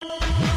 you 0.00 0.47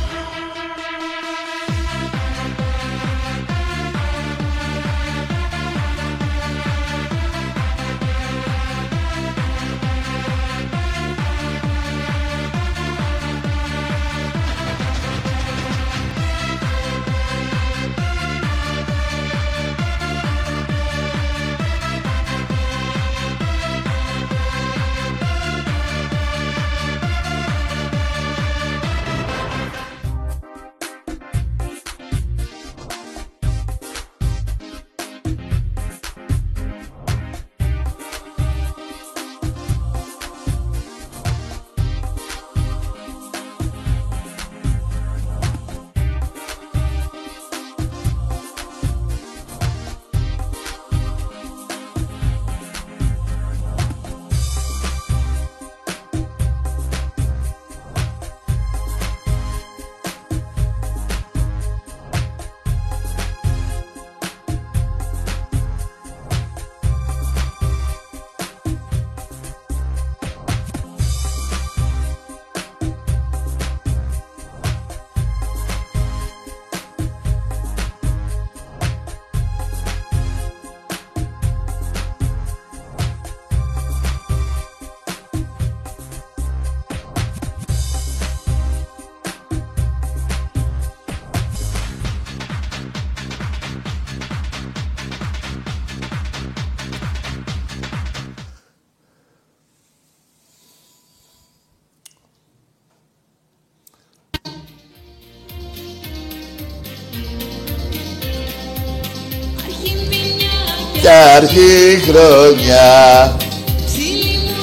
Κι 111.02 111.08
αρχή 111.36 112.02
χρονιά. 112.04 113.38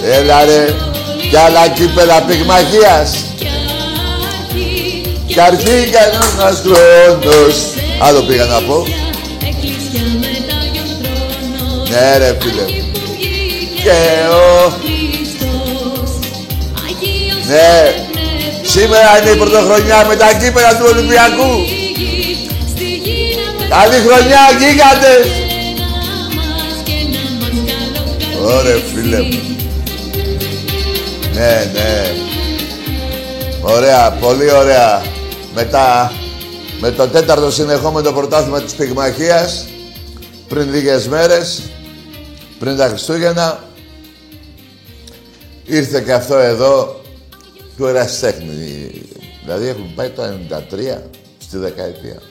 Έλα 0.05 0.45
ρε 0.45 0.75
Κι 1.31 1.37
άλλα 1.37 1.69
κύπελα 1.69 2.23
πυγμαχίας. 2.23 3.25
Κι 5.27 5.41
αρχή 5.41 5.91
κανένας 5.91 6.63
χρόνος. 6.65 7.57
Άλλο 8.01 8.21
πήγα 8.21 8.45
να 8.45 8.61
πω. 8.61 8.87
Ναι 11.91 12.17
ρε 12.19 12.37
φίλε. 12.41 12.65
Και 13.83 13.99
ο 14.31 14.73
Ναι. 17.47 17.95
Σήμερα 18.63 19.21
είναι 19.21 19.31
η 19.31 19.37
πρωτοχρονιά 19.37 20.05
με 20.09 20.17
τα 20.17 20.33
κύπελα 20.33 20.77
του 20.77 20.87
Ολυμπιακού. 20.93 21.53
Καλή 23.69 23.97
χρονιά 24.07 24.43
γίγαντες 24.59 25.38
Ωραία 28.49 28.77
φίλε 28.95 29.23
μου. 29.23 29.57
Ναι, 31.35 31.71
ναι. 31.73 32.13
Ωραία, 33.63 34.11
πολύ 34.11 34.53
ωραία. 34.53 35.03
Μετά, 35.55 36.13
με 36.81 36.91
το 36.91 37.07
τέταρτο 37.07 37.51
συνεχόμενο 37.51 38.13
πρωτάθλημα 38.13 38.61
της 38.61 38.75
πυγμαχίας, 38.75 39.67
πριν 40.49 40.71
λίγες 40.71 41.09
μέρες, 41.09 41.63
πριν 42.59 42.77
τα 42.77 42.89
Χριστούγεννα, 42.89 43.65
ήρθε 45.65 46.01
και 46.01 46.13
αυτό 46.13 46.37
εδώ 46.37 47.01
του 47.77 47.87
ερασιτέχνη. 47.87 48.91
Δηλαδή 49.45 49.69
έχουν 49.69 49.95
πάει 49.95 50.09
το 50.09 50.23
93 50.23 51.03
στη 51.39 51.57
δεκαετία. 51.57 52.23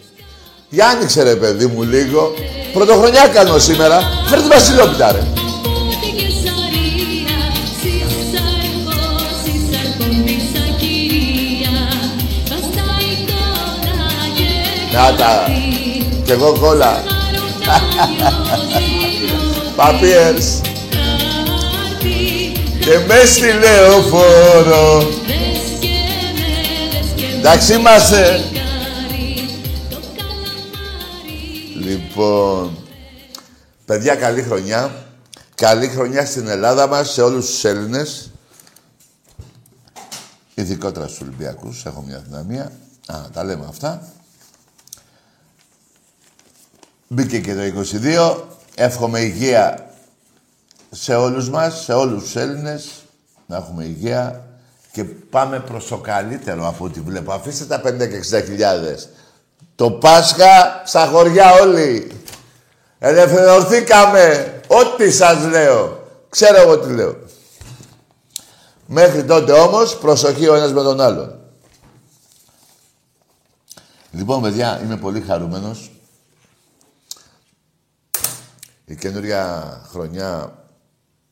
Για 0.70 0.88
άνοιξε 0.88 1.24
ρε 1.24 1.36
παιδί 1.36 1.66
μου 1.66 1.84
λίγο. 1.84 2.34
Πρωτοχρονιά 2.74 3.28
κάνω 3.28 3.60
σήμερα. 3.60 4.00
Φέρτε 4.30 4.48
βασιλόπιτα 4.48 5.12
ρε. 5.12 5.47
Να 14.98 15.16
τα. 15.16 15.48
Κι 16.24 16.32
εγώ 16.32 16.60
κόλλα. 16.60 17.04
Παπίερς. 19.76 20.62
Και 22.80 23.00
μες 23.08 23.30
στη 23.30 23.52
λεωφόρο. 23.54 25.08
Εντάξει 27.38 27.74
είμαστε. 27.74 28.40
Λοιπόν, 31.76 32.78
παιδιά 33.86 34.16
καλή 34.16 34.42
χρονιά. 34.42 35.06
Καλή 35.56 35.88
χρονιά 35.88 36.26
στην 36.26 36.48
Ελλάδα 36.48 36.88
μας, 36.88 37.12
σε 37.12 37.22
όλους 37.22 37.46
τους 37.46 37.64
Έλληνες. 37.64 38.32
Ειδικότερα 40.54 41.08
στους 41.08 41.22
Ολυμπιακούς, 41.22 41.86
έχω 41.86 42.04
μια 42.08 42.24
δυναμία. 42.28 42.72
Α, 43.06 43.18
τα 43.34 43.44
λέμε 43.44 43.66
αυτά. 43.70 44.12
Μπήκε 47.08 47.40
και 47.40 47.54
το 47.54 47.62
22. 47.62 48.44
Εύχομαι 48.76 49.20
υγεία 49.20 49.90
σε 50.92 51.16
όλους 51.16 51.50
μας, 51.50 51.84
σε 51.84 51.94
όλους 51.94 52.24
τους 52.24 52.36
Έλληνες. 52.36 52.90
Να 53.46 53.58
έχουμε 53.58 53.84
υγεία 53.84 54.46
και 54.92 55.04
πάμε 55.04 55.60
προς 55.60 55.88
το 55.88 55.98
καλύτερο 55.98 56.68
από 56.68 56.86
ό,τι 56.86 57.00
βλέπω. 57.00 57.32
Αφήστε 57.32 57.66
τα 57.66 57.82
50 57.82 58.44
χιλιάδες. 58.44 59.10
Το 59.76 59.92
Πάσχα 59.92 60.82
στα 60.86 61.06
χωριά 61.06 61.52
όλοι. 61.52 62.12
Ελευθερωθήκαμε. 63.00 64.54
Ό,τι 64.68 65.12
σας 65.12 65.46
λέω. 65.46 66.08
Ξέρω 66.30 66.62
εγώ 66.62 66.80
τι 66.80 66.94
λέω. 66.94 67.16
Μέχρι 68.86 69.24
τότε 69.24 69.52
όμως 69.52 69.98
προσοχή 69.98 70.48
ο 70.48 70.56
ένας 70.56 70.74
με 70.74 70.84
τον 70.84 71.02
άλλον. 71.02 71.40
Λοιπόν, 74.12 74.42
παιδιά, 74.42 74.82
είμαι 74.84 74.98
πολύ 74.98 75.22
χαρούμενος. 75.22 75.92
Η 78.90 78.96
καινούρια 78.96 79.82
χρονιά... 79.90 80.58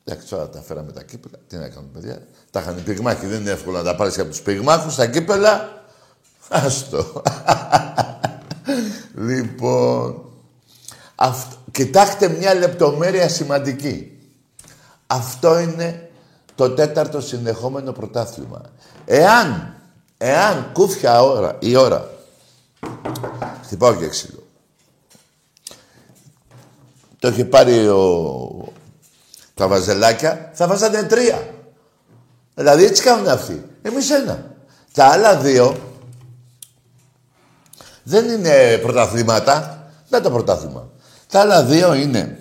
Εντάξει, 0.03 0.27
τώρα 0.27 0.49
τα 0.49 0.61
φέραμε 0.61 0.91
τα 0.91 1.03
κύπελα. 1.03 1.37
Τι 1.47 1.55
να 1.55 1.69
κάνουμε, 1.69 1.91
παιδιά. 1.93 2.27
Τα 2.51 2.59
είχαν 2.59 2.77
οι 2.77 2.81
πυγμάχοι. 2.81 3.25
Δεν 3.25 3.41
είναι 3.41 3.49
εύκολο 3.49 3.77
να 3.77 3.83
τα 3.83 3.95
πάρεις 3.95 4.19
από 4.19 4.29
τους 4.29 4.41
πυγμάχους. 4.41 4.95
Τα 4.95 5.07
κύπελα... 5.07 5.83
Άστο. 6.49 7.21
λοιπόν... 9.27 10.29
Αυτό... 11.15 11.55
Κοιτάξτε 11.71 12.29
μια 12.29 12.53
λεπτομέρεια 12.53 13.29
σημαντική. 13.29 14.19
Αυτό 15.07 15.59
είναι 15.59 16.09
το 16.55 16.69
τέταρτο 16.69 17.21
συνεχόμενο 17.21 17.91
πρωτάθλημα. 17.91 18.61
Εάν, 19.05 19.75
εάν 20.17 20.69
κούφια 20.73 21.21
ώρα, 21.21 21.55
η 21.59 21.75
ώρα, 21.75 22.09
χτυπάω 23.63 23.95
και 23.95 24.07
ξύλο, 24.07 24.43
το 27.25 27.31
είχε 27.31 27.45
πάρει 27.45 27.87
ο... 27.87 28.73
τα 29.53 29.67
βαζελάκια, 29.67 30.51
θα 30.53 30.67
βάζανε 30.67 31.03
τρία. 31.03 31.53
Δηλαδή 32.55 32.85
έτσι 32.85 33.03
κάνουν 33.03 33.27
αυτοί. 33.27 33.65
Εμείς 33.81 34.09
ένα. 34.09 34.55
Τα 34.93 35.05
άλλα 35.05 35.37
δύο 35.37 35.75
δεν 38.03 38.29
είναι 38.29 38.77
πρωταθλήματα. 38.77 39.87
Δεν 40.09 40.21
το 40.21 40.31
πρωτάθλημα. 40.31 40.89
Τα 41.29 41.39
άλλα 41.39 41.63
δύο 41.63 41.93
είναι 41.93 42.39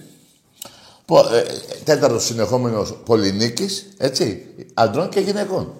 ε, 1.11 1.43
τέταρτος 1.85 2.25
συνεχόμενος 2.25 2.99
πολυνίκης, 3.05 3.87
έτσι, 3.97 4.47
αντρών 4.75 5.09
και 5.09 5.21
γυναικών. 5.21 5.73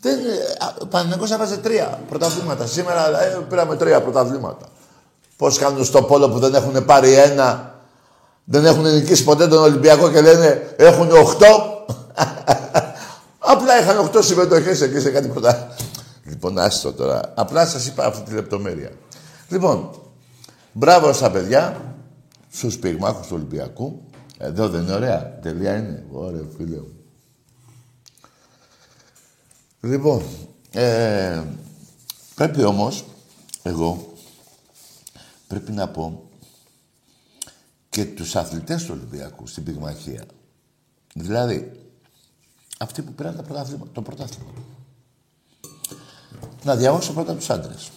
Δεν, 0.00 0.18
ο 0.82 0.86
Παναθηναϊκός 0.86 1.30
έβαζε 1.30 1.56
τρία 1.56 2.00
πρωταθλήματα. 2.08 2.66
Σήμερα 2.66 3.22
ε, 3.22 3.38
πήραμε 3.48 3.76
τρία 3.76 4.02
πρωταθλήματα. 4.02 4.66
Πώς 5.36 5.58
κάνουν 5.58 5.84
στο 5.84 6.02
πόλο 6.02 6.30
που 6.30 6.38
δεν 6.38 6.54
έχουν 6.54 6.84
πάρει 6.84 7.12
ένα, 7.12 7.69
δεν 8.52 8.64
έχουν 8.64 8.94
νικήσει 8.94 9.24
ποτέ 9.24 9.48
τον 9.48 9.58
Ολυμπιακό 9.58 10.10
και 10.10 10.20
λένε 10.20 10.74
έχουν 10.76 11.10
οχτώ. 11.10 11.84
Απλά 13.52 13.80
είχαν 13.80 13.98
οχτώ 13.98 14.22
συμμετοχές 14.22 14.80
εκεί 14.80 15.00
σε 15.00 15.10
κάτι 15.10 15.28
πρωτά. 15.28 15.76
Λοιπόν, 16.24 16.58
άστο 16.58 16.92
τώρα. 16.92 17.32
Απλά 17.34 17.66
σας 17.66 17.86
είπα 17.86 18.04
αυτή 18.06 18.22
τη 18.22 18.34
λεπτομέρεια. 18.34 18.90
Λοιπόν, 19.48 19.90
μπράβο 20.72 21.12
στα 21.12 21.30
παιδιά, 21.30 21.80
στους 22.50 22.78
πυγμάχους 22.78 23.26
του 23.26 23.34
Ολυμπιακού. 23.36 24.02
Εδώ 24.38 24.68
δεν 24.68 24.82
είναι 24.82 24.94
ωραία. 24.94 25.38
Τελεία 25.42 25.76
είναι. 25.76 26.04
Ωραία, 26.12 26.42
φίλε 26.56 26.76
μου. 26.76 26.94
Λοιπόν, 29.80 30.22
ε, 30.72 31.42
πρέπει 32.34 32.64
όμως, 32.64 33.04
εγώ, 33.62 34.12
πρέπει 35.46 35.72
να 35.72 35.88
πω 35.88 36.29
και 37.90 38.04
τους 38.04 38.36
αθλητές 38.36 38.84
του 38.84 38.94
Ολυμπιακού 38.96 39.46
στην 39.46 39.64
πυγμαχία. 39.64 40.24
Δηλαδή, 41.14 41.72
αυτοί 42.78 43.02
που 43.02 43.12
πήραν 43.12 43.36
το 43.92 44.02
πρωτάθλημα. 44.02 44.50
Να 46.64 46.76
διαβάσω 46.76 47.12
πρώτα 47.12 47.34
τους 47.34 47.50
άντρες. 47.50 47.90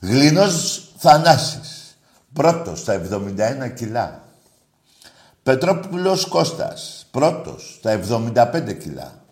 Γλινός 0.00 0.88
Θανάσης. 0.96 1.96
Πρώτος 2.32 2.80
στα 2.80 2.92
71 2.92 3.68
κιλά. 3.68 4.24
Πετρόπουλος 5.42 6.26
Κώστας. 6.26 7.06
Πρώτος 7.10 7.76
στα 7.78 7.90
75 7.90 8.74
κιλά. 8.74 9.24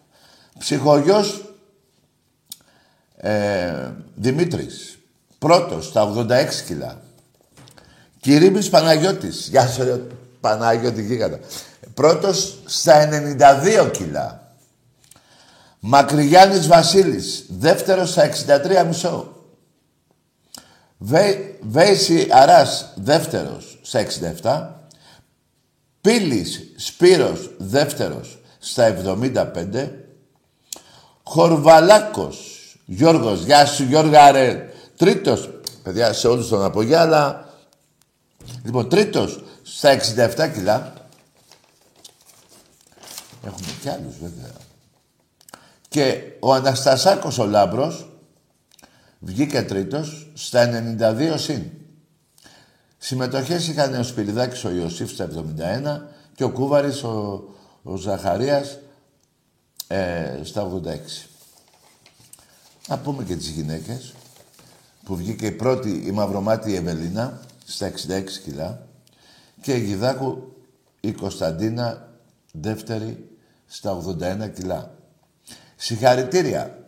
Ψυχογιός 0.58 1.54
ε, 3.16 3.92
Δημήτρης. 4.14 4.98
Πρώτος 5.38 5.86
στα 5.86 6.02
86 6.02 6.62
κιλά. 6.66 7.02
Κυρίμης 8.20 8.68
Παναγιώτης. 8.68 9.48
Γεια 9.50 9.66
σου, 9.66 10.06
Παναγιώτη 10.40 11.02
γίγαντα. 11.02 11.38
Πρώτος 11.94 12.58
στα 12.64 12.94
92 12.94 13.90
κιλά. 13.90 14.54
Μακρυγιάννης 15.80 16.66
Βασίλης. 16.66 17.44
Δεύτερος 17.48 18.10
στα 18.10 18.22
63 18.22 18.84
μισό. 18.84 19.34
Βέ, 20.98 21.36
Βέση 21.60 22.28
Αράς. 22.30 22.92
Δεύτερος 22.94 23.78
στα 23.82 23.98
67. 23.98 24.84
Πύλης 26.00 26.72
Σπύρος. 26.76 27.50
Δεύτερος 27.58 28.38
στα 28.58 28.84
75. 28.84 29.92
Χορβαλάκος. 31.22 32.38
Γιώργος. 32.84 33.44
Γεια 33.44 33.66
σου 33.66 33.82
Γιώργα 33.82 34.30
ρε. 34.30 34.72
Τρίτος. 34.96 35.50
Παιδιά 35.82 36.12
σε 36.12 36.28
όλους 36.28 36.48
τον 36.48 36.64
απογεία 36.64 37.00
αλλά... 37.00 37.48
Λοιπόν 38.64 38.88
τρίτος 38.88 39.44
στα 39.62 39.98
67 40.16 40.50
κιλά. 40.54 40.94
Έχουμε 43.46 43.68
κι 43.80 43.88
άλλους 43.88 44.18
βέβαια. 44.18 44.52
Και 45.88 46.22
ο 46.40 46.54
Αναστασάκος 46.54 47.38
ο 47.38 47.46
Λάμπρος 47.46 48.10
βγήκε 49.18 49.62
τρίτος 49.62 50.30
στα 50.34 50.70
92 50.98 51.34
συν. 51.36 51.62
Συμμετοχές 52.98 53.68
είχαν 53.68 53.94
ο 53.94 54.02
Σπυριδάκης 54.02 54.64
ο 54.64 54.70
Ιωσήφ 54.70 55.10
στα 55.10 55.28
71 55.28 56.00
και 56.34 56.44
ο 56.44 56.50
Κούβαρης 56.50 57.02
ο, 57.02 57.44
ο 57.82 57.96
Ζαχαρίας 57.96 58.78
ε, 59.86 60.40
στα 60.42 60.70
86. 60.84 61.30
Να 62.88 62.98
πούμε 62.98 63.24
και 63.24 63.36
τις 63.36 63.48
γυναίκες 63.48 64.14
που 65.04 65.16
βγήκε 65.16 65.46
η 65.46 65.50
πρώτη 65.50 66.02
η 66.06 66.10
Μαυρομάτη 66.10 66.74
Ευελίνα 66.74 67.40
στα 67.70 67.92
66 68.08 68.24
κιλά 68.44 68.86
και 69.60 69.74
η 69.74 69.84
Γιδάκου 69.84 70.56
η 71.00 71.12
Κωνσταντίνα 71.12 72.08
δεύτερη 72.52 73.30
στα 73.66 74.02
81 74.06 74.52
κιλά. 74.54 74.94
Συγχαρητήρια 75.76 76.84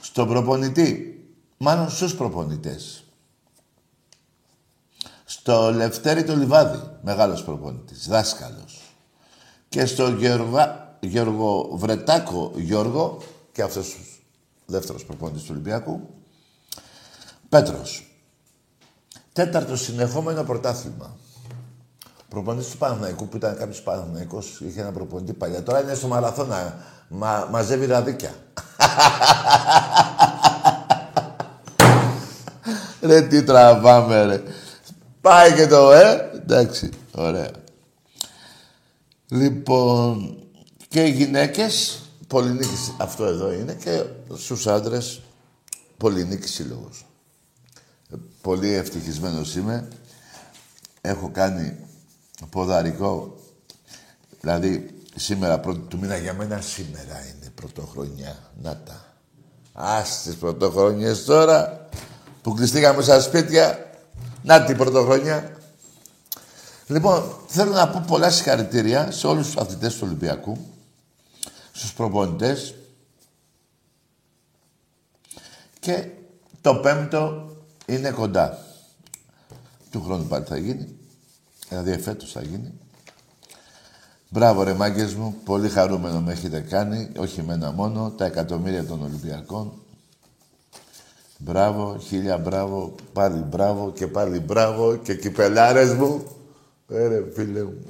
στον 0.00 0.28
προπονητή, 0.28 1.18
μάλλον 1.56 1.90
στους 1.90 2.14
προπονητές. 2.14 3.04
Στο 5.24 5.72
Λευτέρη 5.72 6.24
το 6.24 6.36
Λιβάδι, 6.36 6.98
μεγάλος 7.02 7.44
προπονητής, 7.44 8.08
δάσκαλος. 8.08 8.94
Και 9.68 9.86
στο 9.86 10.08
Γεωργα... 10.08 10.82
Γιώργο 11.00 11.76
Βρετάκο 11.76 12.52
Γιώργο, 12.56 13.22
και 13.52 13.62
αυτός 13.62 13.94
ο 13.94 14.72
δεύτερος 14.72 15.04
προπονητής 15.04 15.42
του 15.42 15.48
Ολυμπιακού, 15.50 16.08
Πέτρος. 17.48 18.13
Τέταρτο 19.34 19.76
συνεχόμενο 19.76 20.42
πρωτάθλημα. 20.42 21.16
Προπονητής 22.28 22.70
του 22.70 22.76
Παναθηναϊκού 22.76 23.28
που 23.28 23.36
ήταν 23.36 23.56
κάποιος 23.56 23.82
Παναθηναϊκός, 23.82 24.60
είχε 24.60 24.80
ένα 24.80 24.92
προπονητή 24.92 25.32
παλιά. 25.32 25.62
Τώρα 25.62 25.82
είναι 25.82 25.94
στο 25.94 26.06
μαραθώνα. 26.06 26.76
Μα, 27.08 27.48
μαζεύει 27.50 27.86
ραδίκια. 27.86 28.30
ρε 33.00 33.22
τι 33.22 33.42
τραβάμε 33.42 34.24
ρε. 34.24 34.42
Πάει 35.20 35.52
και 35.52 35.66
το 35.66 35.92
ε. 35.92 36.30
Εντάξει, 36.34 36.90
ωραία. 37.14 37.50
Λοιπόν, 39.28 40.38
και 40.88 41.02
οι 41.02 41.10
γυναίκες, 41.10 42.02
πολυνίκης 42.26 42.94
αυτό 42.98 43.24
εδώ 43.24 43.52
είναι, 43.52 43.74
και 43.74 44.04
στους 44.36 44.66
άντρες, 44.66 45.20
πολυνίκης 45.96 46.52
σύλλογος. 46.52 47.04
Πολύ 48.44 48.72
ευτυχισμένος 48.72 49.54
είμαι. 49.54 49.88
Έχω 51.00 51.30
κάνει 51.32 51.76
ποδαρικό. 52.50 53.36
Δηλαδή, 54.40 54.90
σήμερα 55.14 55.60
πρώτη 55.60 55.78
του 55.78 55.98
μήνα 55.98 56.16
για 56.16 56.34
μένα 56.34 56.60
σήμερα 56.60 57.26
είναι 57.26 57.50
πρωτοχρονιά. 57.54 58.36
Να 58.62 58.76
τα. 58.76 59.14
Ας 59.72 60.22
τις 60.22 60.34
πρωτοχρονιές 60.34 61.24
τώρα 61.24 61.88
που 62.42 62.54
κλειστήκαμε 62.54 63.02
στα 63.02 63.20
σπίτια. 63.20 63.90
Να 64.42 64.64
την 64.64 64.76
πρωτοχρονιά. 64.76 65.56
Λοιπόν, 66.86 67.36
θέλω 67.46 67.72
να 67.72 67.88
πω 67.88 68.04
πολλά 68.06 68.30
συγχαρητήρια 68.30 69.10
σε 69.10 69.26
όλους 69.26 69.46
τους 69.46 69.56
αθλητές 69.56 69.94
του 69.94 70.00
Ολυμπιακού, 70.04 70.58
στους 71.72 71.92
προπονητές 71.92 72.74
και 75.80 76.08
το 76.60 76.74
πέμπτο 76.74 77.53
είναι 77.86 78.10
κοντά. 78.10 78.58
Του 79.90 80.02
χρόνου 80.02 80.24
πάλι 80.24 80.44
θα 80.44 80.56
γίνει. 80.56 80.96
Δηλαδή 81.68 81.90
εφέτος 81.90 82.32
θα 82.32 82.42
γίνει. 82.42 82.72
Μπράβο 84.28 84.62
ρε 84.62 84.74
μάγκες 84.74 85.14
μου, 85.14 85.36
πολύ 85.44 85.68
χαρούμενο 85.68 86.20
με 86.20 86.32
έχετε 86.32 86.60
κάνει, 86.60 87.10
όχι 87.18 87.40
εμένα 87.40 87.72
μόνο, 87.72 88.10
τα 88.10 88.24
εκατομμύρια 88.24 88.84
των 88.84 89.02
Ολυμπιακών. 89.02 89.72
Μπράβο, 91.38 91.98
χίλια 91.98 92.38
μπράβο, 92.38 92.94
πάλι 93.12 93.42
μπράβο 93.42 93.92
και 93.92 94.06
πάλι 94.06 94.38
μπράβο 94.38 94.96
και 94.96 95.14
κυπελάρες 95.14 95.94
μου. 95.94 96.24
Έρε 96.88 97.16
ε, 97.16 97.30
φίλε 97.34 97.62
μου. 97.62 97.84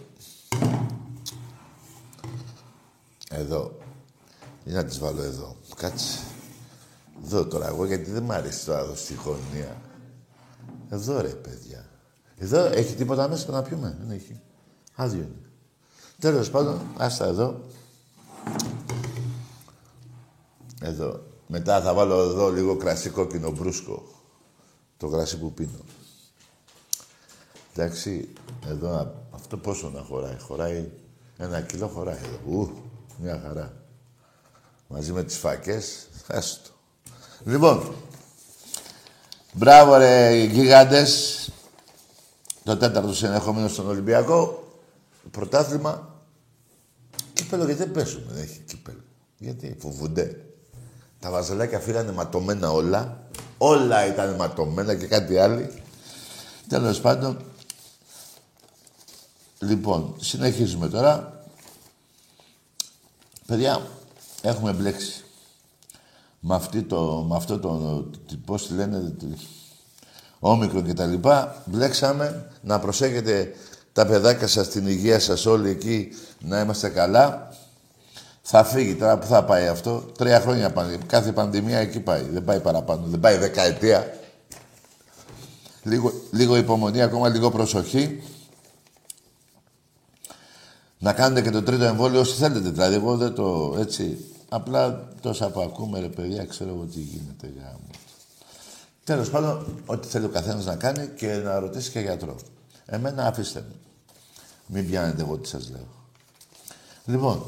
Εδώ. 3.30 3.78
Για 4.64 4.76
να 4.76 4.84
τις 4.84 4.98
βάλω 4.98 5.22
εδώ. 5.22 5.56
Κάτσε. 5.76 6.18
Εδώ 7.24 7.46
τώρα 7.46 7.66
εγώ 7.66 7.86
γιατί 7.86 8.10
δεν 8.10 8.22
μ' 8.22 8.32
αρέσει 8.32 8.66
τώρα 8.66 8.80
εδώ 8.80 8.94
στη 8.94 9.14
γωνία. 9.24 9.76
Εδώ 10.88 11.20
ρε 11.20 11.28
παιδιά. 11.28 11.88
Εδώ 12.36 12.64
έχει 12.64 12.94
τίποτα 12.94 13.28
μέσα 13.28 13.50
να 13.50 13.62
πιούμε; 13.62 13.96
Δεν 14.00 14.10
έχει. 14.10 14.40
Άδειο 14.94 15.22
είναι. 15.22 15.50
Τέλος 16.18 16.50
πάντων, 16.50 16.80
άστα 16.96 17.26
εδώ. 17.26 17.60
Εδώ. 20.80 21.22
Μετά 21.46 21.80
θα 21.80 21.94
βάλω 21.94 22.22
εδώ 22.22 22.50
λίγο 22.50 22.76
κρασί 22.76 23.10
κόκκινο 23.10 23.50
μπρούσκο. 23.50 24.02
Το 24.96 25.08
κρασί 25.08 25.38
που 25.38 25.52
πίνω. 25.52 25.78
Εντάξει, 27.74 28.28
εδώ 28.66 29.14
αυτό 29.30 29.56
πόσο 29.56 29.90
να 29.90 30.00
χωράει; 30.00 30.38
Χωράει 30.38 30.90
ένα 31.36 31.60
κιλό 31.60 31.88
χωράει 31.88 32.16
εδώ. 32.16 32.58
Ου, 32.58 32.72
μια 33.22 33.40
χαρά. 33.44 33.72
Μαζί 34.88 35.12
με 35.12 35.24
τις 35.24 35.36
φακές, 35.36 36.08
άστο. 36.26 36.70
Λοιπόν, 37.44 37.94
μπράβο 39.54 39.96
ρε 39.96 40.34
γίγαντες. 40.44 41.38
Το 42.64 42.76
τέταρτο 42.76 43.14
συνεχόμενο 43.14 43.68
στον 43.68 43.88
Ολυμπιακό. 43.88 44.68
Πρωτάθλημα. 45.30 46.18
Κύπελο 47.32 47.64
γιατί 47.64 47.82
δεν 47.82 47.92
παίζουμε, 47.92 48.32
δεν 48.32 48.42
έχει 48.42 48.58
κύπελο. 48.58 49.00
Γιατί 49.38 49.76
φοβούνται. 49.80 50.44
Τα 51.20 51.30
βαζελάκια 51.30 51.80
φύγανε 51.80 52.12
ματωμένα 52.12 52.70
όλα. 52.70 53.28
Όλα 53.58 54.06
ήταν 54.06 54.34
ματωμένα 54.34 54.94
και 54.94 55.06
κάτι 55.06 55.38
άλλο. 55.38 55.70
Τέλος 56.68 57.00
πάντων. 57.00 57.44
Λοιπόν, 59.58 60.16
συνεχίζουμε 60.20 60.88
τώρα. 60.88 61.44
Παιδιά, 63.46 63.86
έχουμε 64.42 64.72
μπλέξει. 64.72 65.23
Με, 66.46 66.54
αυτή 66.54 66.82
το, 66.82 67.26
με 67.28 67.36
αυτό 67.36 67.58
το, 67.58 68.04
πώς 68.44 68.66
τη 68.66 68.74
λένε, 68.74 69.14
όμικρο 70.38 70.80
και 70.80 70.92
τα 70.92 71.06
λοιπά, 71.06 71.62
μπλέξαμε 71.64 72.50
να 72.60 72.78
προσέχετε 72.78 73.54
τα 73.92 74.06
παιδάκια 74.06 74.46
σας, 74.46 74.68
την 74.68 74.86
υγεία 74.86 75.20
σας 75.20 75.46
όλοι 75.46 75.70
εκεί, 75.70 76.08
να 76.40 76.60
είμαστε 76.60 76.88
καλά. 76.88 77.48
Θα 78.42 78.64
φύγει 78.64 78.94
τώρα 78.94 79.18
που 79.18 79.26
θα 79.26 79.44
πάει 79.44 79.66
αυτό. 79.66 80.04
Τρία 80.18 80.40
χρόνια 80.40 80.70
πάνε. 80.70 80.98
Κάθε 81.06 81.32
πανδημία 81.32 81.78
εκεί 81.78 82.00
πάει. 82.00 82.22
Δεν 82.22 82.44
πάει 82.44 82.60
παραπάνω. 82.60 83.06
Δεν 83.06 83.20
πάει 83.20 83.36
δεκαετία. 83.36 84.14
Λίγο, 85.82 86.12
λίγο 86.30 86.56
υπομονή, 86.56 87.02
ακόμα 87.02 87.28
λίγο 87.28 87.50
προσοχή. 87.50 88.22
Να 90.98 91.12
κάνετε 91.12 91.42
και 91.42 91.50
το 91.50 91.62
τρίτο 91.62 91.84
εμβόλιο 91.84 92.20
όσοι 92.20 92.34
θέλετε. 92.34 92.70
Δηλαδή, 92.70 92.94
εγώ 92.94 93.16
δεν 93.16 93.34
το 93.34 93.76
έτσι. 93.78 94.33
Απλά 94.54 95.08
τόσα 95.20 95.50
που 95.50 95.60
ακούμε, 95.60 96.00
ρε 96.00 96.08
παιδιά, 96.08 96.44
ξέρω 96.44 96.70
εγώ 96.70 96.84
τι 96.84 97.00
γίνεται. 97.00 97.52
Για... 97.56 97.78
Τέλος 99.04 99.30
πάντων, 99.30 99.82
ό,τι 99.86 100.08
θέλει 100.08 100.24
ο 100.24 100.28
καθένας 100.28 100.64
να 100.64 100.76
κάνει 100.76 101.08
και 101.08 101.34
να 101.34 101.58
ρωτήσει 101.58 101.90
και 101.90 102.00
γιατρό. 102.00 102.36
Εμένα 102.86 103.26
αφήστε 103.26 103.64
με. 103.68 103.74
Μην 104.66 104.86
πιάνετε 104.86 105.22
εγώ 105.22 105.38
τι 105.38 105.48
σας 105.48 105.70
λέω. 105.70 105.86
Λοιπόν, 107.04 107.42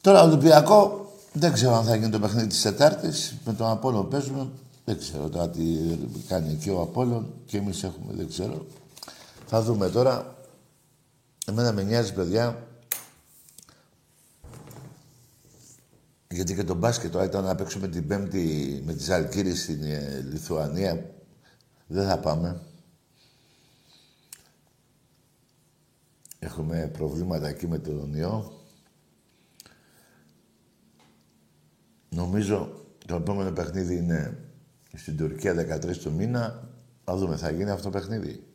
τώρα 0.00 0.22
Ολυμπιακό 0.22 1.12
δεν 1.32 1.52
ξέρω 1.52 1.74
αν 1.74 1.84
θα 1.84 1.96
γίνει 1.96 2.10
το 2.10 2.18
παιχνίδι 2.18 2.46
της 2.46 2.62
Τετάρτης. 2.62 3.34
Με 3.44 3.52
τον 3.52 3.70
Απόλλων 3.70 4.08
παίζουμε. 4.08 4.48
Δεν 4.84 4.98
ξέρω 4.98 5.28
τώρα 5.28 5.48
τι 5.48 5.62
κάνει 6.28 6.52
εκεί 6.52 6.70
ο 6.70 6.80
Απόλλων 6.80 7.34
και 7.46 7.56
εμείς 7.56 7.82
έχουμε, 7.82 8.12
δεν 8.12 8.28
ξέρω. 8.28 8.66
Θα 9.46 9.62
δούμε 9.62 9.88
τώρα. 9.88 10.36
Εμένα 11.46 11.72
με 11.72 11.82
νοιάζει, 11.82 12.12
παιδιά, 12.12 12.66
γιατί 16.34 16.54
και 16.54 16.64
το 16.64 16.74
μπάσκετ 16.74 17.12
τώρα 17.12 17.24
ήταν 17.24 17.44
να 17.44 17.54
παίξουμε 17.54 17.88
την 17.88 18.06
Πέμπτη 18.06 18.82
με 18.86 18.92
τη 18.92 19.02
Ζαλκύρη 19.02 19.54
στην 19.54 19.82
ε, 19.82 20.26
Λιθουανία. 20.30 21.10
Δεν 21.86 22.08
θα 22.08 22.18
πάμε. 22.18 22.60
Έχουμε 26.38 26.90
προβλήματα 26.92 27.48
εκεί 27.48 27.66
με 27.66 27.78
τον 27.78 28.14
ιό. 28.14 28.52
Νομίζω 32.08 32.84
το 33.06 33.14
επόμενο 33.14 33.50
παιχνίδι 33.50 33.96
είναι 33.96 34.38
στην 34.94 35.16
Τουρκία 35.16 35.80
13 35.82 35.96
του 35.96 36.12
μήνα. 36.12 36.68
Θα 37.04 37.16
δούμε, 37.16 37.36
θα 37.36 37.50
γίνει 37.50 37.70
αυτό 37.70 37.90
το 37.90 37.98
παιχνίδι. 37.98 38.46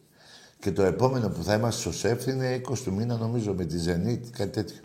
Και 0.59 0.71
το 0.71 0.83
επόμενο 0.83 1.29
που 1.29 1.43
θα 1.43 1.53
είμαστε 1.53 1.81
στο 1.81 1.91
ΣΕΦ 1.91 2.25
είναι 2.25 2.61
20 2.69 2.77
του 2.77 2.93
μήνα, 2.93 3.17
νομίζω, 3.17 3.53
με 3.53 3.65
τη 3.65 3.75
Zenit, 3.85 4.29
κάτι 4.31 4.51
τέτοιο. 4.51 4.81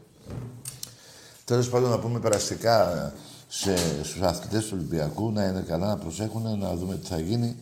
Τέλος 1.44 1.68
πάντων, 1.68 1.90
να 1.90 1.98
πούμε 1.98 2.20
περαστικά 2.20 3.12
σε, 3.48 4.04
στους 4.04 4.20
αθλητές 4.20 4.64
του 4.64 4.70
Ολυμπιακού, 4.74 5.30
να 5.30 5.44
είναι 5.44 5.60
καλά, 5.60 5.86
να 5.86 5.98
προσέχουν, 5.98 6.58
να 6.58 6.76
δούμε 6.76 6.96
τι 6.96 7.06
θα 7.06 7.18
γίνει. 7.18 7.56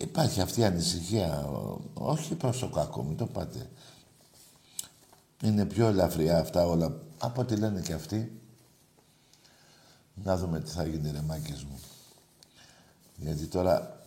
υπάρχει 0.00 0.40
αυτή 0.40 0.60
η 0.60 0.64
ανησυχία, 0.64 1.48
όχι 1.94 2.34
προς 2.34 2.58
το 2.58 2.68
κακό, 2.68 3.02
μην 3.02 3.16
το 3.16 3.26
πάτε. 3.26 3.70
Είναι 5.42 5.64
πιο 5.64 5.86
ελαφριά 5.86 6.38
αυτά 6.38 6.66
όλα, 6.66 7.00
από 7.18 7.40
ό,τι 7.40 7.56
λένε 7.56 7.80
και 7.80 7.92
αυτοί. 7.92 8.40
Να 10.14 10.36
δούμε 10.36 10.60
τι 10.60 10.70
θα 10.70 10.86
γίνει, 10.86 11.10
ρε 11.10 11.20
μάκες 11.20 11.62
μου. 11.62 11.80
Γιατί 13.16 13.44
τώρα 13.44 14.00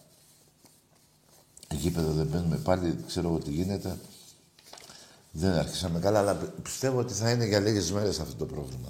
γήπεδο 1.72 2.12
δεν 2.12 2.28
μπαίνουμε 2.28 2.58
πάλι, 2.58 3.04
ξέρω 3.08 3.28
εγώ 3.28 3.38
τι 3.38 3.52
γίνεται. 3.52 3.98
Δεν 5.32 5.52
άρχισαμε 5.52 6.00
καλά, 6.00 6.20
αλλά 6.20 6.38
πιστεύω 6.64 7.00
ότι 7.00 7.14
θα 7.14 7.32
είναι 7.32 7.46
για 7.46 7.60
λίγες 7.60 7.92
μέρες 7.92 8.20
αυτό 8.20 8.36
το 8.36 8.46
πρόβλημα. 8.46 8.88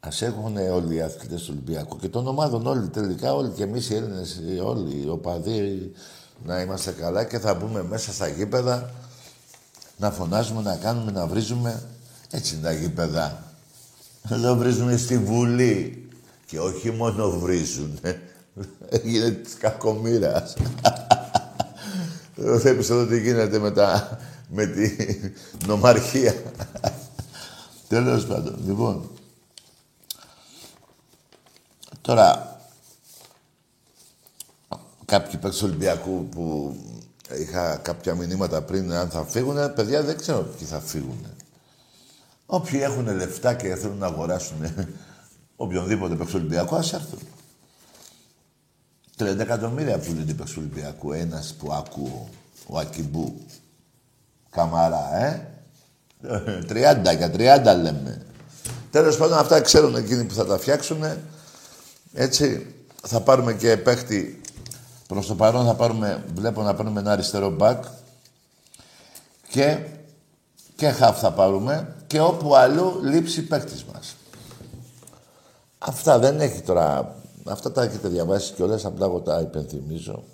Α 0.00 0.08
έχουν 0.20 0.56
όλοι 0.56 0.94
οι 0.94 1.00
αθλητές 1.00 1.42
του 1.42 1.48
Ολυμπιακού 1.50 1.98
και 1.98 2.08
των 2.08 2.26
ομάδων 2.26 2.66
όλοι 2.66 2.88
τελικά, 2.88 3.34
όλοι 3.34 3.50
και 3.50 3.62
εμείς 3.62 3.90
οι 3.90 3.94
Έλληνες, 3.94 4.40
όλοι 4.62 5.02
οι 5.02 5.08
οπαδοί, 5.08 5.92
να 6.44 6.60
είμαστε 6.60 6.90
καλά 6.90 7.24
και 7.24 7.38
θα 7.38 7.54
μπούμε 7.54 7.82
μέσα 7.82 8.12
στα 8.12 8.28
γήπεδα 8.28 8.94
να 9.96 10.10
φωνάζουμε, 10.10 10.62
να 10.62 10.76
κάνουμε, 10.76 11.10
να 11.10 11.26
βρίζουμε. 11.26 11.82
Έτσι 12.30 12.54
είναι 12.54 12.62
τα 12.62 12.72
γήπεδα. 12.72 13.44
Εδώ 14.30 14.54
βρίζουμε 14.56 14.96
στη 14.96 15.18
Βουλή. 15.18 16.08
Και 16.46 16.60
όχι 16.60 16.90
μόνο 16.90 17.30
βρίζουν. 17.30 17.98
Έγινε 18.88 19.30
της 19.30 19.54
κακομοίρας. 19.54 20.56
Δεν 22.38 22.60
θα 22.60 22.68
εδώ 22.68 23.06
τι 23.06 23.20
γίνεται 23.20 23.58
με, 23.58 23.70
τα, 23.70 24.18
με 24.48 24.66
τη 24.66 24.96
νομαρχία. 25.66 26.34
Τέλος 27.88 28.26
πάντων. 28.26 28.58
Λοιπόν. 28.66 29.10
Τώρα, 32.00 32.60
κάποιοι 35.04 35.38
παίκτες 35.40 35.62
Ολυμπιακού 35.62 36.28
που 36.28 36.76
είχα 37.40 37.76
κάποια 37.76 38.14
μηνύματα 38.14 38.62
πριν 38.62 38.92
αν 38.92 39.10
θα 39.10 39.24
φύγουν, 39.24 39.74
παιδιά 39.74 40.02
δεν 40.02 40.16
ξέρω 40.16 40.42
ποιοι 40.42 40.66
θα 40.66 40.80
φύγουν. 40.80 41.26
Όποιοι 42.46 42.80
έχουν 42.82 43.16
λεφτά 43.16 43.54
και 43.54 43.74
θέλουν 43.74 43.98
να 43.98 44.06
αγοράσουν 44.06 44.56
οποιονδήποτε 45.56 46.14
παίξει 46.14 46.36
Ολυμπιακό, 46.36 46.76
ας 46.76 46.92
έρθουν. 46.92 47.18
30 49.18 49.38
εκατομμύρια 49.38 49.98
που 49.98 50.10
είναι 50.10 50.32
παίξει 50.32 50.58
Ολυμπιακού. 50.58 51.12
Ένας 51.12 51.54
που 51.58 51.72
ακούω, 51.72 52.28
ο 52.66 52.78
Ακιμπού. 52.78 53.40
Καμαρά, 54.50 55.16
ε. 55.16 55.48
30 56.68 57.16
και 57.18 57.30
30 57.32 57.80
λέμε. 57.82 58.22
Τέλος 58.90 59.16
πάντων 59.16 59.38
αυτά 59.38 59.60
ξέρουν 59.60 59.96
εκείνοι 59.96 60.24
που 60.24 60.34
θα 60.34 60.46
τα 60.46 60.58
φτιάξουν. 60.58 61.04
Έτσι 62.12 62.74
θα 63.02 63.20
πάρουμε 63.20 63.54
και 63.54 63.76
παίχτη 63.76 64.40
Προς 65.06 65.26
το 65.26 65.34
παρόν 65.34 65.66
θα 65.66 65.74
πάρουμε, 65.74 66.24
βλέπω 66.34 66.62
να 66.62 66.74
πάρουμε 66.74 67.00
ένα 67.00 67.12
αριστερό 67.12 67.50
μπακ 67.50 67.84
και, 69.48 69.78
και 70.76 70.90
χαφ 70.90 71.18
θα 71.18 71.32
πάρουμε 71.32 71.94
και 72.06 72.20
όπου 72.20 72.54
αλλού 72.54 73.00
λείψει 73.02 73.42
παίκτης 73.42 73.84
μας. 73.84 74.16
Αυτά 75.78 76.18
δεν 76.18 76.40
έχει 76.40 76.60
τώρα... 76.60 77.14
Αυτά 77.48 77.72
τα 77.72 77.82
έχετε 77.82 78.08
διαβάσει 78.08 78.52
κιόλας, 78.52 78.84
απλά 78.84 79.06
εγώ 79.06 79.20
τα 79.20 79.40
υπενθυμίζω. 79.40 80.24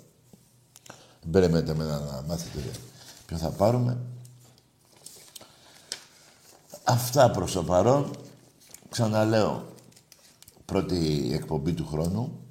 Δεν 1.21 1.31
περιμένετε 1.31 1.73
με 1.73 1.83
να 1.83 2.23
μάθετε 2.27 2.69
ποιο 3.25 3.37
θα 3.37 3.49
πάρουμε. 3.49 3.97
Αυτά 6.83 7.31
προς 7.31 7.51
το 7.51 7.63
παρόν. 7.63 8.11
Ξαναλέω, 8.89 9.65
πρώτη 10.65 11.31
εκπομπή 11.33 11.73
του 11.73 11.87
χρόνου. 11.87 12.43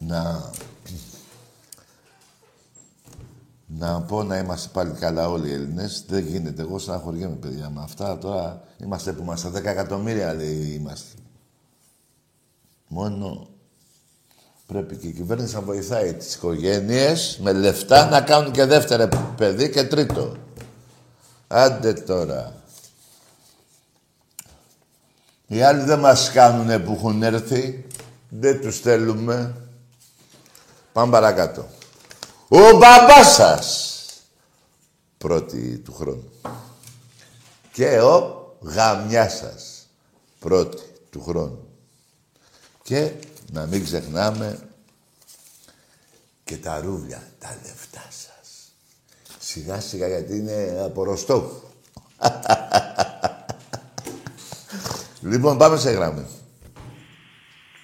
να... 0.00 0.50
Να 3.78 4.02
πω 4.02 4.22
να 4.22 4.38
είμαστε 4.38 4.68
πάλι 4.72 4.90
καλά 4.90 5.28
όλοι 5.28 5.48
οι 5.48 5.52
Έλληνες. 5.52 6.04
Δεν 6.08 6.26
γίνεται. 6.26 6.62
Εγώ 6.62 6.78
στεναχωριέμαι, 6.78 7.34
παιδιά, 7.34 7.70
με 7.70 7.82
αυτά. 7.82 8.18
Τώρα 8.18 8.62
είμαστε 8.82 9.12
που 9.12 9.22
είμαστε. 9.22 9.48
10 9.48 9.64
εκατομμύρια, 9.64 10.34
λέει, 10.34 10.78
είμαστε. 10.80 11.18
Μόνο 12.88 13.48
πρέπει 14.66 14.96
και 14.96 15.06
η 15.06 15.12
κυβέρνηση 15.12 15.54
να 15.54 15.60
βοηθάει 15.60 16.14
τις 16.14 16.34
οικογένειες 16.34 17.38
με 17.42 17.52
λεφτά 17.52 18.08
να 18.08 18.20
κάνουν 18.20 18.52
και 18.52 18.64
δεύτερο 18.64 19.08
παιδί 19.36 19.70
και 19.70 19.84
τρίτο. 19.84 20.36
Άντε 21.48 21.92
τώρα. 21.92 22.54
Οι 25.46 25.62
άλλοι 25.62 25.82
δεν 25.82 25.98
μας 25.98 26.30
κάνουνε 26.30 26.78
που 26.78 26.92
έχουν 26.92 27.22
έρθει. 27.22 27.86
Δεν 28.28 28.60
τους 28.60 28.80
θέλουμε. 28.80 29.54
Πάμε 30.92 31.12
παρακάτω. 31.12 31.66
Ο 32.52 32.76
μπαμπάς 32.76 33.34
σας. 33.34 33.96
Πρώτη 35.18 35.78
του 35.78 35.92
χρόνου. 35.92 36.32
Και 37.72 38.00
ο 38.00 38.46
γαμιά 38.60 39.28
σας. 39.28 39.88
Πρώτη 40.38 40.82
του 41.10 41.22
χρόνου. 41.22 41.68
Και 42.82 43.12
να 43.52 43.66
μην 43.66 43.84
ξεχνάμε 43.84 44.68
και 46.44 46.56
τα 46.56 46.80
ρούβλια, 46.80 47.22
τα 47.38 47.58
λεφτά 47.62 48.04
σας. 48.08 48.72
Σιγά 49.38 49.80
σιγά 49.80 50.08
γιατί 50.08 50.36
είναι 50.36 50.80
από 50.84 51.04
λοιπόν, 55.30 55.58
πάμε 55.58 55.76
σε 55.76 55.90
γράμμα. 55.90 56.28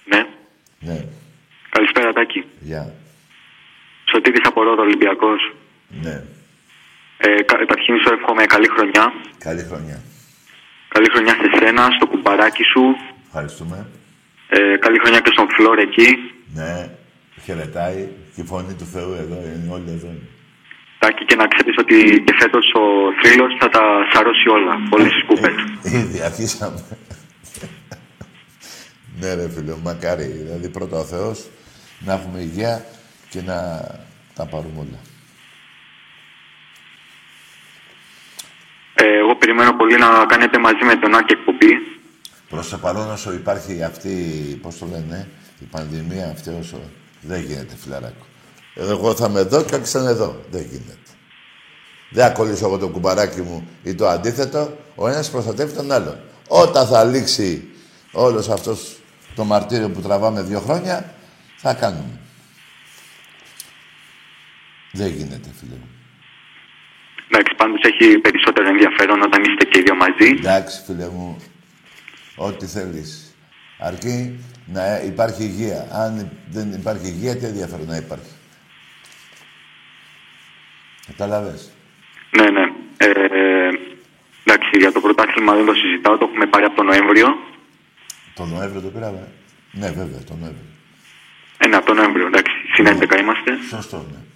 Ναι. 0.05 0.25
Ναι. 0.79 1.05
Καλησπέρα, 1.69 2.13
Τάκη. 2.13 2.45
Γεια. 2.59 2.93
Σωτήρης 4.77 4.77
από 4.77 4.81
Ρόδο, 4.81 4.81
Ολυμπιακός. 4.81 5.41
Ναι. 6.01 6.23
Ε, 7.17 7.41
καταρχήν 7.41 7.95
σου 8.01 8.13
εύχομαι 8.13 8.43
καλή 8.45 8.67
χρονιά. 8.67 9.13
Καλή 9.37 9.63
χρονιά. 9.69 9.99
Καλή 10.87 11.09
χρονιά 11.13 11.33
σε 11.41 11.47
σένα, 11.65 11.87
στο 11.95 12.05
κουμπαράκι 12.07 12.63
σου. 12.63 12.83
Ευχαριστούμε. 13.27 13.87
Ε, 14.49 14.77
καλή 14.77 14.99
χρονιά 14.99 15.19
και 15.19 15.31
στον 15.33 15.47
Φλόρ 15.55 15.79
εκεί. 15.79 16.09
Ναι. 16.53 16.89
Χαιρετάει. 17.43 18.07
Και 18.35 18.41
η 18.41 18.45
φωνή 18.45 18.73
του 18.73 18.85
Θεού 18.85 19.11
εδώ 19.23 19.35
είναι. 19.35 19.67
Όλοι 19.71 19.89
εδώ 19.89 20.07
είναι. 20.07 20.27
Τάκη 20.99 21.25
και 21.25 21.35
να 21.35 21.47
ξέρεις 21.47 21.75
ότι 21.77 22.23
και 22.25 22.33
φέτος 22.39 22.65
ο 22.73 22.83
θρύλος 23.21 23.51
θα 23.59 23.69
τα 23.69 23.83
σαρώσει 24.13 24.49
όλα, 24.49 24.73
όλες 24.89 25.11
τις 25.13 25.23
κούπες. 25.27 25.53
Ε, 25.83 25.97
Ήδη 25.97 26.21
αρχίσαμε. 26.21 26.79
ναι 29.19 29.33
ρε 29.33 29.49
φίλε, 29.49 29.71
μου, 29.71 29.81
μακάρι. 29.83 30.23
Δηλαδή 30.23 30.69
πρώτα 30.69 30.97
ο 30.97 31.03
Θεός 31.03 31.47
να 31.99 32.13
έχουμε 32.13 32.39
υγεία 32.39 32.85
και 33.29 33.41
να 33.41 33.57
τα 34.37 34.45
πάρουμε 34.45 34.79
όλα. 34.79 34.99
Ε, 38.95 39.17
εγώ 39.17 39.35
περιμένω 39.35 39.73
πολύ 39.73 39.97
να 39.97 40.25
κάνετε 40.25 40.59
μαζί 40.59 40.83
με 40.85 40.95
τον 40.95 41.15
Άκη 41.15 41.33
εκπομπή. 41.33 41.71
Προς 42.49 42.69
το 42.69 42.77
παρόν 42.77 43.11
όσο 43.11 43.33
υπάρχει 43.33 43.83
αυτή, 43.83 44.09
πώς 44.61 44.77
το 44.77 44.85
λένε, 44.85 45.29
η 45.59 45.65
πανδημία 45.65 46.29
αυτή 46.29 46.49
όσο... 46.59 46.79
Δεν 47.21 47.41
γίνεται, 47.41 47.75
φιλαράκο. 47.75 48.25
Εγώ 48.75 49.15
θα 49.15 49.27
είμαι 49.29 49.39
εδώ 49.39 49.63
και 49.63 49.75
άρχισαν 49.75 50.07
εδώ. 50.07 50.41
Δεν 50.51 50.61
γίνεται. 50.61 51.11
Δεν 52.09 52.25
ακολουθήσω 52.25 52.65
εγώ 52.65 52.77
το 52.77 52.87
κουμπαράκι 52.87 53.41
μου 53.41 53.67
ή 53.83 53.95
το 53.95 54.07
αντίθετο. 54.07 54.77
Ο 54.95 55.07
ένας 55.07 55.29
προστατεύει 55.29 55.73
τον 55.73 55.91
άλλον. 55.91 56.19
Όταν 56.47 56.87
θα 56.87 57.03
λήξει 57.03 57.69
όλος 58.11 58.49
αυτός 58.49 58.97
το 59.35 59.43
μαρτύριο 59.43 59.89
που 59.89 60.01
τραβάμε 60.01 60.41
δύο 60.41 60.59
χρόνια, 60.59 61.13
θα 61.57 61.73
κάνουμε. 61.73 62.19
Δεν 64.91 65.07
γίνεται, 65.07 65.49
φίλε 65.59 65.75
μου. 65.75 65.89
Εντάξει, 67.29 67.55
πάντως 67.55 67.81
έχει 67.81 68.17
περισσότερο 68.19 68.67
ενδιαφέρον 68.67 69.21
όταν 69.21 69.43
είστε 69.43 69.65
και 69.65 69.79
οι 69.79 69.81
δύο 69.81 69.95
μαζί. 69.95 70.29
Εντάξει, 70.37 70.83
φίλε 70.85 71.07
μου. 71.09 71.37
Ό,τι 72.35 72.65
θέλεις. 72.65 73.35
Αρκεί 73.79 74.39
να 74.65 75.01
υπάρχει 75.05 75.43
υγεία. 75.43 75.87
Αν 75.91 76.31
δεν 76.49 76.71
υπάρχει 76.71 77.07
υγεία, 77.07 77.37
τι 77.37 77.45
ενδιαφέρον 77.45 77.87
να 77.87 77.97
υπάρχει. 77.97 78.31
Κατάλαβες. 81.07 81.71
Ναι, 82.37 82.49
ναι. 82.49 82.71
Ε, 82.97 83.09
εντάξει, 84.43 84.69
για 84.77 84.91
το 84.91 85.01
πρωτάθλημα 85.01 85.55
δεν 85.55 85.65
το 85.65 85.73
συζητάω, 85.73 86.17
το 86.17 86.27
έχουμε 86.29 86.45
πάρει 86.45 86.65
από 86.65 86.75
τον 86.75 86.85
Νοέμβριο. 86.85 87.27
Το 88.33 88.45
Νοέμβριο 88.45 88.81
το 88.81 88.87
πήραμε. 88.87 89.27
Ναι, 89.71 89.87
βέβαια, 89.87 90.19
το 90.29 90.35
Νοέμβριο. 90.39 90.65
Ε, 91.57 91.67
ναι, 91.67 91.75
από 91.75 91.85
τον 91.85 91.95
Νοέμβριο, 91.95 92.25
εντάξει. 92.25 92.53
Συν 92.73 92.87
11 92.87 93.19
είμαστε. 93.19 93.57
Σωστό, 93.69 93.97
ναι. 94.11 94.26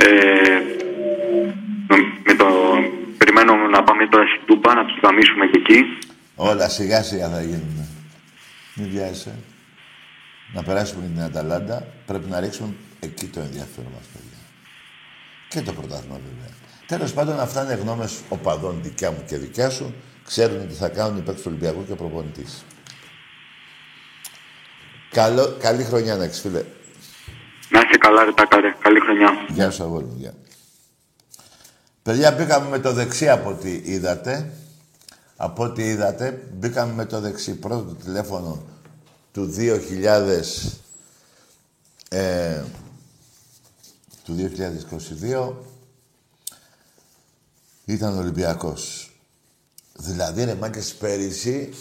Ε, 0.00 0.60
με 2.24 2.34
το... 2.34 2.46
Περιμένω 3.18 3.54
να 3.54 3.82
πάμε 3.82 4.06
τώρα 4.08 4.24
στην 4.26 4.46
Τούμπα, 4.46 4.74
να 4.74 4.84
τους 4.84 4.98
γαμίσουμε 5.02 5.46
και 5.46 5.58
εκεί. 5.58 5.84
Όλα 6.34 6.68
σιγά 6.68 7.02
σιγά 7.02 7.28
θα 7.28 7.42
γίνουν. 7.42 7.88
Μην 8.74 8.90
βιάζεσαι. 8.90 9.34
Να 10.54 10.62
περάσουμε 10.62 11.06
την 11.06 11.22
Αταλάντα, 11.22 11.86
πρέπει 12.06 12.30
να 12.30 12.40
ρίξουμε 12.40 12.74
εκεί 13.00 13.26
το 13.26 13.40
ενδιαφέρον 13.40 13.92
μας, 13.94 14.06
παιδιά. 14.12 14.38
Και 15.48 15.60
το 15.60 15.72
πρωτάθλημα, 15.72 16.14
βέβαια. 16.14 16.54
Τέλος 16.86 17.12
πάντων, 17.12 17.40
αυτά 17.40 17.62
είναι 17.64 17.74
γνώμες 17.74 18.20
οπαδών 18.28 18.78
δικιά 18.82 19.10
μου 19.10 19.24
και 19.26 19.36
δικιά 19.36 19.70
σου. 19.70 19.94
Ξέρουν 20.24 20.68
τι 20.68 20.74
θα 20.74 20.88
κάνουν 20.88 21.16
οι 21.16 21.20
παίκτες 21.20 21.42
του 21.42 21.48
Ολυμπιακού 21.50 21.84
και 21.86 21.92
ο 21.92 21.96
προπονητής. 21.96 22.64
Καλό, 25.10 25.56
καλή 25.60 25.84
χρονιά 25.84 26.16
να 26.16 26.24
έχεις, 26.24 26.40
φίλε. 26.40 26.64
Να 27.88 27.94
είστε 27.94 28.06
καλά, 28.08 28.24
ρε 28.24 28.32
Τάκαρε. 28.32 28.74
Καλή 28.80 29.00
χρονιά. 29.00 29.30
Γεια 29.48 29.70
σου, 29.70 29.82
αγόρι 29.82 30.04
μου. 30.04 30.14
Γεια. 30.18 30.34
Παιδιά, 32.02 32.32
μπήκαμε 32.32 32.68
με 32.68 32.78
το 32.78 32.92
δεξί 32.92 33.28
από 33.28 33.48
ό,τι 33.48 33.82
είδατε. 33.84 34.52
Από 35.36 35.62
ό,τι 35.62 35.82
είδατε, 35.82 36.48
μπήκαμε 36.52 36.92
με 36.92 37.04
το 37.04 37.20
δεξί. 37.20 37.54
Πρώτο 37.54 37.94
τηλέφωνο 37.94 38.62
του 39.32 39.54
2000... 39.56 40.78
Ε, 42.10 42.62
του 44.24 44.50
2022 45.20 45.52
ήταν 47.84 48.18
Ολυμπιακός. 48.18 49.12
Δηλαδή, 49.92 50.44
ρε 50.44 50.54
μάκες, 50.54 50.94
πέρυσι 50.94 51.74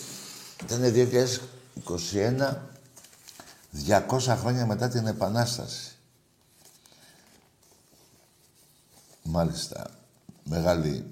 ήταν 0.63 0.93
2021, 1.87 2.53
200 3.87 4.35
χρόνια 4.39 4.65
μετά 4.65 4.87
την 4.87 5.07
Επανάσταση. 5.07 5.86
Μάλιστα, 9.29 9.89
μεγάλη, 10.43 11.05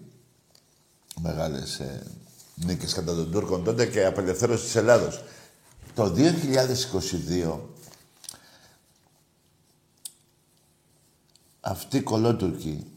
μεγάλες 1.22 1.80
ε, 1.80 2.04
νίκες 2.56 2.94
κατά 2.94 3.16
των 3.16 3.32
Τούρκων 3.32 3.64
τότε 3.64 3.86
και 3.86 4.06
απελευθέρωση 4.06 4.64
της 4.64 4.76
Ελλάδος. 4.76 5.24
Το 5.96 6.14
2022 6.16 7.60
αυτοί 11.60 11.98
οι 11.98 12.02
κολότουρκοι 12.02 12.92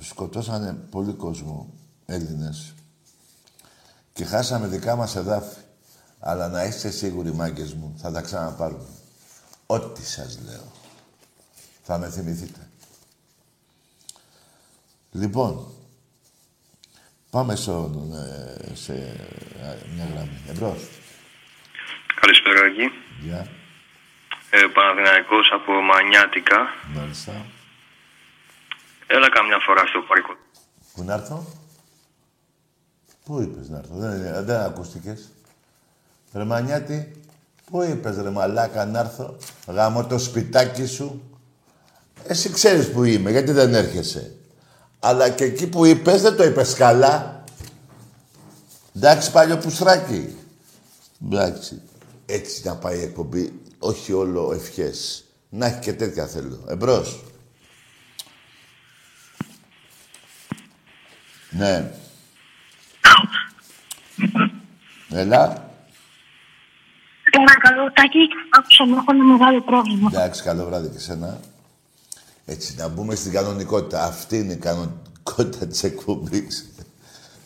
σκοτώσανε 0.00 0.72
πολύ 0.72 1.12
κόσμο, 1.12 1.74
Έλληνες, 2.06 2.74
και 4.12 4.24
χάσαμε 4.24 4.66
δικά 4.66 4.96
μας 4.96 5.16
εδάφη. 5.16 5.60
Αλλά 6.20 6.48
να 6.48 6.64
είστε 6.64 6.90
σίγουροι, 6.90 7.32
μάγκες 7.32 7.74
μου, 7.74 7.94
θα 7.96 8.10
τα 8.10 8.20
ξαναπάρουμε. 8.20 8.86
Ό,τι 9.66 10.06
σας 10.06 10.38
λέω. 10.44 10.77
Θα 11.90 11.98
με 11.98 12.10
θυμηθείτε. 12.10 12.70
Λοιπόν, 15.12 15.72
πάμε 17.30 17.56
στο, 17.56 17.90
ε, 18.14 18.74
σε 18.74 18.92
ε, 18.92 19.88
μια 19.94 20.04
γραμμή. 20.12 20.42
Εμπρός. 20.48 20.88
Καλησπέρα, 22.20 22.64
εκεί. 22.64 22.90
Γεια. 23.20 23.48
Ε, 24.50 24.66
Παναθηναϊκός 24.74 25.50
από 25.52 25.72
Μανιάτικα. 25.72 26.58
Μάλιστα. 26.94 27.46
Έλα 29.06 29.28
καμιά 29.28 29.58
φορά 29.58 29.86
στο 29.86 30.00
παρικό. 30.00 30.36
Πού 30.94 31.02
να 31.02 31.12
έρθω; 31.14 31.46
Πού 33.24 33.40
είπες 33.40 33.68
να 33.68 33.78
έρθω; 33.78 33.94
Δεν, 33.94 34.44
δεν 34.44 34.60
ακούστηκες. 34.60 35.32
Ρε 36.32 36.44
Μανιάτη, 36.44 37.22
πού 37.70 37.82
είπες 37.82 38.16
ρε 38.16 38.30
μαλάκα 38.30 38.84
να 38.84 38.98
έρθω; 38.98 39.36
Γάμω 39.66 40.06
το 40.06 40.18
σπιτάκι 40.18 40.86
σου. 40.86 41.32
Εσύ 42.26 42.50
ξέρεις 42.50 42.90
που 42.90 43.04
είμαι, 43.04 43.30
γιατί 43.30 43.52
δεν 43.52 43.74
έρχεσαι. 43.74 44.32
Αλλά 44.98 45.28
και 45.28 45.44
εκεί 45.44 45.66
που 45.66 45.84
είπες, 45.84 46.22
δεν 46.22 46.36
το 46.36 46.44
είπες 46.44 46.74
καλά. 46.74 47.44
Εντάξει, 48.96 49.30
παλιό 49.30 49.56
πουστράκι. 49.58 50.36
Εντάξει. 51.24 51.82
Έτσι 52.26 52.62
να 52.64 52.76
πάει 52.76 52.98
η 52.98 53.02
εκπομπή, 53.02 53.60
όχι 53.78 54.12
όλο 54.12 54.52
ευχές. 54.52 55.24
Να 55.48 55.66
έχει 55.66 55.78
και 55.78 55.92
τέτοια 55.92 56.26
θέλω. 56.26 56.64
Εμπρός. 56.68 57.22
Ναι. 61.50 61.92
Έλα. 65.10 65.66
Παρακαλώ, 67.30 67.92
Τάκη, 67.92 68.18
άκουσα 68.50 68.86
να 68.86 68.96
έχω 68.96 69.12
ένα 69.12 69.24
μεγάλο 69.24 69.62
πρόβλημα. 69.62 70.10
Εντάξει, 70.12 70.42
καλό 70.42 70.64
βράδυ 70.64 70.88
και 70.88 70.98
σένα. 70.98 71.40
Έτσι, 72.50 72.74
να 72.76 72.88
μπούμε 72.88 73.14
στην 73.14 73.32
κανονικότητα. 73.32 74.04
Αυτή 74.04 74.38
είναι 74.38 74.52
η 74.52 74.56
κανονικότητα 74.56 75.66
της 75.66 75.82
εκπομπής. 75.82 76.72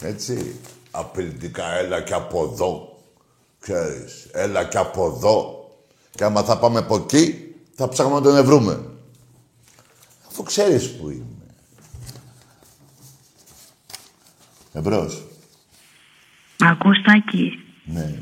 Έτσι. 0.00 0.60
Απειλητικά, 0.90 1.72
έλα 1.72 2.00
και 2.00 2.14
από 2.14 2.50
εδώ. 2.52 3.00
Ξέρεις, 3.60 4.28
έλα 4.32 4.64
και 4.64 4.78
από 4.78 5.06
εδώ. 5.16 5.68
Και 6.10 6.24
άμα 6.24 6.42
θα 6.42 6.58
πάμε 6.58 6.78
από 6.78 6.94
εκεί, 6.96 7.54
θα 7.74 7.88
ψάχνουμε 7.88 8.18
να 8.18 8.24
τον 8.24 8.36
ευρούμε. 8.36 8.84
Αφού 10.28 10.42
ξέρεις 10.42 10.90
που 10.90 11.10
είμαι. 11.10 11.46
Εμπρός. 14.72 15.22
Ακούς, 16.58 17.02
Τάκη. 17.02 17.58
Ναι. 17.84 18.18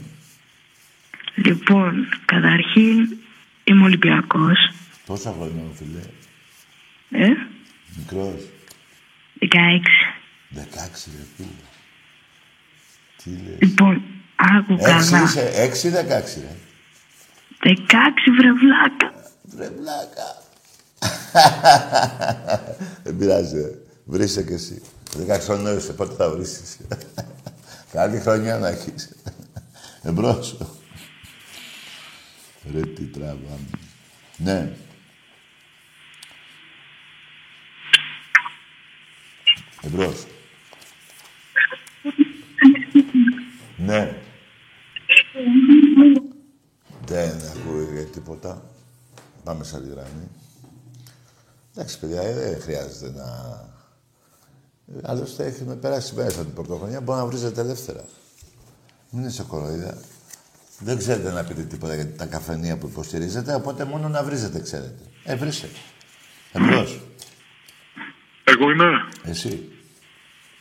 Λοιπόν, 1.34 2.06
καταρχήν 2.24 3.18
είμαι 3.64 3.84
Ολυμπιακός. 3.84 4.58
Πόσα 5.06 5.32
χρόνια, 5.32 5.62
μου 5.62 5.74
φίλε. 5.74 6.00
Ε, 7.10 7.28
Μικρός. 7.96 8.40
16. 9.40 9.46
16, 10.54 11.10
ρε 11.16 11.24
φίλε. 11.36 11.48
Τι 13.22 13.30
λες. 13.30 13.56
Λοιπόν, 13.60 14.02
άκου 14.36 14.72
Έξι 14.72 15.10
καλά. 15.10 15.22
είσαι, 15.24 15.50
έξι 15.54 15.86
ή 15.86 15.90
δεκάξι, 15.90 16.40
ρε. 16.40 16.56
16 17.62 17.72
βρε 18.38 18.52
βλάκα. 18.52 19.30
Βρε 19.42 19.68
βλάκα. 19.68 20.42
Δεν 23.04 23.16
πειράζει, 23.16 23.60
ρε. 23.60 23.70
Βρίσκε 24.04 24.42
κι 24.42 24.52
εσύ. 24.52 24.82
16 25.28 25.38
χρονών 25.40 25.76
είσαι, 25.78 25.92
πότε 25.92 26.14
θα 26.14 26.30
βρίσκεις. 26.30 26.76
Καλή 27.92 28.18
χρονιά 28.20 28.58
να 28.58 28.68
έχεις. 28.68 29.10
Εμπρός. 30.02 30.58
Ρε 32.72 32.80
τι 32.80 33.04
τραβάμε. 33.04 33.68
Ναι. 34.36 34.72
Εμπρός. 39.82 40.26
Ναι. 43.76 44.16
Δεν 47.06 47.40
ακούγεται 47.56 48.02
τίποτα. 48.02 48.62
Πάμε 49.44 49.64
σε 49.64 49.76
άλλη 49.76 49.88
γραμμή. 49.88 50.28
Εντάξει, 51.74 51.98
παιδιά, 51.98 52.22
ε, 52.22 52.34
δεν 52.34 52.60
χρειάζεται 52.60 53.10
να... 53.10 53.58
Άλλωστε, 55.02 55.44
έχουμε 55.44 55.76
περάσει 55.76 56.14
μέσα 56.14 56.44
την 56.44 56.54
πρωτοχρονιά, 56.54 57.00
μπορεί 57.00 57.18
να 57.18 57.26
βρίζετε 57.26 57.60
ελεύθερα. 57.60 58.04
Μην 59.10 59.26
είσαι 59.26 59.42
κοροϊδά. 59.42 59.98
Δεν 60.78 60.98
ξέρετε 60.98 61.30
να 61.30 61.44
πείτε 61.44 61.62
τίποτα 61.62 61.94
για 61.94 62.14
τα 62.14 62.26
καφενεία 62.26 62.78
που 62.78 62.86
υποστηρίζετε, 62.86 63.54
οπότε 63.54 63.84
μόνο 63.84 64.08
να 64.08 64.22
βρίζετε 64.22 64.60
ξέρετε. 64.60 65.02
Ε, 65.24 65.36
βρίστε. 65.36 65.68
Εμπρός. 66.52 67.00
Εγώ 68.50 68.70
είμαι. 68.70 68.90
Εσύ. 69.24 69.68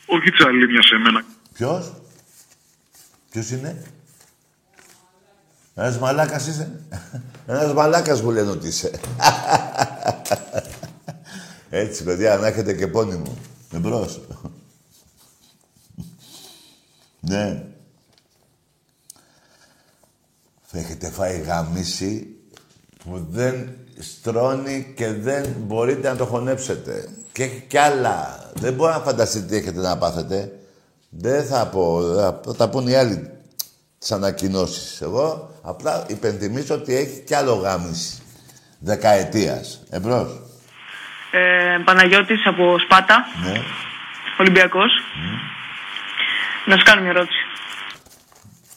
Όχι 0.06 0.32
τσαλίμια 0.32 0.82
σε 0.82 0.96
μένα. 0.96 1.26
Ποιος; 1.54 1.94
Ποιος 3.30 3.50
είναι; 3.50 3.84
Ένας 5.76 5.98
μαλάκας 6.00 6.48
είσαι. 6.48 6.82
Ένας 7.48 7.74
μαλάκας 7.74 8.22
μου 8.22 8.32
λένε 8.32 8.50
ότι 8.50 8.68
είσαι. 8.68 9.00
Έτσι, 11.70 12.04
παιδιά, 12.04 12.38
να 12.38 12.48
έχετε 12.48 12.74
και 12.74 12.88
πόνι 12.88 13.16
μου. 13.16 13.38
Εμπρός. 13.74 14.22
ναι. 17.20 17.64
Έχετε 20.72 21.10
φάει 21.12 21.40
γαμίση 21.40 22.36
που 23.04 23.28
δεν 23.30 23.78
στρώνει 24.00 24.94
και 24.96 25.12
δεν 25.14 25.56
μπορείτε 25.58 26.10
να 26.10 26.16
το 26.16 26.26
χωνέψετε. 26.26 27.10
Και 27.32 27.44
έχει 27.44 27.64
κι 27.68 27.78
άλλα. 27.78 28.50
Δεν 28.54 28.74
μπορώ 28.74 28.92
να 28.94 29.00
φανταστείτε 29.00 29.46
τι 29.46 29.56
έχετε 29.56 29.80
να 29.82 29.98
πάθετε. 29.98 30.52
Δεν 31.10 31.46
θα 31.46 31.68
πω. 31.68 32.02
Θα 32.46 32.56
τα 32.56 32.70
πούν 32.70 32.88
οι 32.88 32.96
άλλοι 32.96 33.30
τις 34.00 34.12
ανακοινώσεις. 34.12 35.02
Εγώ 35.02 35.50
απλά 35.62 36.06
υπενθυμίζω 36.08 36.76
ότι 36.76 36.96
έχει 36.96 37.20
κι 37.20 37.34
άλλο 37.36 37.54
γάμιση. 37.54 38.18
Δεκαετίας. 38.80 39.84
Εμπρός. 39.90 40.42
Ε, 41.32 41.78
Παναγιώτης 41.86 42.46
από 42.46 42.80
Σπάτα, 42.80 43.26
Ναι. 43.44 43.62
Ολυμπιακός. 44.40 44.92
Να 46.66 46.78
σου 46.78 46.84
κάνω 46.84 47.02
μια 47.02 47.10
ερώτηση. 47.10 47.38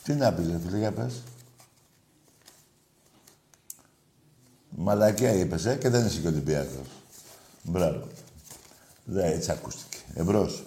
Τι 0.03 0.13
να 0.13 0.33
πεις, 0.33 0.47
ρε 0.47 0.59
φίλε, 0.67 0.79
για 0.79 0.93
πες. 0.93 1.23
Μαλακία 4.83 5.33
είπες, 5.35 5.65
ε, 5.65 5.75
και 5.81 5.89
δεν 5.89 6.07
είσαι 6.07 6.21
και 6.21 6.27
Ολυμπιακός. 6.29 6.87
Μπράβο. 7.63 8.07
Δεν 9.05 9.25
έτσι 9.33 9.51
ακούστηκε. 9.51 9.97
Εμπρός. 10.15 10.63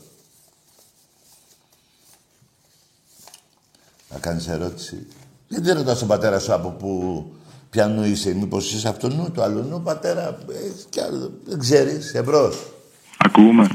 Να 4.09 4.19
κάνεις 4.19 4.47
ερώτηση. 4.47 5.07
Γιατί 5.47 5.65
δεν 5.65 5.75
ρωτάς 5.77 5.99
τον 5.99 6.07
πατέρα 6.07 6.39
σου 6.39 6.53
από 6.53 6.69
που 6.69 7.25
πιανού 7.69 8.03
είσαι, 8.03 8.33
μήπως 8.33 8.73
είσαι 8.73 8.87
από 8.87 8.99
το 8.99 9.09
νου 9.09 9.31
του 9.31 9.41
άλλου 9.41 9.61
νου, 9.63 9.81
πατέρα, 9.81 10.37
έχεις 10.49 10.85
κι 10.89 10.99
άλλο, 10.99 11.31
δεν 11.45 11.59
ξέρεις, 11.59 12.13
εμπρός. 12.13 12.71
Ακούμε. 13.17 13.67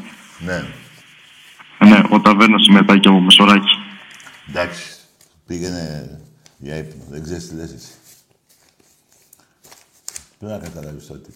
Ναι, 0.44 0.62
Ναι, 1.88 2.03
ο 2.11 2.20
ταβέρνα 2.20 2.59
συμμετάκι 2.59 3.09
από 3.09 3.20
Μεσοράκι. 3.20 3.68
εντάξει. 4.48 4.94
Πήγαινε 5.46 6.18
για 6.59 6.76
ύπνο, 6.76 7.03
δεν 7.09 7.22
ξέρεις 7.22 7.48
τι 7.48 7.55
λες 7.55 7.72
εσύ. 7.72 7.88
Πού 10.40 10.46
να 10.46 10.59
καταλάβεις 10.59 11.07
το 11.07 11.18
τι. 11.18 11.31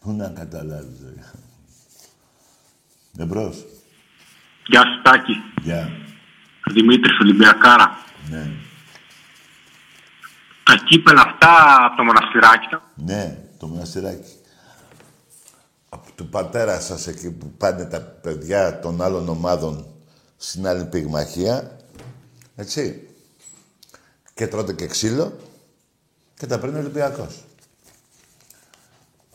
Πού 0.00 0.12
να 0.12 0.28
καταλάβεις, 0.28 0.98
ρε. 1.14 1.22
Εμπρός. 3.22 3.64
Γεια 4.66 4.80
σου, 4.80 5.02
Τάκη. 5.02 5.32
Γεια. 5.62 5.88
Δημήτρης 6.72 7.18
Ολυμπιακάρα. 7.20 7.96
Ναι. 8.30 8.50
Τα 10.64 10.74
κύπελα 10.86 11.20
αυτά 11.20 11.76
από 11.86 11.96
το 11.96 12.02
μοναστηράκι. 12.04 12.66
τα- 12.70 12.90
Ναι, 12.94 13.38
το 13.58 13.66
μοναστηράκι. 13.66 14.32
Από 15.88 16.12
του 16.14 16.28
πατέρα 16.28 16.80
σας 16.80 17.06
εκεί 17.06 17.30
που 17.30 17.50
πάνε 17.52 17.84
τα 17.84 18.00
παιδιά 18.00 18.80
των 18.80 19.02
άλλων 19.02 19.28
ομάδων 19.28 19.86
στην 20.36 20.66
άλλη 20.66 20.84
πυγμαχία. 20.84 21.76
Έτσι. 22.56 23.08
Και 24.34 24.46
τρώτε 24.46 24.72
και 24.72 24.86
ξύλο 24.86 25.36
και 26.44 26.50
τα 26.50 26.58
παίρνει 26.58 26.76
ο 26.76 26.78
Ολυμπιακός. 26.78 27.44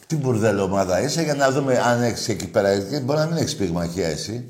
Τι 0.08 0.15
μπουρδέλο 0.15 0.63
ομάδα 0.63 1.02
είσαι 1.02 1.22
για 1.22 1.34
να 1.36 1.52
δούμε 1.52 1.80
αν 1.80 2.04
έχεις 2.04 2.30
εκεί 2.30 2.48
πέρα. 2.48 2.74
Γιατί 2.74 3.06
Μπορεί 3.06 3.19
να 3.19 3.26
μην 3.26 3.38
έχεις 3.38 3.56
πυγμαχία 3.56 4.08
εσύ. 4.08 4.45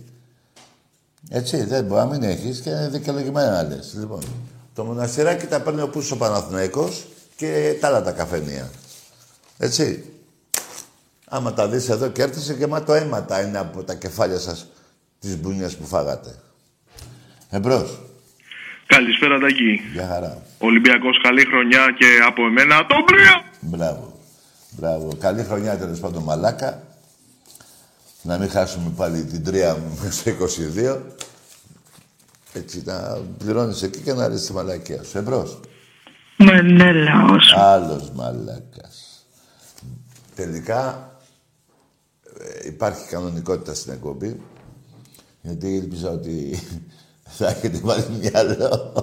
Έτσι, 1.29 1.63
δεν 1.63 1.83
μπορεί 1.83 1.99
να 1.99 2.05
μην 2.05 2.23
έχεις 2.23 2.59
και 2.59 2.69
είναι 2.69 2.89
δικαιολογημένα 2.89 3.51
να 3.51 3.63
λες. 3.63 3.95
Λοιπόν, 3.99 4.23
το 4.73 4.83
μοναστηράκι 4.83 5.45
τα 5.45 5.61
παίρνει 5.61 5.81
ο 5.81 5.89
Πούσος 5.89 6.11
ο 6.11 6.17
Παναθηναϊκός 6.17 7.05
και 7.35 7.77
τα 7.79 7.87
άλλα 7.87 8.01
τα 8.01 8.11
καφενεία. 8.11 8.69
Έτσι. 9.57 10.03
Άμα 11.25 11.53
τα 11.53 11.67
δεις 11.67 11.89
εδώ 11.89 12.07
και 12.07 12.21
έρθεις 12.21 12.55
και 12.57 12.67
μα 12.67 12.83
το 12.83 12.93
αίματα 12.93 13.41
είναι 13.41 13.57
από 13.57 13.83
τα 13.83 13.93
κεφάλια 13.93 14.39
σας 14.39 14.67
τις 15.19 15.37
μπουνιές 15.37 15.75
που 15.75 15.85
φάγατε. 15.85 16.35
Εμπρός. 17.49 17.99
Καλησπέρα, 18.85 19.39
Τάκη. 19.39 19.79
Γεια 19.93 20.07
χαρά. 20.07 20.48
Ολυμπιακός, 20.59 21.21
καλή 21.21 21.45
χρονιά 21.45 21.95
και 21.97 22.05
από 22.27 22.45
εμένα 22.45 22.85
τον 22.85 23.03
Πρία. 23.05 23.43
Μπράβο. 23.59 24.19
Μπράβο. 24.71 25.15
Καλή 25.19 25.43
χρονιά 25.43 25.77
τέλος 25.77 25.99
πάντων 25.99 26.23
μαλάκα. 26.23 26.83
Να 28.21 28.37
μην 28.37 28.49
χάσουμε 28.49 28.91
πάλι 28.95 29.23
την 29.23 29.43
τρία 29.43 29.75
μου 29.75 29.99
μέσα 30.01 30.11
στο 30.11 30.31
22. 30.31 30.97
Έτσι, 32.53 32.83
να 32.85 33.17
πληρώνεις 33.37 33.81
εκεί 33.81 33.99
και 33.99 34.13
να 34.13 34.27
ρίξεις 34.27 34.47
τη 34.47 34.53
μαλακία 34.53 35.03
σου. 35.03 35.17
Εμπρός. 35.17 35.59
Μενέλαος. 36.37 37.53
Άλλος 37.57 38.11
μαλάκας. 38.11 39.25
Τελικά 40.35 41.11
ε, 42.39 42.67
υπάρχει 42.67 43.07
κανονικότητα 43.09 43.73
στην 43.73 43.93
εκπομπή. 43.93 44.41
Γιατί 45.41 45.67
ήλπιζα 45.67 46.09
ότι 46.09 46.59
θα 47.37 47.47
έχετε 47.47 47.79
βάλει 47.83 48.05
μυαλό. 48.21 48.93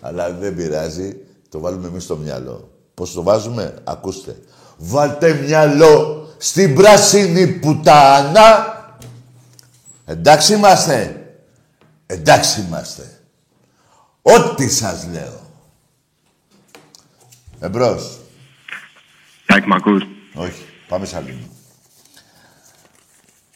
Αλλά 0.00 0.32
δεν 0.32 0.54
πειράζει. 0.54 1.16
Το 1.48 1.60
βάλουμε 1.60 1.88
εμείς 1.88 2.02
στο 2.02 2.16
μυαλό. 2.16 2.70
Πώς 2.94 3.12
το 3.12 3.22
βάζουμε, 3.22 3.74
ακούστε. 3.84 4.38
Βάλτε 4.76 5.32
μυαλό 5.32 6.28
στην 6.38 6.74
πράσινη 6.74 7.46
πουτάνα. 7.46 8.74
Εντάξει 10.04 10.54
είμαστε. 10.54 11.26
Εντάξει 12.06 12.60
είμαστε. 12.60 13.20
Ό,τι 14.22 14.68
σας 14.68 15.06
λέω. 15.12 15.40
Εμπρός. 17.60 18.18
Τάκη, 19.46 19.68
μ' 19.68 19.72
ακούς. 19.72 20.02
Όχι. 20.34 20.62
Πάμε 20.88 21.06
σε 21.06 21.16
άλλη. 21.16 21.50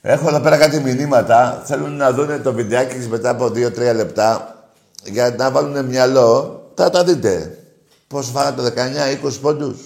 Έχω 0.02 0.28
εδώ 0.28 0.40
πέρα 0.40 0.56
κάτι 0.56 0.80
μηνύματα. 0.80 1.62
Θέλουν 1.64 1.96
να 1.96 2.12
δουν 2.12 2.42
το 2.42 2.52
βιντεάκι 2.52 2.96
μετά 3.08 3.30
από 3.30 3.46
2-3 3.46 3.94
λεπτά 3.94 4.54
για 5.04 5.34
να 5.38 5.50
βάλουν 5.50 5.84
μυαλό. 5.84 6.62
Θα 6.74 6.90
τα 6.90 7.04
δείτε. 7.04 7.58
Πώς 8.06 8.30
φάγατε 8.30 8.62
19-20 9.22 9.40
πόντους. 9.40 9.78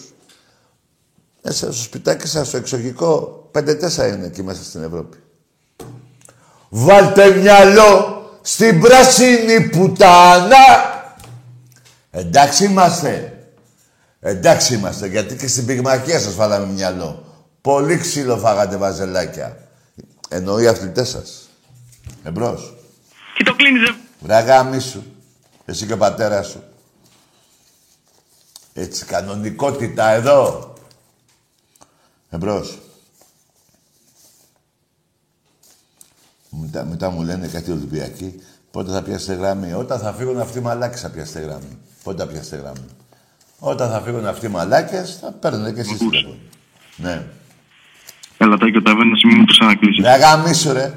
Μέσα 1.43 1.73
στο 1.73 1.83
σπιτάκι 1.83 2.27
σας, 2.27 2.47
στο 2.47 2.57
εξωγικό, 2.57 3.43
5-4 3.53 4.07
είναι 4.07 4.27
εκεί 4.27 4.43
μέσα 4.43 4.63
στην 4.65 4.83
Ευρώπη. 4.83 5.17
Βάλτε 6.69 7.31
μυαλό 7.31 8.23
στην 8.43 8.81
πράσινη 8.81 9.69
πουτάνα. 9.69 10.57
Εντάξει 12.11 12.65
είμαστε. 12.65 13.39
Εντάξει 14.21 14.75
είμαστε, 14.75 15.07
γιατί 15.07 15.37
και 15.37 15.49
στην 15.49 15.67
πυγμαχία 15.67 16.21
σας 16.21 16.35
φάγαμε 16.35 16.67
μυαλό. 16.67 17.25
Πολύ 17.61 17.97
ξύλο 17.97 18.37
φάγατε 18.37 18.77
βαζελάκια. 18.77 19.59
Εννοεί 20.35 20.63
οι 20.63 20.67
αθλητές 20.67 21.09
σας. 21.09 21.49
Εμπρός. 22.23 22.75
Τι 23.37 23.45
το 23.45 23.55
κλείνεις, 23.55 23.89
ρε. 23.89 23.95
Βρε 24.21 24.35
αγάμι 24.35 24.81
σου. 24.81 25.05
Εσύ 25.65 25.87
και 25.87 25.93
ο 25.93 25.97
πατέρας 25.97 26.47
σου. 26.47 26.63
Έτσι, 28.73 29.05
κανονικότητα 29.05 30.09
εδώ. 30.09 30.73
Εμπρός. 32.31 32.79
Μετά, 36.51 36.85
μετά 36.85 37.11
μου 37.11 37.23
λένε 37.23 37.47
κάτι 37.47 37.71
Ολυμπιακοί. 37.71 38.43
Πότε 38.71 38.93
θα 38.93 39.03
πιάσετε 39.03 39.35
γραμμή; 39.35 39.73
Όταν 39.73 39.99
θα 39.99 40.13
φύγουν 40.13 40.41
αυτοί 40.41 40.59
οι 40.59 40.63
μαλάκες 40.63 41.01
θα 41.01 41.11
πιάσετε 41.11 41.41
γραμμή. 41.41 41.79
Πότε 42.03 42.23
θα 42.23 42.29
πιάσετε 42.29 42.57
γραμμή; 42.57 42.87
Όταν 43.59 43.91
θα 43.91 44.01
φύγουν 44.01 44.27
αυτοί 44.27 44.47
οι 44.47 44.49
μαλάκες 44.49 45.17
θα 45.21 45.33
παίρνετε 45.33 45.73
και 45.73 45.81
εσείς 45.81 45.99
τηλέφωνο. 45.99 46.37
Ναι. 46.97 47.27
Έλα, 48.39 48.57
Τάκη, 48.57 48.77
ο 48.77 48.83
ταβέρνας 48.83 49.23
μην 49.25 49.37
μου 49.39 49.45
το 49.45 49.53
ξανακλείσει. 49.53 50.03
Ρε 50.03 50.11
αγαμίσου 50.11 50.73
ρε. 50.73 50.93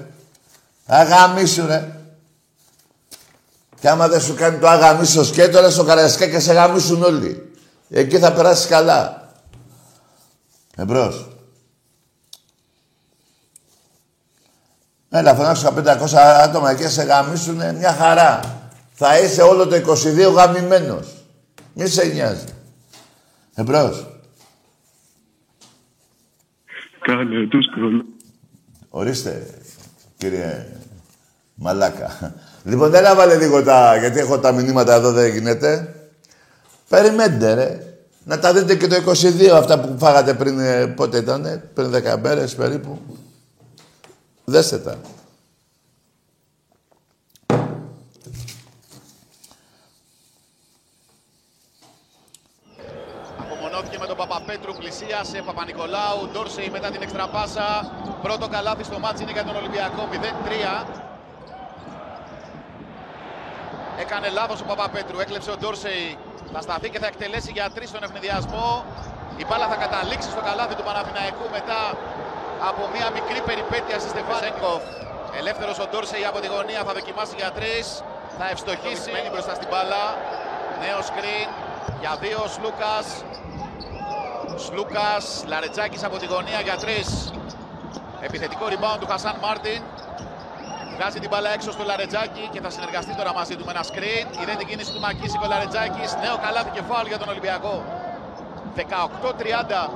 Αγαμίσου 0.86 1.66
ρε. 1.66 1.92
Και 3.80 3.90
άμα 3.90 4.08
δεν 4.08 4.22
σου 4.22 4.34
κάνει 4.34 4.58
το 4.58 4.68
αγαμίσου 4.68 5.26
σκέτο, 5.26 5.62
λες 5.62 5.74
στο 5.74 5.84
καραϊσκά 5.84 6.28
και 6.28 6.40
σε 6.40 6.54
γαμίσουν 6.54 7.04
όλοι. 7.04 7.52
Εκεί 7.90 8.20
θα 8.20 8.34
περάσεις 8.34 8.68
καλά. 8.68 9.32
Εμπρός. 10.76 11.28
Έλα, 15.10 15.36
φωνάξω 15.36 15.74
500 15.78 16.14
άτομα 16.16 16.74
και 16.74 16.88
σε 16.88 17.04
γαμίσουνε 17.04 17.74
μια 17.74 17.94
χαρά. 17.94 18.40
Θα 18.94 19.20
είσαι 19.20 19.42
όλο 19.42 19.68
το 19.68 19.76
22 19.76 20.34
γαμημένος. 20.34 21.08
Μη 21.74 21.88
σε 21.88 22.06
νοιάζει. 22.06 22.46
Εμπρός. 23.56 24.17
Κάνε 27.08 27.48
τους 27.48 27.66
κολλ... 27.74 28.04
Ορίστε, 28.90 29.48
κύριε 30.18 30.66
Μαλάκα. 31.56 32.36
Λοιπόν, 32.64 32.90
δεν 32.90 33.06
έβαλε 33.06 33.38
λίγο 33.38 33.64
τα... 33.64 33.98
Γιατί 33.98 34.20
έχω 34.20 34.40
τα 34.40 34.52
μηνύματα 34.52 34.94
εδώ, 34.94 35.12
δεν 35.12 35.32
γίνεται. 35.32 35.96
Περιμένετε, 36.90 37.54
ρε. 37.54 37.82
Να 38.24 38.40
τα 38.40 38.54
δείτε 38.54 38.76
και 38.76 38.88
το 38.88 38.96
22, 38.96 39.46
αυτά 39.54 39.80
που 39.80 39.96
φάγατε 39.98 40.34
πριν, 40.34 40.60
ε, 40.60 40.88
πότε 40.88 41.18
ήτανε, 41.18 41.70
πριν 41.74 41.92
10 42.16 42.20
μέρες 42.22 42.56
περίπου. 42.56 43.00
Δέστε 44.44 44.78
τα. 44.78 44.98
Απομονώθηκε 53.38 53.98
με 54.00 54.06
τον 54.06 54.16
Παπαπέτρου, 54.98 55.18
πλησίασε 55.18 55.42
Παπα-Νικολάου, 55.46 56.20
Ντόρσεϊ 56.32 56.70
μετά 56.70 56.90
την 56.90 57.02
έξτρα 57.02 57.35
πάσα. 57.35 57.68
Πρώτο 58.22 58.48
καλάθι 58.48 58.84
στο 58.84 59.00
ματς 59.00 59.24
είναι 59.24 59.32
για 59.32 59.44
τον 59.44 59.56
Ολυμπιακό, 59.56 60.08
0-3. 60.12 60.86
Έκανε 64.04 64.28
λάθος 64.30 64.62
ο 64.62 64.66
Παπαπέτρου, 64.72 65.20
έκλεψε 65.20 65.52
ο 65.52 65.58
Ντόρσεϊ. 65.58 66.18
Θα 66.54 66.62
σταθεί 66.62 66.90
και 66.90 67.00
θα 67.00 67.08
εκτελέσει 67.08 67.52
για 67.52 67.70
τρεις 67.76 67.90
στον 67.90 68.04
αιφνιδιασμό. 68.04 68.86
Η 69.42 69.46
μπάλα 69.48 69.68
θα 69.68 69.76
καταλήξει 69.76 70.30
στο 70.30 70.42
καλάθι 70.42 70.76
του 70.76 70.84
Παναθηναϊκού 70.90 71.46
μετά 71.58 71.82
από 72.70 72.82
μια 72.94 73.08
μικρή 73.18 73.40
περιπέτεια 73.50 73.98
στη 74.00 74.10
στεφάνη. 74.14 74.82
Ελεύθερος 75.40 75.78
ο 75.80 75.86
Ντόρσεϊ 75.90 76.26
από 76.32 76.40
τη 76.44 76.48
γωνία 76.48 76.82
θα 76.88 76.94
δοκιμάσει 76.98 77.34
για 77.42 77.52
τρεις. 77.58 77.86
Θα 78.38 78.46
ευστοχίσει. 78.54 79.08
Μένει 79.14 79.30
μπροστά 79.34 79.54
στην 79.60 79.68
μπάλα. 79.72 80.04
Νέο 80.84 81.00
σκριν 81.10 81.48
για 82.02 82.14
δύο 82.24 82.38
ο 82.46 82.48
Σλούκας. 82.56 83.08
Σλούκας, 84.58 85.44
Λαρετζάκης 85.48 86.04
από 86.04 86.18
τη 86.18 86.26
γωνία 86.26 86.60
για 86.68 86.78
τρεις. 86.78 87.32
Επιθετικό 88.22 88.66
rebound 88.72 89.00
του 89.00 89.08
Χασάν 89.08 89.36
Μάρτιν. 89.42 89.82
Βγάζει 90.96 91.20
την 91.20 91.30
μπάλα 91.30 91.50
έξω 91.54 91.72
στο 91.72 91.84
Λαρετζάκη 91.84 92.50
και 92.52 92.62
θα 92.62 92.70
συνεργαστεί 92.70 93.16
τώρα 93.16 93.34
μαζί 93.34 93.56
του 93.56 93.66
με 93.66 93.72
ένα 93.76 93.84
screen. 93.92 94.26
Είδε 94.42 94.54
την 94.58 94.68
κίνηση 94.68 94.92
του 94.94 95.00
Μακίσικο 95.00 95.46
Λαρετζάκης. 95.48 96.10
Νέο 96.24 96.38
καλάθι 96.46 96.70
και 96.76 96.82
φάουλ 96.90 97.08
για 97.08 97.18
τον 97.18 97.30
Ολυμπιακό. 97.30 97.84
18-30. 98.76 99.90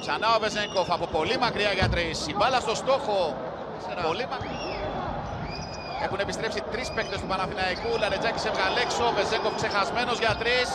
Ξανά 0.00 0.28
ο 0.36 0.38
Βεζέγκοφ 0.40 0.90
από 0.96 1.06
πολύ 1.06 1.36
μακριά 1.38 1.72
για 1.72 1.88
τρεις. 1.88 2.26
Η 2.32 2.34
μπάλα 2.36 2.60
στο 2.60 2.74
στόχο. 2.74 3.36
Πολύ 4.06 4.26
μακριά. 4.32 4.58
Έχουν 6.04 6.18
επιστρέψει 6.20 6.60
τρεις 6.72 6.88
παίκτες 6.94 7.20
του 7.20 7.26
Παναθηναϊκού. 7.26 7.90
Λαρετζάκης 7.98 8.44
έβγαλε 8.44 8.80
έξω. 8.80 9.04
Βεζέγκοφ 9.16 9.54
ξεχασμένος 9.54 10.18
για 10.18 10.36
τρεις. 10.42 10.68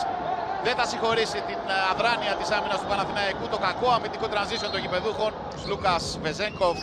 Δεν 0.66 0.74
θα 0.78 0.84
συγχωρήσει 0.92 1.38
την 1.48 1.60
ε, 1.72 1.76
αδράνεια 1.92 2.32
της 2.40 2.48
άμυνας 2.56 2.78
του 2.80 2.88
Παναθηναϊκού. 2.92 3.44
Το 3.54 3.58
κακό 3.66 3.88
αμυντικό 3.96 4.26
transition 4.34 4.70
των 4.74 4.80
γηπεδούχων. 4.84 5.30
Σλούκα 5.62 5.96
Βεζέγκοφ. 6.24 6.78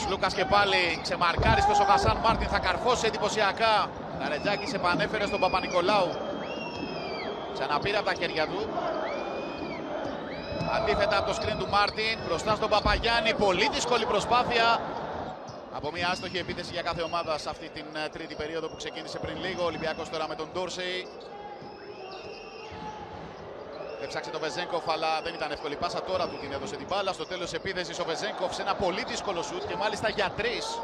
Σλούκα 0.00 0.28
και 0.38 0.44
πάλι 0.54 0.80
ξεμαρκάριστο 1.04 1.72
ο 1.82 1.84
Χασάν 1.90 2.16
Μάρτιν. 2.24 2.48
Θα 2.54 2.58
καρφώσει 2.66 3.06
εντυπωσιακά. 3.06 3.74
Λαρετζάκη 4.20 4.66
επανέφερε 4.74 5.26
στον 5.30 5.40
Παπα-Νικολάου. 5.40 6.08
Ξαναπήρε 7.54 7.96
από 7.96 8.06
τα 8.10 8.14
χέρια 8.20 8.44
του. 8.50 8.60
Αντίθετα 10.76 11.18
από 11.18 11.26
το 11.28 11.34
σκριν 11.34 11.56
του 11.58 11.68
Μάρτιν. 11.74 12.16
Μπροστά 12.26 12.52
στον 12.54 12.68
Παπαγιάννη. 12.74 13.34
Πολύ 13.34 13.68
δύσκολη 13.74 14.04
προσπάθεια. 14.12 14.66
Από 15.78 15.90
μια 15.92 16.08
άστοχη 16.12 16.38
επίθεση 16.38 16.72
για 16.72 16.82
κάθε 16.82 17.02
ομάδα 17.02 17.38
σε 17.38 17.48
αυτή 17.48 17.68
την 17.68 17.86
ε, 18.04 18.08
τρίτη 18.08 18.34
περίοδο 18.34 18.66
που 18.68 18.76
ξεκίνησε 18.76 19.18
πριν 19.18 19.36
λίγο. 19.44 19.62
Ο 19.62 19.66
Ολυμπιακός 19.66 20.08
τώρα 20.08 20.28
με 20.28 20.34
τον 20.34 20.48
Ντόρσεϊ. 20.52 21.06
Έψαξε 24.02 24.30
τον 24.30 24.40
Βεζέγκοφ, 24.40 24.88
αλλά 24.88 25.20
δεν 25.22 25.34
ήταν 25.34 25.50
εύκολη 25.50 25.76
πάσα. 25.76 26.02
Τώρα 26.02 26.28
του 26.28 26.36
την 26.40 26.52
έδωσε 26.52 26.76
την 26.76 26.86
μπάλα. 26.90 27.12
Στο 27.12 27.26
τέλος 27.26 27.52
επίθεσης 27.52 27.98
ο 27.98 28.04
Βεζέγκοφ 28.04 28.54
σε 28.54 28.62
ένα 28.62 28.74
πολύ 28.74 29.04
δύσκολο 29.08 29.42
σουτ 29.42 29.66
και 29.68 29.76
μάλιστα 29.76 30.08
για 30.08 30.32
τρεις. 30.36 30.78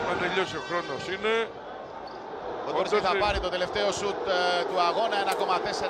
Έχουμε 0.00 0.28
τελειώσει 0.28 0.56
ο 0.56 0.62
χρόνος 0.68 1.02
είναι. 1.08 1.48
Ο 2.68 2.72
Ντόρσεϊ 2.72 2.97
θα 3.12 3.18
πάρει 3.18 3.40
το 3.40 3.48
τελευταίο 3.48 3.92
σουτ 3.92 4.20
ε, 4.26 4.64
του 4.70 4.80
αγώνα 4.80 5.16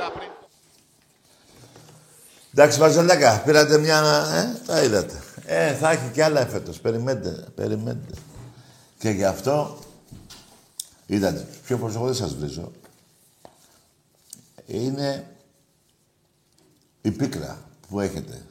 1,4 0.09 0.13
πριν. 0.15 0.29
Εντάξει, 2.53 2.79
Βαζελάκα, 2.79 3.43
πήρατε 3.45 3.79
μια... 3.79 3.99
Ε, 4.35 4.67
τα 4.67 4.83
είδατε. 4.83 5.23
Ε, 5.45 5.75
θα 5.75 5.91
έχει 5.91 6.11
κι 6.13 6.21
άλλα 6.21 6.41
εφέτος. 6.41 6.81
Περιμένετε, 6.81 7.47
περιμένετε. 7.55 8.15
Και 8.99 9.11
γι' 9.11 9.25
αυτό, 9.25 9.79
είδατε, 11.07 11.47
πιο 11.65 11.79
προσωπικό 11.79 12.05
δεν 12.07 12.15
σας 12.15 12.35
βρίζω. 12.35 12.73
Είναι 14.67 15.27
η 17.01 17.11
πίκρα 17.11 17.59
που 17.89 18.01
έχετε. 18.01 18.43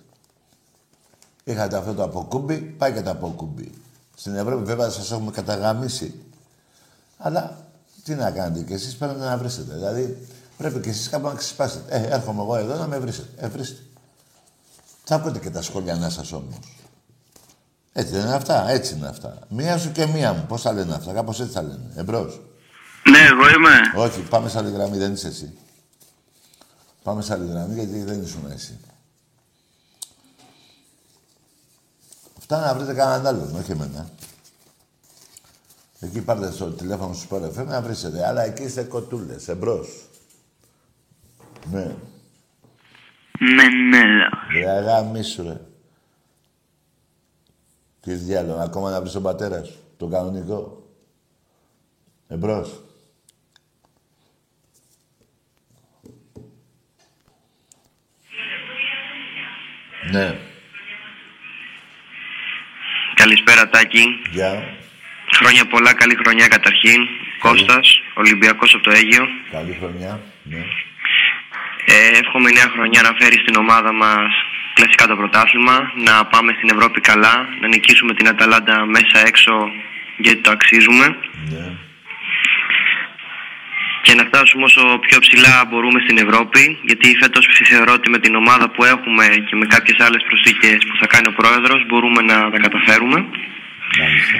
Είχατε 1.43 1.77
αυτό 1.77 1.93
το 1.93 2.03
αποκούμπι, 2.03 2.58
πάει 2.58 2.93
και 2.93 3.01
το 3.01 3.10
αποκούμπι. 3.10 3.71
Στην 4.15 4.36
Ευρώπη 4.36 4.63
βέβαια 4.63 4.89
σας 4.89 5.12
έχουμε 5.12 5.32
καταγαμίσει. 5.32 6.21
Αλλά 7.17 7.66
τι 8.08 8.15
να 8.15 8.32
κάνετε 8.32 8.63
κι 8.63 8.74
εσείς 8.74 8.96
πρέπει 8.96 9.20
να 9.20 9.38
βρίσετε. 9.38 9.74
Δηλαδή 9.74 10.28
πρέπει 10.58 10.80
κι 10.80 10.89
εσείς 10.89 11.10
κάπου 11.10 11.28
να 11.28 11.34
ξεσπάσετε. 11.34 11.96
Ε, 11.96 12.08
έρχομαι 12.15 12.41
εγώ 12.41 12.56
εδώ 12.56 12.76
να 12.76 12.88
με 12.88 13.00
βρίσετε. 13.00 13.46
Ε, 13.46 13.48
βρίστε. 13.48 13.82
Θα 15.04 15.15
ακούτε 15.15 15.39
και 15.39 15.50
τα 15.50 15.62
σχόλια 15.62 16.10
σας 16.10 16.32
όμως. 16.32 16.60
Έτσι 17.93 18.12
δεν 18.12 18.22
είναι 18.22 18.34
αυτά, 18.34 18.70
έτσι 18.70 18.96
είναι 18.96 19.08
αυτά. 19.08 19.39
Μία 19.50 19.78
σου 19.78 19.91
και 19.91 20.06
μία 20.06 20.34
μου. 20.34 20.46
Πώς 20.48 20.62
θα 20.62 20.72
λένε 20.72 20.93
αυτά, 20.93 21.13
κάπως 21.13 21.39
έτσι 21.39 21.54
θα 21.54 21.62
λένε. 21.62 21.91
Εμπρός. 21.96 22.41
Ναι, 23.12 23.20
εγώ 23.20 23.50
είμαι. 23.50 24.04
Όχι, 24.04 24.22
πάμε 24.22 24.50
σε 24.50 24.58
άλλη 24.58 24.72
γραμμή, 24.72 24.98
δεν 24.98 25.13
είσαι 25.13 25.28
εσύ. 25.28 25.58
Πάμε 27.04 27.22
σε 27.22 27.34
άλλη 27.34 27.50
γραμμή, 27.50 27.74
γιατί 27.74 28.04
δεν 28.04 28.22
ήσουν 28.22 28.52
εσύ. 28.52 28.80
Φτάνει 32.39 32.65
να 32.65 32.74
βρείτε 32.74 32.93
κανέναν 32.93 33.28
άλλον, 33.28 33.56
όχι 33.56 33.72
εμένα. 33.72 34.10
Εκεί 35.99 36.21
πάρτε 36.21 36.51
στο 36.51 36.71
τηλέφωνο 36.71 37.13
σου 37.13 37.27
Sport 37.29 37.60
FM 37.60 37.65
να 37.65 37.81
βρίσετε. 37.81 38.27
Αλλά 38.27 38.43
εκεί 38.43 38.63
είστε 38.63 38.83
κοτούλες, 38.83 39.47
εμπρός. 39.47 39.89
Ναι. 41.71 41.95
Μενέλα. 43.39 44.29
Ρε 44.53 44.69
αγάμι 44.69 45.23
σου, 45.23 45.43
ρε. 45.43 45.62
Τι 48.01 48.13
διάλογο, 48.13 48.60
ακόμα 48.60 48.91
να 48.91 48.99
βρεις 48.99 49.12
τον 49.12 49.23
πατέρα 49.23 49.63
σου, 49.63 49.79
τον 49.97 50.12
κανονικό. 50.12 50.88
Εμπρός. 52.27 52.81
Ναι, 60.12 60.39
Καλησπέρα 63.15 63.69
Τάκη. 63.69 64.03
γεια. 64.31 64.63
Χρόνια 65.39 65.65
πολλά, 65.65 65.93
καλή 65.93 66.15
χρονιά 66.23 66.47
καταρχήν. 66.47 67.00
Κώστας, 67.39 68.02
Ολυμπιακός 68.13 68.73
από 68.73 68.84
το 68.84 68.91
Αίγιο. 68.91 69.23
Καλή 69.52 69.78
χρονιά. 69.80 70.19
Ναι. 70.43 70.62
Ε, 71.86 72.17
εύχομαι 72.21 72.50
η 72.50 72.54
νέα 72.54 72.69
χρονιά 72.76 73.02
να 73.02 73.12
φέρει 73.19 73.38
στην 73.43 73.56
ομάδα 73.56 73.91
μας 73.93 74.32
κλασικά 74.73 75.08
το 75.08 75.15
πρωτάθλημα, 75.15 75.91
να 76.08 76.26
πάμε 76.26 76.52
στην 76.58 76.69
Ευρώπη 76.76 77.00
καλά, 77.02 77.36
να 77.62 77.67
νικήσουμε 77.67 78.13
την 78.13 78.28
Αταλάντα 78.28 78.86
μέσα 78.86 79.17
έξω 79.28 79.52
γιατί 80.17 80.41
το 80.41 80.52
αξίζουμε 80.52 81.06
Ναι. 81.54 81.65
και 84.02 84.13
να 84.13 84.23
φτάσουμε 84.23 84.63
όσο 84.63 85.00
πιο 85.08 85.19
ψηλά 85.19 85.65
μπορούμε 85.69 86.00
στην 86.06 86.17
Ευρώπη 86.17 86.78
γιατί 86.84 87.17
φέτος 87.21 87.47
θεωρώ 87.71 87.93
ότι 87.93 88.10
με 88.10 88.19
την 88.19 88.36
ομάδα 88.36 88.69
που 88.69 88.84
έχουμε 88.84 89.26
και 89.47 89.56
με 89.56 89.65
κάποιες 89.65 89.97
άλλες 90.06 90.23
προσθήκες 90.28 90.78
που 90.88 90.95
θα 91.00 91.08
κάνει 91.08 91.28
ο 91.28 91.34
Πρόεδρος 91.39 91.86
μπορούμε 91.88 92.21
να 92.21 92.50
τα 92.52 92.58
καταφέρουμε. 92.65 93.26
Μάλιστα. 94.00 94.38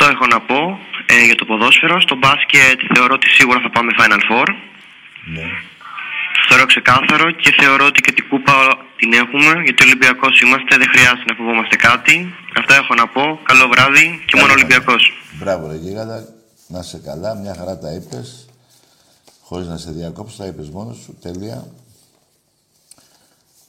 Αυτό 0.00 0.12
έχω 0.14 0.26
να 0.26 0.40
πω 0.40 0.60
ε, 1.06 1.24
για 1.24 1.34
το 1.34 1.44
ποδόσφαιρο. 1.44 2.00
Στο 2.00 2.16
μπάσκετ 2.16 2.78
θεωρώ 2.94 3.14
ότι 3.14 3.28
σίγουρα 3.28 3.60
θα 3.60 3.70
πάμε 3.70 3.90
Final 3.98 4.22
Four. 4.28 4.46
Ναι. 5.34 5.46
θεωρώ 6.48 6.64
ξεκάθαρο 6.66 7.30
και 7.30 7.54
θεωρώ 7.60 7.84
ότι 7.86 8.00
και 8.00 8.12
την 8.12 8.28
κούπα 8.28 8.56
την 8.96 9.12
έχουμε 9.12 9.52
γιατί 9.64 9.82
Ολυμπιακός 9.82 10.40
είμαστε, 10.40 10.76
δεν 10.76 10.88
χρειάζεται 10.94 11.26
να 11.30 11.34
φοβόμαστε 11.34 11.76
κάτι. 11.76 12.34
Αυτά 12.58 12.74
έχω 12.74 12.94
να 12.94 13.06
πω. 13.08 13.40
Καλό 13.42 13.68
βράδυ 13.68 14.22
και 14.26 14.36
μόνο 14.40 14.52
Ολυμπιακός. 14.52 15.02
Μπράβο, 15.38 15.68
ρε 15.70 15.76
Γίγαντα. 15.76 16.18
Να 16.66 16.78
είσαι 16.78 17.00
καλά, 17.04 17.34
μια 17.34 17.54
χαρά 17.58 17.78
τα 17.78 17.90
είπες. 17.92 18.48
Χωρίς 19.42 19.66
να 19.66 19.76
σε 19.76 19.90
διακόψω, 19.90 20.36
τα 20.36 20.46
είπες 20.46 20.68
μόνος 20.70 20.96
σου. 20.96 21.18
Τελεία. 21.22 21.66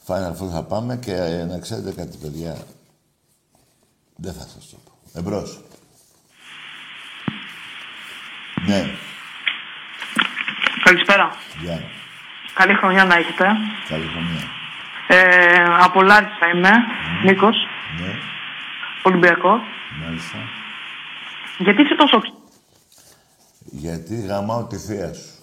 Final 0.06 0.34
Four 0.38 0.50
θα 0.52 0.62
πάμε 0.62 0.96
και 0.96 1.12
ε, 1.12 1.44
να 1.44 1.58
ξέρετε 1.58 1.92
κάτι, 1.92 2.16
παιδιά. 2.22 2.54
Δεν 4.16 4.32
θα 4.32 4.46
σας 4.54 4.70
το 4.70 4.76
πω. 4.84 5.18
Εμπρός. 5.20 5.60
Ναι, 8.66 8.90
Καλησπέρα. 10.84 11.36
γεια. 11.60 11.82
Καλή 12.54 12.74
χρονιά 12.74 13.04
να 13.04 13.14
έχετε. 13.14 13.44
Καλή 13.88 14.06
χρονιά. 14.06 14.40
Ε, 15.08 15.64
από 15.80 16.02
Λάρισα 16.02 16.46
είμαι, 16.54 16.70
Νίκος, 17.24 17.56
Ναι, 18.00 18.14
Ολυμπιακός. 19.02 19.60
μάλιστα. 20.04 20.38
Γιατί 21.58 21.82
είσαι 21.82 21.94
τόσο 21.94 22.20
ξ- 22.20 22.34
Γιατί 23.64 24.20
γαμάω 24.20 24.64
τη 24.66 24.76
θεία 24.76 25.12
σου. 25.14 25.34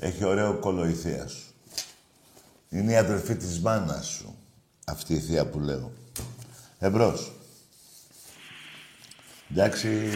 Έχει 0.00 0.24
ωραίο 0.24 0.58
κόλλο 0.58 0.88
η 0.88 0.92
θεία 0.92 1.28
σου. 1.28 1.42
Είναι 2.70 2.92
η 2.92 2.96
αδερφή 2.96 3.36
της 3.36 3.60
μάνας 3.60 4.06
σου. 4.06 4.34
Αυτή 4.86 5.14
η 5.14 5.18
θεία 5.20 5.46
που 5.50 5.58
λέω. 5.60 5.92
Εμπρός. 6.78 7.32
Εντάξει. 9.50 10.10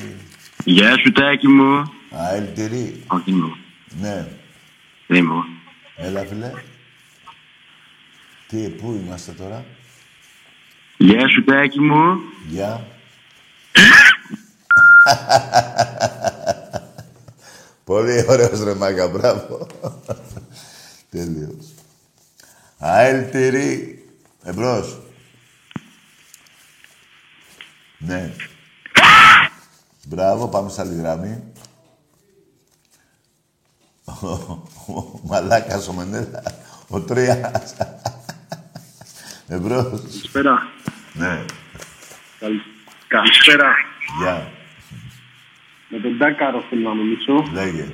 Γεια 0.65 0.99
σου, 0.99 1.13
Τάκη 1.13 1.49
μου. 1.49 1.77
Α, 2.17 2.35
ελτηρή. 2.35 3.05
Όχι, 3.07 3.33
μου. 3.33 3.57
Ναι. 4.01 4.27
Δεν 5.07 5.17
είμαι 5.19 5.33
εγώ. 5.35 5.45
Έλα, 5.97 6.25
φίλε. 6.25 6.51
Τι, 8.49 8.69
πού 8.69 9.01
είμαστε 9.05 9.33
τώρα; 9.33 9.65
Γεια 10.97 11.29
σου, 11.29 11.45
Τάκη 11.45 11.81
μου. 11.81 12.21
Γεια. 12.49 12.87
Πολύ 17.85 18.25
ωραίος 18.29 18.63
ρε 18.65 18.75
μάγκα, 18.75 19.09
μπράβο. 19.09 19.67
Τέλειος. 21.11 21.75
ΑΕΛ 22.79 23.31
τυρί. 23.31 24.05
Εμπρός. 24.43 25.01
Ναι. 27.99 28.35
Μπράβο, 30.15 30.49
πάμε 30.49 30.71
σε 30.71 30.81
άλλη 30.81 30.95
γραμμή. 30.95 31.43
Ο 34.87 35.21
μαλάκας 35.29 35.89
ο 35.89 35.93
Μενέλα. 35.93 36.43
Ο 36.89 37.01
Τριάς. 37.01 37.75
Εμπρός. 39.49 40.01
Καλησπέρα. 40.03 40.67
Ναι. 41.13 41.45
Καλη- 42.41 42.63
Καλησπέρα. 43.09 43.69
Γεια. 44.21 44.51
Με 45.89 45.99
τον 45.99 46.19
Τάκαρο 46.19 46.65
θέλω 46.71 46.89
να 46.89 46.95
μιλήσω. 46.95 47.45
Λέγε. 47.53 47.87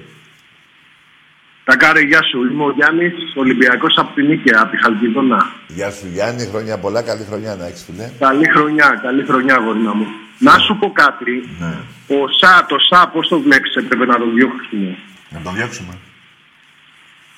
Τάκαρε, 1.65 2.01
γεια 2.01 2.23
σου. 2.23 2.45
Είμαι 2.45 2.65
ο 2.65 2.71
Γιάννης, 2.71 3.13
Ολυμπιακός 3.37 3.95
από 3.99 4.15
την 4.15 4.27
Νίκαια, 4.27 4.61
από 4.61 4.71
τη 4.71 4.83
Χαλκιδόνα. 4.83 5.53
Γεια 5.69 5.91
σου 5.91 6.07
Γιάννη, 6.07 6.47
χρόνια 6.47 6.79
πολλά, 6.79 7.03
καλή 7.03 7.25
χρονιά 7.25 7.55
να 7.55 7.67
έχεις 7.67 7.85
φίλε. 7.85 8.11
Καλή 8.19 8.49
χρονιά, 8.49 8.99
καλή 9.03 9.25
χρονιά, 9.25 9.57
γορίνα 9.57 9.95
μου. 9.95 10.07
Να 10.47 10.59
σου 10.59 10.77
πω 10.81 10.91
κάτι. 10.93 11.35
Ναι. 11.61 11.75
Ο 12.17 12.19
Σα, 12.41 12.67
το 12.67 12.77
Σα, 12.91 13.09
πώς 13.09 13.29
το 13.29 13.41
βλέπεις, 13.41 13.75
έπρεπε 13.75 14.05
να 14.07 14.19
τον 14.19 14.35
διώξουμε. 14.35 14.97
Να 15.31 15.41
τον 15.41 15.55
διώξουμε. 15.55 15.95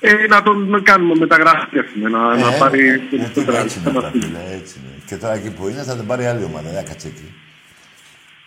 Ε, 0.01 0.27
να 0.29 0.43
τον 0.43 0.83
κάνουμε 0.83 1.15
μεταγράφη, 1.15 1.79
ας 1.79 1.87
πούμε, 1.95 2.09
να, 2.09 2.37
να 2.37 2.55
Ε, 2.55 2.59
πάρει 2.59 2.88
ε, 2.88 3.01
περισσότερα. 3.11 3.59
έτσι 3.59 3.79
είναι 3.79 3.88
αυτά, 3.99 4.11
φίλε, 4.11 4.38
έτσι 4.59 4.75
είναι. 4.79 4.93
Και 5.07 5.17
τώρα 5.17 5.35
εκεί 5.35 5.51
που 5.51 5.69
είναι 5.69 5.83
θα 5.83 5.97
τον 5.97 6.07
πάρει 6.07 6.27
άλλη 6.27 6.45
ομάδα, 6.45 6.71
δεν 6.71 6.85
κάτσε 6.85 7.07
εκεί. 7.09 7.29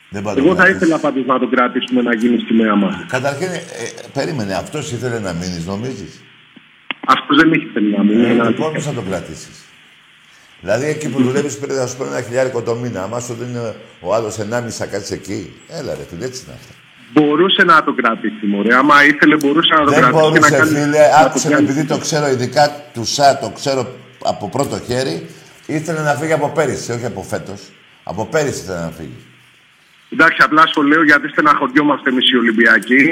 Δεν 0.10 0.24
πάει 0.24 0.34
να 0.36 0.40
τον 0.40 0.48
Εγώ 0.48 0.56
θα 0.56 0.64
κρατήσει. 0.64 0.84
ήθελα 0.86 1.00
πάντως 1.00 1.26
να 1.26 1.40
τον 1.40 1.50
κρατήσουμε 1.50 2.02
να 2.02 2.14
γίνει 2.16 2.40
στη 2.40 2.54
μέα 2.54 2.76
μας. 2.76 3.06
Καταρχήν, 3.08 3.48
ε, 3.48 3.62
περίμενε, 4.14 4.54
αυτός 4.54 4.92
ήθελε 4.92 5.20
να 5.20 5.34
μείνεις, 5.34 5.66
νομίζεις; 5.66 6.24
Αυτός 7.08 7.38
δεν 7.38 7.52
έχει 7.54 7.66
θέλει 7.74 7.92
να 7.98 8.04
μείνει. 8.04 8.22
Ε, 8.22 8.24
είναι 8.24 8.34
λοιπόν, 8.34 8.46
αλήθεια. 8.48 8.72
πώς 8.72 8.84
θα 8.86 8.94
τον 8.94 9.06
κρατήσεις; 9.10 9.65
Δηλαδή 10.66 10.86
εκεί 10.86 11.10
που 11.10 11.22
δουλεύεις 11.24 11.58
πρέπει 11.58 11.74
να 11.74 11.86
σου 11.88 11.98
παίρνει 11.98 12.14
ένα 12.14 12.22
χιλιάρικο 12.22 12.62
το 12.62 12.76
μήνα. 12.76 13.04
Άμα 13.04 13.20
σου 13.20 13.34
δίνει 13.40 13.58
ο 14.00 14.14
άλλος 14.16 14.38
ενάμιση 14.40 14.78
θα 14.78 14.86
κάτσεις 14.86 15.12
εκεί. 15.12 15.54
Έλα 15.68 15.94
ρε 15.96 16.06
φίλε, 16.10 16.26
έτσι 16.26 16.44
είναι 16.46 16.56
αυτά. 16.60 16.74
Μπορούσε 17.14 17.64
να 17.64 17.84
τον 17.84 17.96
κρατήσει, 17.96 18.46
μωρέ. 18.46 18.76
Άμα 18.76 19.06
ήθελε, 19.06 19.36
μπορούσε 19.36 19.74
να 19.74 19.84
τον 19.84 19.94
Δεν 19.94 20.00
κρατήσει 20.00 20.32
και 20.32 20.40
να 20.40 20.50
μπορούσε, 20.50 20.58
κάνει. 20.58 20.70
φίλε, 20.70 20.86
να 20.86 21.20
το 21.20 21.26
άκουσε 21.26 21.48
με, 21.48 21.54
κάνει. 21.54 21.66
επειδή 21.66 21.86
το 21.86 21.98
ξέρω 21.98 22.28
ειδικά 22.28 22.64
του 22.94 23.06
ΣΑ, 23.06 23.38
το 23.38 23.50
ξέρω 23.50 23.82
από 24.24 24.50
πρώτο 24.50 24.80
χέρι, 24.88 25.30
ήθελε 25.66 26.00
να 26.00 26.14
φύγει 26.14 26.34
από 26.34 26.50
πέρυσι, 26.50 26.92
όχι 26.92 27.06
από 27.06 27.22
φέτος. 27.22 27.62
Από 28.04 28.26
πέρυσι 28.26 28.60
ήθελε 28.64 28.80
να 28.80 28.92
φύγει. 28.98 29.18
Εντάξει, 30.14 30.38
απλά 30.44 30.64
στο 30.66 30.82
λέω 30.82 31.04
γιατί 31.04 31.28
στεναχωριόμαστε 31.28 32.10
εμείς 32.10 32.32
οι 32.32 32.38
Ολυμπιακοί. 32.38 33.04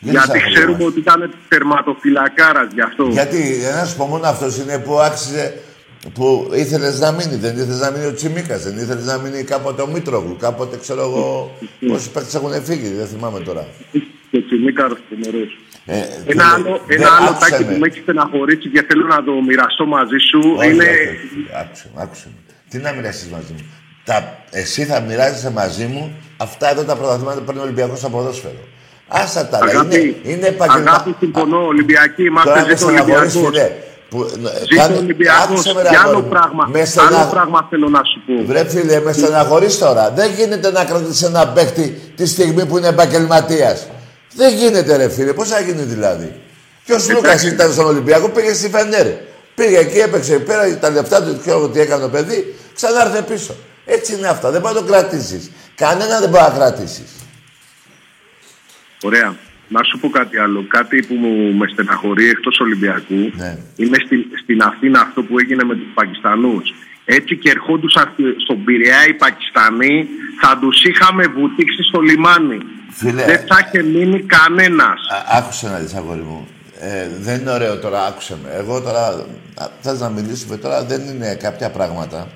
Δεν 0.00 0.12
γιατί 0.12 0.26
στεναχωριόμαστε. 0.26 0.50
ξέρουμε 0.54 0.84
ότι 0.84 0.98
ήταν 0.98 1.34
τερματοφυλακάρας 1.48 2.68
γι' 2.72 2.80
αυτό. 2.80 3.04
Γιατί 3.18 3.40
να 3.78 3.84
σου 3.84 3.96
πω 3.96 4.04
μόνο 4.04 4.26
αυτός 4.26 4.56
είναι 4.56 4.78
που 4.78 4.98
άξιζε, 4.98 5.44
που 6.14 6.50
ήθελες 6.54 7.00
να 7.00 7.12
μείνει. 7.12 7.34
Δεν 7.36 7.56
ήθελες 7.56 7.80
να 7.80 7.90
μείνει 7.90 8.06
ο 8.06 8.12
Τσιμίκας, 8.14 8.62
δεν 8.62 8.76
ήθελες 8.78 9.04
να 9.04 9.18
μείνει 9.18 9.42
κάποτε 9.42 9.82
ο 9.82 9.86
Μήτρογλου. 9.86 10.36
Κάποτε 10.36 10.76
ξέρω 10.76 11.00
εγώ 11.00 11.50
πόσοι 11.88 12.10
παίκτες 12.10 12.34
έχουν 12.34 12.64
φύγει, 12.64 12.88
δεν 12.88 13.06
θυμάμαι 13.06 13.40
τώρα. 13.40 13.66
Και 14.30 14.42
τσιμίκαρο 14.42 14.96
τρομερό. 15.08 15.44
Ε, 15.86 15.96
Ένα 15.96 16.06
φίλε, 16.26 16.42
άλλο, 16.44 16.80
δεν- 16.86 16.98
ένα 17.00 17.10
άλλο 17.16 17.28
άκουσε 17.28 17.50
τάκι 17.50 17.64
με. 17.64 17.72
που 17.72 17.78
με 17.78 17.86
έχει 17.86 17.98
στεναχωρήσει 18.00 18.68
και 18.68 18.84
θέλω 18.88 19.06
να 19.06 19.24
το 19.24 19.32
μοιραστώ 19.32 19.86
μαζί 19.86 20.16
σου 20.30 20.40
Όχι, 20.58 20.68
είναι. 20.70 20.84
όχι, 20.84 20.92
όχι. 21.02 21.46
Άκουσε 21.60 21.86
με, 21.94 22.02
άκουσε 22.02 22.26
με. 22.26 22.52
Τι 22.70 22.78
να 22.78 22.92
μοιραστείς 22.92 23.28
μαζί 23.28 23.52
μου. 23.52 23.64
Τα, 24.04 24.38
εσύ 24.50 24.84
θα 24.84 25.00
μοιράζεσαι 25.00 25.50
μαζί 25.50 25.84
μου 25.86 26.12
αυτά 26.36 26.70
εδώ 26.70 26.82
τα 26.84 26.96
πρωταθλήματα 26.96 27.38
που 27.38 27.44
παίρνει 27.44 27.60
ο 27.60 27.64
Ολυμπιακός 27.64 27.98
στο 27.98 28.08
ποδόσφαιρο. 28.08 28.62
Άσα 29.08 29.48
τα 29.48 29.56
άλλα. 29.56 29.70
Αγάπη, 29.70 29.96
Είναι, 29.96 30.32
είναι 30.34 30.46
επαγγελμα- 30.46 30.90
αγάπη, 30.90 31.14
συμφωνώ. 31.18 31.66
Ολυμπιακοί 31.66 32.22
Τώρα 32.24 32.28
είμαστε. 32.28 32.52
με 32.60 32.76
Ζήτω 32.76 32.90
στεναχωρείς, 32.90 33.34
Ολυμπιακό. 33.34 33.74
Φίλε. 34.10 34.22
Που, 34.22 34.22
ε, 34.22 34.58
Ζήτω 34.58 34.76
κάνε- 34.76 34.98
Ολυμπιακός. 34.98 35.42
άκουσε 35.44 35.74
με, 35.74 35.82
ρε 35.82 35.88
Και 35.88 35.96
άλλο 35.96 36.08
αγόρι 36.08 36.22
μου. 36.22 36.28
πράγμα. 36.28 36.68
Με 36.72 36.84
στεναχ- 36.84 37.12
Άλλο 37.14 37.30
πράγμα 37.30 37.66
θέλω 37.70 37.88
να 37.88 38.00
σου 38.04 38.20
πω. 38.26 38.44
Βρε 38.46 38.64
φίλε, 38.68 39.00
με 39.00 39.12
στεναχωρείς 39.12 39.78
τώρα. 39.78 40.10
Δεν 40.10 40.30
γίνεται 40.32 40.70
να 40.70 40.84
κρατήσει 40.84 41.24
ένα 41.24 41.48
παίκτη 41.48 42.12
τη 42.16 42.26
στιγμή 42.26 42.66
που 42.66 42.78
είναι 42.78 42.88
επαγγελματίας. 42.88 43.86
Δεν 44.34 44.54
γίνεται, 44.54 44.96
ρε 44.96 45.08
φίλε. 45.08 45.32
Πώς 45.32 45.48
θα 45.48 45.60
γίνει 45.60 45.82
δηλαδή; 45.82 46.40
Και 46.84 46.92
ο 46.92 46.96
Λούκα 47.12 47.42
ήταν 47.46 47.72
στον 47.72 47.86
Ολυμπιακό, 47.86 48.28
πήγε 48.28 48.52
στη 48.54 48.68
Φενέρ. 48.68 49.06
Πήγε 49.54 49.78
εκεί, 49.78 49.98
έπαιξε, 49.98 50.38
πέρα 50.38 50.78
τα 50.78 50.90
λεφτά 50.90 51.22
του, 51.22 51.38
ξέρω 51.40 51.68
τι 51.68 51.80
έκανε 51.80 52.02
το 52.02 52.08
παιδί, 52.08 52.54
ξανά 52.74 53.06
ήρθε 53.06 53.22
πίσω. 53.22 53.54
Έτσι 53.84 54.14
είναι 54.14 54.28
αυτά. 54.28 54.50
Δεν 54.50 54.60
μπορεί 54.60 54.74
να 54.74 54.80
το 54.80 54.86
κρατήσεις. 54.86 55.50
Κανένα 55.74 56.20
δεν 56.20 56.28
μπορεί 56.28 56.42
να 56.42 56.50
κρατήσεις. 56.50 57.10
Ωραία. 59.02 59.36
Να 59.68 59.82
σου 59.82 59.98
πω 59.98 60.08
κάτι 60.08 60.38
άλλο. 60.38 60.64
Κάτι 60.68 61.02
που 61.06 61.14
μου 61.14 61.52
με 61.54 61.66
στεναχωρεί 61.72 62.28
εκτός 62.28 62.58
Ολυμπιακού 62.60 63.14
Ναι. 63.36 63.56
είναι 63.76 63.96
στη, 64.06 64.26
στην 64.42 64.62
Αθήνα 64.62 65.00
αυτό 65.00 65.22
που 65.22 65.38
έγινε 65.38 65.64
με 65.64 65.74
τους 65.74 65.88
Πακιστανούς. 65.94 66.74
Έτσι 67.04 67.36
και 67.36 67.50
ερχόντουσαν 67.50 68.10
στη- 68.12 68.34
στον 68.44 68.64
Πειραιά 68.64 69.06
οι 69.08 69.14
Πακιστανοί, 69.14 70.08
θα 70.40 70.58
τους 70.60 70.82
είχαμε 70.84 71.26
βουτήξει 71.26 71.82
στο 71.82 72.00
λιμάνι. 72.00 72.58
Φίλε. 72.90 73.24
Δεν 73.24 73.38
θα 73.46 73.56
είχε 73.66 73.82
μείνει 73.82 74.22
κανένας. 74.22 75.00
Α, 75.14 75.38
άκουσε 75.38 75.68
να 75.68 75.78
δεις, 75.78 75.94
αγόρι 75.94 76.20
μου. 76.20 76.46
Ε, 76.80 77.08
δεν 77.20 77.40
είναι 77.40 77.50
ωραίο 77.50 77.78
τώρα, 77.78 78.06
άκουσε 78.06 78.36
με. 78.42 78.50
Εγώ 78.58 78.80
τώρα, 78.80 79.06
α, 79.54 79.66
θες 79.80 80.00
να 80.00 80.08
μιλήσουμε 80.08 80.56
τώρα, 80.56 80.84
δεν 80.84 81.00
είναι 81.00 81.34
κάποια 81.42 81.70
πράγματα. 81.70 82.28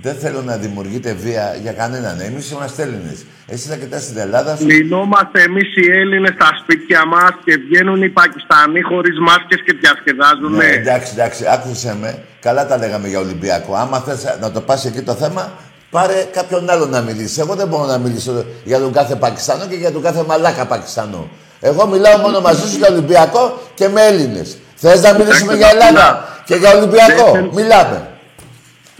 Δεν 0.00 0.14
θέλω 0.14 0.42
να 0.42 0.56
δημιουργείτε 0.56 1.12
βία 1.12 1.56
για 1.62 1.72
κανέναν. 1.72 2.20
Εμείς 2.20 2.50
είμαστε 2.50 2.82
Έλληνες. 2.82 3.24
Εσύ 3.46 3.68
θα 3.68 3.76
κοιτάς 3.76 4.02
στην 4.02 4.18
Ελλάδα 4.18 4.56
σου. 4.56 4.66
Λυνόμαστε 4.66 5.42
εμείς 5.42 5.76
οι 5.76 5.90
Έλληνες 5.92 6.32
στα 6.34 6.48
σπίτια 6.62 7.06
μας 7.06 7.30
και 7.44 7.56
βγαίνουν 7.68 8.02
οι 8.02 8.08
Πακιστανοί 8.08 8.80
χωρίς 8.80 9.18
μάσκες 9.18 9.60
και 9.64 9.72
διασκεδάζουν. 9.80 10.52
Ναι, 10.54 10.64
εντάξει, 10.66 11.12
εντάξει, 11.14 11.44
άκουσε 11.48 11.96
με. 12.00 12.22
Καλά 12.40 12.66
τα 12.66 12.76
λέγαμε 12.76 13.08
για 13.08 13.18
Ολυμπιακό. 13.18 13.74
Άμα 13.74 13.98
θες 14.00 14.36
να 14.40 14.50
το 14.50 14.60
πας 14.60 14.84
εκεί 14.84 15.02
το 15.02 15.14
θέμα, 15.14 15.52
πάρε 15.90 16.26
κάποιον 16.32 16.70
άλλο 16.70 16.86
να 16.86 17.00
μιλήσει. 17.00 17.40
Εγώ 17.40 17.54
δεν 17.54 17.66
μπορώ 17.68 17.84
να 17.84 17.98
μιλήσω 17.98 18.44
για 18.64 18.78
τον 18.78 18.92
κάθε 18.92 19.14
Πακιστανό 19.14 19.66
και 19.66 19.74
για 19.76 19.92
τον 19.92 20.02
κάθε 20.02 20.22
μαλάκα 20.26 20.66
Πακιστανό. 20.66 21.28
Εγώ 21.60 21.86
μιλάω 21.86 22.16
μόνο 22.18 22.40
μαζί 22.40 22.68
σου 22.70 22.76
για 22.76 22.88
Ολυμπιακό 22.90 23.60
και 23.74 23.88
με 23.88 24.00
Έλληνες. 24.06 24.56
Θες 24.74 25.02
να 25.02 25.12
μιλήσουμε 25.12 25.54
για 25.54 25.68
Ελλάδα 25.68 26.28
και 26.44 26.54
για 26.54 26.70
Ολυμπιακό; 26.76 27.24
Δεν 27.24 27.32
θέλω- 27.32 27.52
Μιλάμε. 27.52 28.06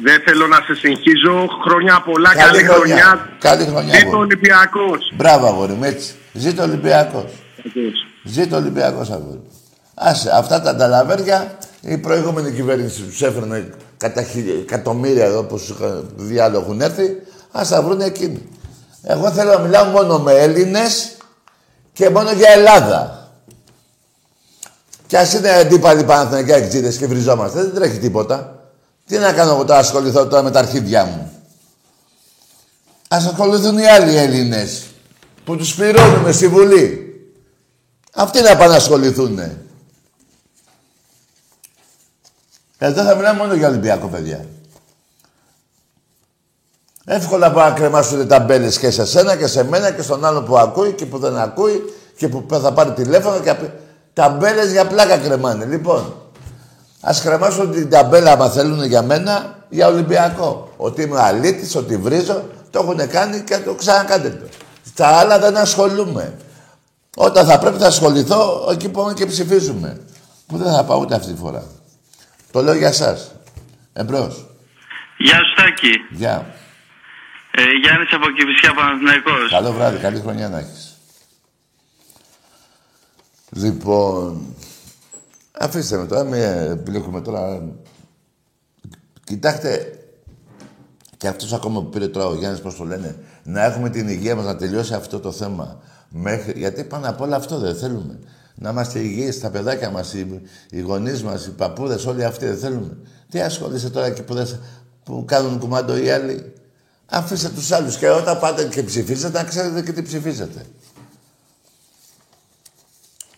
Δεν 0.03 0.20
θέλω 0.26 0.46
να 0.46 0.57
σε 0.57 0.74
συγχύζω. 0.74 1.46
Χρόνια 1.64 2.03
πολλά, 2.05 2.34
Καλή 2.34 2.44
καλή, 2.46 2.62
χρονιά. 2.64 2.96
χρονιά. 3.05 3.28
Καλή 3.38 3.64
χρονιά, 3.64 3.94
Ζήτω 3.94 4.07
αγόρι. 4.09 4.22
Ολυμπιακός. 4.22 5.12
Μπράβο, 5.14 5.46
αγόρι 5.46 5.72
μου, 5.72 5.84
έτσι. 5.84 6.14
Ζήτω 6.32 6.62
Ολυμπιακός. 6.62 7.24
Ζήτω 8.24 8.57
Ολυμπιακός, 8.57 9.11
αγόρι 9.11 9.36
μου. 9.38 9.50
Άσε, 9.94 10.30
αυτά 10.34 10.61
τα 10.62 10.76
ταλαβέρια 10.76 11.59
η 11.80 11.96
προηγούμενη 11.98 12.50
κυβέρνηση 12.53 13.03
τους 13.03 13.22
έφερνε 13.22 13.70
κατά 13.96 14.22
χιλι- 14.22 14.61
εκατομμύρια 14.61 15.24
εδώ 15.24 15.42
που 15.44 15.61
διάλογο 16.16 16.62
έχουν 16.64 16.80
έρθει. 16.80 17.07
Ας 17.53 17.68
τα 17.68 17.82
βρουν 17.82 18.00
εκείνοι. 18.00 18.48
Εγώ 19.03 19.30
θέλω 19.30 19.53
να 19.53 19.59
μιλάω 19.59 19.84
μόνο 19.84 20.18
με 20.18 20.32
Έλληνες 20.32 21.16
και 21.92 22.11
μόνο 22.11 22.32
για 22.32 22.50
Ελλάδα. 22.50 23.28
Κι 25.07 25.16
ας 25.16 25.32
είναι 25.34 25.50
αντίπαλοι 25.50 26.05
Παναθηναϊκοί 26.05 26.50
εξήδες 26.50 26.96
και 26.96 27.07
βριζόμαστε. 27.07 27.61
Δεν 27.61 27.74
τρέχει 27.74 27.98
τίποτα. 27.98 28.62
Τι 29.07 29.18
να 29.18 29.32
κάνω 29.32 29.50
εγώ 29.50 29.64
τώρα, 29.64 29.78
ασχοληθώ 29.78 30.26
τώρα 30.26 30.42
με 30.42 30.50
τα 30.50 30.59
αρχίδια 30.59 31.05
μου; 31.05 31.32
Ας 33.09 33.26
ασχοληθούν 33.26 33.78
οι 33.78 33.86
άλλοι 33.86 34.16
Έλληνες 34.16 34.86
που 35.44 35.57
τους 35.57 35.74
πληρώνουμε 35.74 36.32
στη 36.32 36.48
Βουλή. 36.48 37.07
Αυτοί 38.14 38.40
να 38.42 38.57
πάνε 38.57 38.70
να 38.70 38.76
ασχοληθούν. 38.76 39.38
Εδώ 42.78 43.03
θα 43.03 43.14
μιλάμε 43.14 43.38
μόνο 43.38 43.55
για 43.55 43.68
Ολυμπιακό, 43.68 44.07
παιδιά. 44.07 44.46
Εύκολα 47.05 47.50
μπορεί 47.50 47.68
να 47.68 47.74
κρεμάσουν 47.74 48.28
ταμπέλες 48.28 48.78
και 48.78 48.90
σε 48.90 49.07
σένα 49.07 49.36
και 49.36 49.46
σε 49.46 49.64
μένα 49.64 49.90
και 49.90 50.03
στον 50.03 50.24
άλλο 50.24 50.42
που 50.42 50.59
ακούει 50.59 50.92
και 50.92 51.07
που 51.07 51.18
δεν 51.18 51.36
ακούει 51.38 51.94
και 52.16 52.28
που 52.28 52.46
θα 52.48 52.72
πάρει 52.72 52.92
τηλέφωνο 52.92 53.40
και 53.40 53.55
ταμπέλες 54.12 54.70
για 54.70 54.86
πλάκα 54.86 55.18
κρεμάνε. 55.18 55.64
Λοιπόν, 55.64 56.22
ας 57.05 57.22
κρεμάσουν 57.22 57.70
την 57.70 57.90
ταμπέλα 57.90 58.32
άμα 58.32 58.50
θέλουν 58.50 58.84
για 58.84 59.03
μένα 59.03 59.59
για 59.68 59.86
Ολυμπιακό. 59.86 60.72
Ότι 60.76 61.03
είμαι 61.03 61.20
αλήτης, 61.20 61.76
ότι 61.76 61.96
βρίζω, 61.96 62.48
το 62.70 62.78
έχουν 62.78 63.09
κάνει 63.09 63.40
και 63.40 63.59
το 63.59 63.74
ξανακάντε 63.74 64.30
το. 64.30 64.46
Στα 64.86 65.07
άλλα 65.07 65.38
δεν 65.38 65.57
ασχολούμαι. 65.57 66.36
Όταν 67.16 67.46
θα 67.46 67.59
πρέπει 67.59 67.78
θα 67.78 67.86
ασχοληθώ, 67.86 68.68
εκεί 68.70 68.88
πάμε 68.88 69.12
και 69.12 69.26
ψηφίζουμε. 69.26 70.00
Που 70.46 70.57
δεν 70.57 70.72
θα 70.72 70.84
πάω 70.84 71.00
ούτε 71.00 71.14
αυτή 71.14 71.32
τη 71.32 71.38
φορά. 71.38 71.64
Το 72.50 72.62
λέω 72.62 72.74
για 72.74 72.88
εσά. 72.88 73.18
Εμπρός. 73.92 74.46
Γεια 75.18 75.36
σου 75.36 75.55
Τάκη. 75.57 75.92
Γεια. 76.11 76.55
Ε, 77.50 77.62
Γιάννης 77.82 78.12
από 78.12 78.30
Κηφισιά 78.30 78.74
Παναθηναϊκός. 78.74 79.50
Καλό 79.50 79.72
βράδυ, 79.72 79.98
καλή 79.98 80.20
χρονιά 80.20 80.48
να 80.48 80.59
έχεις. 80.59 80.96
Λοιπόν, 83.50 84.55
αφήστε 85.53 85.96
με 85.96 86.07
τώρα, 86.07 86.24
με 86.24 86.74
μπλέκουμε 86.82 87.20
τώρα. 87.20 87.72
Κοιτάξτε, 89.24 89.98
και 91.16 91.28
αυτός 91.28 91.53
ακόμα 91.53 91.82
που 91.82 91.88
πήρε 91.88 92.09
τώρα 92.09 92.26
ο 92.26 92.34
Γιάννης, 92.34 92.61
πώς 92.61 92.76
το 92.76 92.84
λένε, 92.84 93.16
να 93.42 93.64
έχουμε 93.64 93.90
την 93.90 94.09
υγεία 94.09 94.36
μας 94.36 94.44
να 94.44 94.57
τελειώσει 94.57 94.94
αυτό 94.94 95.20
το 95.20 95.32
θέμα. 95.32 95.80
Μέχρι, 96.09 96.59
γιατί 96.59 96.84
πάνω 96.84 97.09
απ' 97.09 97.20
όλα 97.20 97.36
αυτό 97.36 97.59
δεν 97.59 97.76
θέλουμε. 97.76 98.18
Να 98.55 98.70
είμαστε 98.70 98.98
υγιείς, 98.98 99.40
τα 99.40 99.50
παιδάκια 99.50 99.90
μας, 99.90 100.14
οι, 100.14 100.40
οι 100.70 100.80
γονείς 100.80 101.22
μας, 101.22 101.46
οι 101.46 101.50
παππούδες, 101.50 102.07
όλοι 102.07 102.24
αυτοί 102.24 102.46
δεν 102.46 102.59
θέλουμε. 102.59 102.96
Τι 103.30 103.40
ασχολείσαι 103.40 103.90
τώρα 103.90 104.11
και 104.11 104.22
που, 104.22 104.34
δεν, 104.34 104.61
που 105.05 105.24
κάνουν 105.26 105.59
κουμάντο 105.59 105.96
οι 105.96 106.11
άλλοι; 106.11 106.53
Αφήστε 107.07 107.48
τους 107.48 107.72
άλλους 107.72 107.96
και 107.96 108.09
όταν 108.09 108.38
πάτε 108.38 108.64
και 108.64 108.82
ψηφίσετε, 108.82 109.38
να 109.38 109.44
ξέρετε 109.44 109.82
και 109.82 109.92
τι 109.92 110.03
ψηφίσετε. 110.03 110.66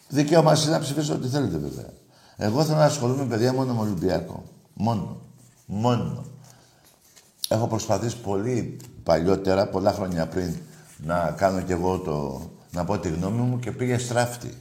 Δικαίωμα 0.08 0.56
είναι 0.62 0.70
να 0.70 0.80
ψηφίσετε 0.80 1.12
ό,τι 1.12 1.28
θέλετε 1.28 1.56
βέβαια. 1.56 1.88
Εγώ 2.36 2.64
θέλω 2.64 2.78
να 2.78 2.84
ασχολούμαι 2.84 3.24
παιδιά 3.24 3.52
μόνο 3.52 3.74
με 3.74 3.80
Ολυμπιακό. 3.80 4.42
Μόνο. 4.72 5.20
Μόνο. 5.66 6.24
Έχω 7.48 7.66
προσπαθήσει 7.66 8.16
πολύ 8.16 8.76
παλιότερα, 9.02 9.66
πολλά 9.66 9.92
χρόνια 9.92 10.26
πριν, 10.26 10.56
να 10.96 11.34
κάνω 11.36 11.60
κι 11.60 11.72
εγώ 11.72 11.98
το... 11.98 12.40
να 12.70 12.84
πω 12.84 12.98
τη 12.98 13.08
γνώμη 13.08 13.40
μου 13.40 13.58
και 13.58 13.72
πήγε 13.72 13.98
στράφτη. 13.98 14.54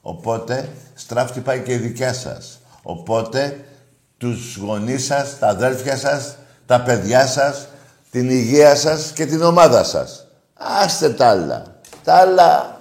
Οπότε, 0.00 0.72
στράφτη 0.94 1.40
πάει 1.40 1.60
και 1.60 1.72
η 1.72 1.76
δικιά 1.76 2.12
σας. 2.14 2.60
Οπότε, 2.82 3.64
τους 4.16 4.56
γονείς 4.56 5.04
σας, 5.04 5.38
τα 5.38 5.48
αδέλφια 5.48 5.96
σας, 5.96 6.36
τα 6.66 6.82
παιδιά 6.82 7.26
σας, 7.26 7.68
την 8.10 8.30
υγεία 8.30 8.76
σας 8.76 9.12
και 9.12 9.26
την 9.26 9.42
ομάδα 9.42 9.84
σας. 9.84 10.26
Άστε 10.54 11.10
τα 11.10 11.28
άλλα. 11.28 11.62
Τα 12.04 12.14
άλλα... 12.14 12.80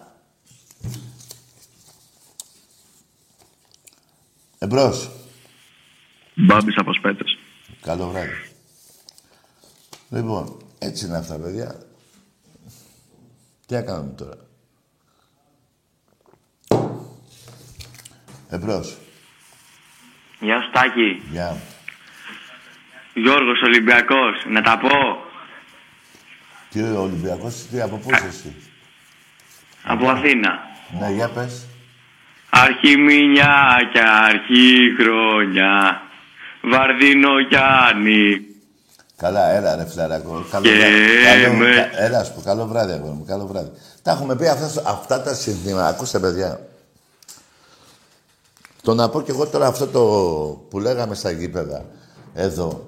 Εμπρός. 4.64 5.10
Μπάμπης 6.34 6.78
από 6.78 6.94
Σπέτρες. 6.94 7.38
Καλό 7.82 8.10
βράδυ. 8.10 8.32
Λοιπόν, 10.10 10.58
έτσι 10.80 11.06
είναι 11.06 11.18
αυτά, 11.18 11.40
παιδιά. 11.40 11.76
Τι 13.66 13.76
έκαναμε 13.76 14.14
τώρα; 14.14 14.38
Εμπρός. 18.50 18.98
Γεια 20.40 20.62
σου 20.62 20.72
Τάκη. 20.72 21.22
Γεια. 21.32 21.58
Γιώργος 23.14 23.62
Ολυμπιακός. 23.62 24.46
Να 24.48 24.62
τα 24.62 24.78
πω. 24.78 24.90
Τι 26.70 26.82
ο 26.82 27.02
Ολυμπιακός, 27.02 27.56
τι, 27.56 27.82
από 27.82 27.98
πού 27.98 28.10
είσαι 28.12 28.28
εσύ; 28.28 28.56
Από 29.84 30.10
Αθήνα. 30.10 30.60
Ναι, 31.00 31.12
για 31.12 31.30
πες. 31.30 31.66
Αρχιμηνιά 32.64 33.56
και 33.94 34.00
αρχή 34.00 34.76
χρόνια. 35.00 36.02
Βαρδίνο 36.72 37.30
Γιάννη. 37.50 38.46
Καλά, 39.18 39.50
έλα 39.50 39.76
ρε 39.76 39.86
φιλαράκο. 39.88 40.46
Καλό 40.52 40.64
Και 40.66 40.76
βράδυ. 40.76 41.44
Καλό, 41.44 41.54
με- 41.58 41.76
κα- 41.76 42.02
έλα, 42.04 42.24
σου 42.24 42.34
πω, 42.34 42.42
καλό 42.42 42.66
βράδυ, 42.68 42.92
αγόρι 42.92 43.14
μου, 43.14 43.26
καλό 43.28 43.46
βράδυ. 43.48 43.72
Τα 44.02 44.12
έχουμε 44.12 44.36
πει 44.36 44.48
αυτά, 44.48 44.82
αυτά 44.90 45.22
τα 45.22 45.34
συνθήματα. 45.34 45.88
Ακούστε, 45.88 46.20
παιδιά. 46.20 46.60
Το 48.82 48.94
να 48.96 49.10
πω 49.10 49.22
κι 49.22 49.32
εγώ 49.32 49.48
τώρα 49.48 49.68
αυτό 49.68 49.88
το 49.88 50.02
που 50.70 50.80
λέγαμε 50.80 51.16
στα 51.16 51.32
γήπεδα, 51.32 51.86
εδώ. 52.34 52.86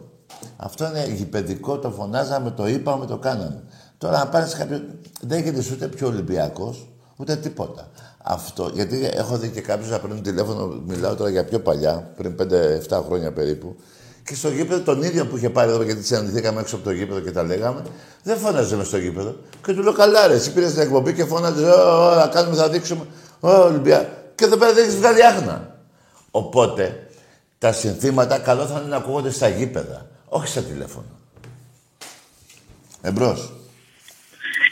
Αυτό 0.58 0.86
είναι 0.86 1.06
γηπαιδικό, 1.14 1.78
το 1.78 1.90
φωνάζαμε, 1.92 2.52
το 2.52 2.68
είπαμε, 2.68 3.06
το 3.06 3.18
κάναμε. 3.18 3.64
Τώρα 3.98 4.18
να 4.18 4.28
πάρεις 4.28 4.54
κάποιο... 4.56 4.82
Δεν 5.22 5.42
γίνεται 5.44 5.66
ούτε 5.74 5.88
πιο 5.88 6.08
Ολυμπιακός, 6.08 6.88
ούτε 7.16 7.36
τίποτα. 7.36 7.90
Αυτό, 8.26 8.72
γιατί 8.74 9.10
έχω 9.14 9.38
δει 9.38 9.50
και 9.50 9.62
κάποιους 9.62 9.90
να 9.90 10.00
παίρνουν 10.00 10.22
τηλέφωνο, 10.22 10.82
μιλάω 10.88 11.16
τώρα 11.16 11.30
για 11.30 11.46
πιο 11.46 11.60
παλιά, 11.60 12.12
πριν 12.18 12.36
5-7 12.90 13.02
χρόνια 13.06 13.32
περίπου, 13.32 13.76
και 14.24 14.36
στο 14.36 14.50
γήπεδο 14.50 14.82
τον 14.82 15.02
ίδιο 15.02 15.26
που 15.26 15.38
είχε 15.38 15.50
πάρει 15.50 15.72
εδώ, 15.72 15.82
γιατί 15.82 16.04
συναντηθήκαμε 16.04 16.62
έξω 16.62 16.76
από 16.76 16.84
το 16.84 16.92
γήπεδο 16.92 17.20
και 17.20 17.32
τα 17.32 17.44
λέγαμε, 17.44 17.82
δεν 18.24 18.38
φώναζε 18.38 18.76
μες 18.76 18.88
στο 18.88 18.98
γήπεδο. 18.98 19.36
Και 19.66 19.74
του 19.74 19.82
λέω, 19.82 19.94
καλά 19.94 20.28
ρε, 20.28 20.34
εσύ 20.34 20.54
πήρες 20.54 20.74
την 20.74 20.82
εκπομπή 20.82 21.14
και 21.14 21.26
φώναζε, 21.26 21.66
«Ω, 21.70 22.14
θα 22.14 22.30
κάνουμε, 22.34 22.56
θα 22.56 22.70
δείξουμε, 22.70 23.06
Ω, 23.40 23.50
Ολυμπιακό. 23.50 24.08
Και 24.36 24.44
εδώ 24.44 24.58
πέρα 24.58 24.74
δεν 24.74 24.84
έχεις 24.84 24.96
βγάλει 24.96 25.26
άχνα. 25.26 25.78
Οπότε, 26.32 27.08
τα 27.58 27.72
συνθήματα 27.72 28.40
καλό 28.40 28.66
θα 28.66 28.80
είναι 28.80 28.90
να 28.90 28.98
ακούγονται 28.98 29.30
στα 29.30 29.48
γήπεδα, 29.48 30.08
όχι 30.26 30.48
στα 30.48 30.62
τηλέφωνα. 30.62 31.06
Εμπρός. 33.02 33.54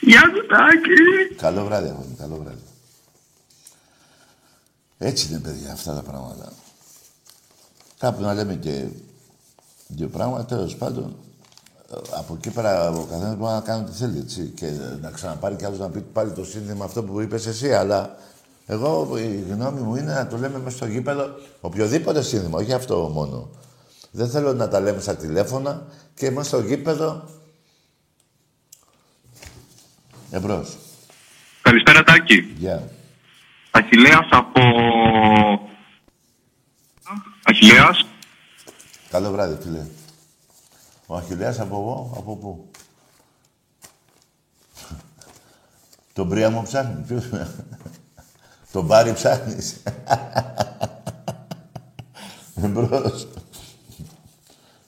Γεια 0.01 0.19
σου 0.19 0.45
Τάκη. 0.47 1.35
Καλό 1.35 1.65
βράδυ, 1.65 1.87
αγόρι 1.87 2.07
μου, 2.07 2.15
καλό 2.19 2.39
βράδυ. 2.43 2.70
Έτσι 5.03 5.27
είναι, 5.29 5.39
παιδιά, 5.39 5.71
αυτά 5.71 5.93
τα 5.93 6.01
πράγματα. 6.01 6.53
Κάπου 7.97 8.21
να 8.21 8.33
λέμε 8.33 8.55
και 8.55 8.85
δύο 9.87 10.07
πράγματα, 10.07 10.45
τέλος 10.45 10.75
πάντων. 10.75 11.15
ε, 11.91 11.95
Από 12.11 12.33
εκεί 12.33 12.49
πέρα 12.49 12.89
ο 12.89 13.03
καθένας 13.03 13.35
μπορεί 13.35 13.53
να 13.53 13.59
κάνει 13.61 13.83
ό,τι 13.83 13.97
θέλει, 13.97 14.17
έτσι. 14.19 14.51
Και 14.55 14.71
να 15.01 15.11
ξαναπάρει 15.11 15.55
κι 15.55 15.65
άλλος 15.65 15.79
να 15.79 15.89
πει 15.89 16.01
πάλι 16.01 16.31
το 16.31 16.45
σύνθημα 16.45 16.85
αυτό 16.85 17.03
που 17.03 17.21
είπες 17.21 17.45
εσύ. 17.45 17.73
Αλλά 17.73 18.15
εγώ 18.65 19.17
η 19.17 19.45
γνώμη 19.49 19.79
μου 19.79 19.95
είναι 19.95 20.13
να 20.13 20.27
το 20.27 20.37
λέμε 20.37 20.59
μέσα 20.59 20.75
στο 20.75 20.85
γήπεδο 20.85 21.29
οποιοδήποτε 21.61 22.21
σύνθημα, 22.21 22.57
όχι 22.57 22.73
αυτό 22.73 23.09
μόνο. 23.13 23.49
Δεν 24.11 24.29
θέλω 24.29 24.53
να 24.53 24.67
τα 24.67 24.79
λέμε 24.79 25.01
στα 25.01 25.15
τηλέφωνα 25.15 25.85
και 26.13 26.31
μέσα 26.31 26.47
στο 26.47 26.59
γήπεδο. 26.59 27.23
Εμπρός. 30.31 30.77
Καλησπέρα 31.61 32.03
Τάκη. 32.03 32.55
Γεια. 32.57 32.89
Αχιλέας 33.72 34.28
από... 34.32 34.61
Αχιλέας. 37.43 38.05
Καλό 39.09 39.32
βράδυ, 39.32 39.63
φίλε. 39.63 39.86
Ο 41.05 41.15
Αχιλέας 41.15 41.59
από 41.59 41.76
εγώ, 41.76 42.13
από 42.17 42.36
πού; 42.38 42.72
Τον 46.13 46.30
Πρία 46.30 46.49
μου 46.49 46.61
ψάχνει. 46.63 47.03
Ποιος... 47.07 47.30
Τον 48.72 48.86
Μπάρι 48.86 49.13
ψάχνεις. 49.13 49.84
Εμπρός. 52.63 53.28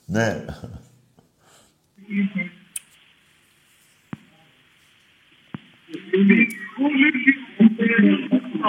ναι. 0.06 0.44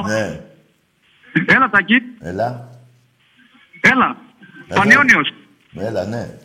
Ναι. 0.06 0.42
Έλα 1.46 1.70
Τάκη. 1.70 1.96
Έλα. 2.20 2.70
Έλα. 3.82 4.18
Εδώ. 4.68 4.80
Πανιόνιος. 4.80 5.34
Έλα, 5.76 6.06
ναι. 6.06 6.38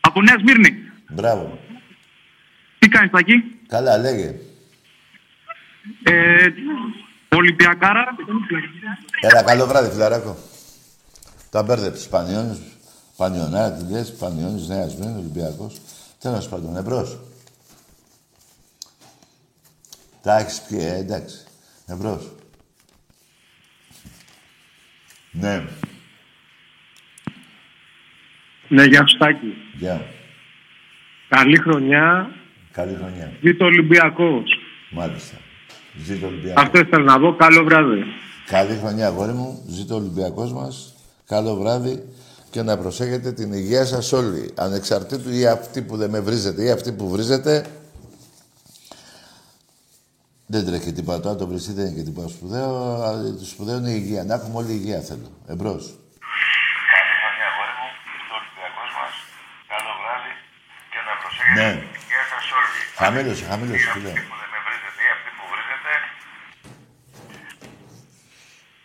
Από 0.00 0.22
Νέα 0.22 0.38
Σμύρνη. 0.38 0.70
Μπράβο. 1.08 1.58
Τι 2.78 2.88
κάνεις 2.88 3.10
Τάκη; 3.10 3.44
Καλά, 3.66 3.98
λέγε. 3.98 4.34
Ε, 6.02 6.46
Ολυμπιακάρα. 7.36 8.04
Έλα, 9.20 9.42
καλό 9.42 9.66
βράδυ, 9.66 9.90
φιλαράκο. 9.90 10.36
Τα 11.50 11.62
μπέρδεψε. 11.62 12.08
Πανιόνιος, 12.08 12.58
Πανιονάρα, 13.16 13.72
τι 13.72 13.92
λες, 13.92 14.12
Πανιόνιος, 14.12 14.68
Νέα 14.68 14.88
Σμύρνη, 14.88 15.18
Ολυμπιακός. 15.18 15.80
Τέλος 16.20 16.48
πάντων, 16.48 16.76
εμπρός. 16.76 17.18
Τα 20.22 20.38
έχεις 20.38 20.60
πει, 20.60 20.76
ε, 20.76 20.94
εντάξει. 20.94 21.47
Εμπρός. 21.90 22.32
Ναι. 25.30 25.64
Ναι, 28.68 28.84
γεια 28.84 29.06
σου 29.06 29.16
Τάκη. 29.18 29.54
Γεια. 29.78 30.06
Καλή 31.28 31.56
χρονιά. 31.56 32.30
Καλή 32.72 32.94
χρονιά. 32.94 33.32
Ζήτω 33.42 33.64
Ολυμπιακός. 33.64 34.42
Μάλιστα. 34.90 35.36
Ζήτω 36.04 36.26
ο 36.26 36.28
Ολυμπιακός. 36.28 36.62
Αυτό 36.62 36.78
ήθελα 36.78 37.04
να 37.04 37.20
πω. 37.20 37.36
Καλό 37.36 37.64
βράδυ. 37.64 38.04
Καλή 38.46 38.76
χρονιά, 38.76 39.06
αγόρι 39.06 39.32
μου. 39.32 39.64
Ζήτω 39.68 39.94
ο 39.94 39.98
Ολυμπιακός 39.98 40.52
μας. 40.52 40.94
Καλό 41.26 41.56
βράδυ. 41.56 42.02
Και 42.50 42.62
να 42.62 42.78
προσέχετε 42.78 43.32
την 43.32 43.52
υγεία 43.52 43.84
σας 43.84 44.12
όλοι. 44.12 44.50
Ανεξαρτήτου 44.56 45.30
ή 45.30 45.46
αυτοί 45.46 45.82
που 45.82 45.96
δεν 45.96 46.10
με 46.10 46.20
βρίζετε 46.20 46.62
ή 46.64 46.70
αυτοί 46.70 46.92
που 46.92 47.08
βρίζετε. 47.08 47.66
Δεν 50.50 50.64
τρέχει 50.66 50.92
τίποτα 50.92 51.20
τώρα, 51.20 51.36
το 51.36 51.46
βριστή 51.46 51.72
δεν 51.72 51.86
είναι 51.86 51.96
και 51.98 52.02
τίποτα 52.08 52.28
σπουδαίο. 52.28 52.72
αλλά 53.06 53.18
Το 53.40 53.44
σπουδαίο 53.52 53.76
είναι 53.78 53.90
η 53.96 53.98
υγεία. 54.02 54.22
Να 54.24 54.34
έχουμε 54.34 54.56
όλη 54.60 54.72
υγεία 54.80 55.00
θέλω. 55.08 55.28
Εμπρός. 55.52 55.84
Καλή 56.94 57.12
χρονιά, 57.20 57.46
αγόρι 57.50 57.74
μου. 57.80 57.88
Στο 58.24 58.34
Ολυμπιακός 58.40 58.90
μας. 58.98 59.12
Καλό 59.72 59.90
βράδυ. 60.00 60.32
Και 60.92 61.00
να 61.08 61.12
προσέχετε 61.22 61.56
Ναι. 61.60 61.70
την 61.82 61.90
υγεία 62.00 62.24
σας 62.32 62.44
όλοι. 62.58 62.76
Χαμήλωσε, 63.00 63.44
χαμήλωσε, 63.50 63.86
Ή 63.88 63.92
φίλε. 63.94 64.10
αυτοί 64.12 64.22
που 64.30 64.36
δεν 64.42 64.48
με 64.54 64.58
βρίζετε 64.66 65.00
ή 65.06 65.08
αυτοί 65.16 65.30
που 65.36 65.44
βρίζετε. 65.52 65.92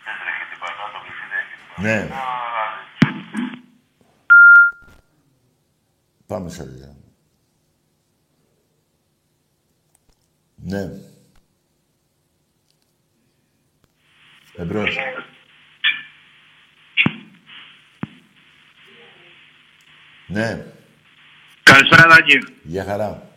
Δεν 0.05 0.16
τρέχει 0.22 0.43
τίποτα 0.51 0.74
τώρα, 0.80 0.89
το 0.95 0.99
βριστή 1.03 1.26
δεν 1.32 1.38
έχει 1.43 1.53
τίποτα. 1.61 1.80
Ναι. 1.86 1.97
Α, 2.22 2.26
Πάμε 6.32 6.49
σε 6.55 6.64
λίγα. 6.72 6.91
Ναι. 10.55 10.84
Εμπρός. 14.56 14.97
Ναι. 20.28 20.66
Καλησπέρα, 21.64 22.04
Τάκη. 22.08 22.38
Γεια 22.64 22.84
χαρά. 22.84 23.28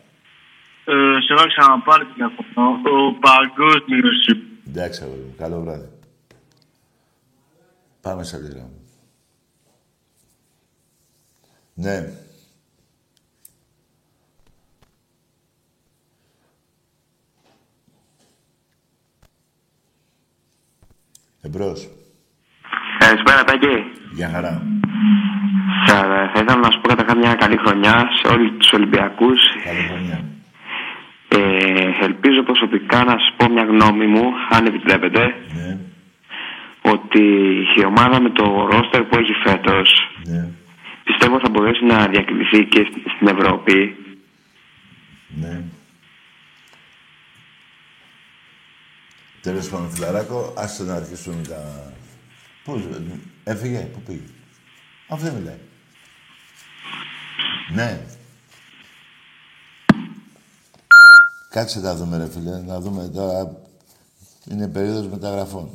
Ε, 0.85 0.93
σε 1.21 1.33
έχω 1.33 1.47
ξαναπάρει 1.47 2.05
τηλέφωνο. 2.05 2.69
Ο 2.69 3.13
παγκόσμιος 3.19 4.27
Εντάξει, 4.67 5.03
αγόρι 5.03 5.19
μου. 5.19 5.35
Καλό 5.37 5.61
βράδυ. 5.61 5.89
Πάμε 8.01 8.23
σε 8.23 8.37
λίγα. 8.37 8.69
Ναι. 11.73 12.11
Εμπρός. 21.47 21.79
Καλησπέρα, 22.97 23.43
Τάκη. 23.43 23.75
Γεια 24.13 24.29
χαρά. 24.33 24.53
Θα, 25.87 25.95
θα 26.33 26.39
ήθελα 26.43 26.55
να 26.65 26.71
σου 26.71 26.79
πω 26.81 26.87
καταρχά 26.87 27.17
μια 27.17 27.33
καλή 27.33 27.57
χρονιά 27.65 27.95
σε 28.17 28.33
όλους 28.33 28.49
τους 28.57 28.71
Ολυμπιακούς. 28.71 29.39
Καλή 29.65 29.83
χρονιά. 29.91 30.19
Ε, 31.27 32.05
ελπίζω 32.05 32.43
προσωπικά 32.43 33.03
να 33.03 33.11
σας 33.11 33.33
πω 33.37 33.49
μια 33.53 33.63
γνώμη 33.63 34.07
μου, 34.07 34.25
αν 34.49 34.65
επιτρέπετε, 34.65 35.21
Ναι. 35.57 35.77
ότι 36.93 37.23
η 37.79 37.85
ομάδα 37.85 38.21
με 38.21 38.29
το 38.29 38.67
ρόστερ 38.71 39.01
που 39.03 39.17
έχει 39.21 39.33
φέτος 39.45 39.89
Ναι. 40.27 40.47
πιστεύω 41.03 41.39
θα 41.39 41.49
μπορέσει 41.51 41.85
να 41.85 42.07
διακριθεί 42.07 42.65
και 42.65 42.87
στη- 42.91 43.03
στην 43.15 43.27
Ευρώπη. 43.35 43.95
Ναι. 45.41 45.61
Τέλος 49.47 49.69
πάντων, 49.69 49.89
φιλαράκο, 49.91 50.53
άσε 50.55 50.83
να 50.83 50.93
αρχίσουν 50.93 51.47
τα... 51.47 51.93
Πού, 52.63 52.81
έφυγε, 53.43 53.79
πού 53.79 54.01
πήγε; 54.01 54.21
Αυτό 55.07 55.25
δεν 55.25 55.35
μιλάει. 55.35 55.59
Ναι. 57.73 58.05
Κάτσε 61.49 61.81
τα 61.81 61.95
δούμε, 61.95 62.17
ρε 62.17 62.29
φίλε, 62.29 62.61
να 62.61 62.79
δούμε 62.79 63.07
τώρα. 63.07 63.57
Είναι 64.51 64.67
περίοδος 64.67 65.07
μεταγραφών. 65.07 65.69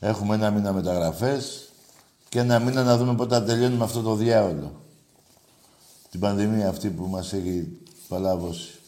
Έχουμε 0.00 0.34
ένα 0.34 0.50
μήνα 0.50 0.72
μεταγραφές 0.72 1.68
και 2.28 2.38
ένα 2.38 2.58
μήνα 2.58 2.82
να 2.82 2.96
δούμε 2.96 3.14
πότε 3.14 3.34
θα 3.34 3.44
τελειώνουμε 3.44 3.84
αυτό 3.84 4.02
το 4.02 4.14
διάολο. 4.14 4.82
Την 6.10 6.20
πανδημία 6.20 6.68
αυτή 6.68 6.88
που 6.88 7.06
μας 7.06 7.32
έχει 7.32 7.78
παλάβώσει. 8.08 8.78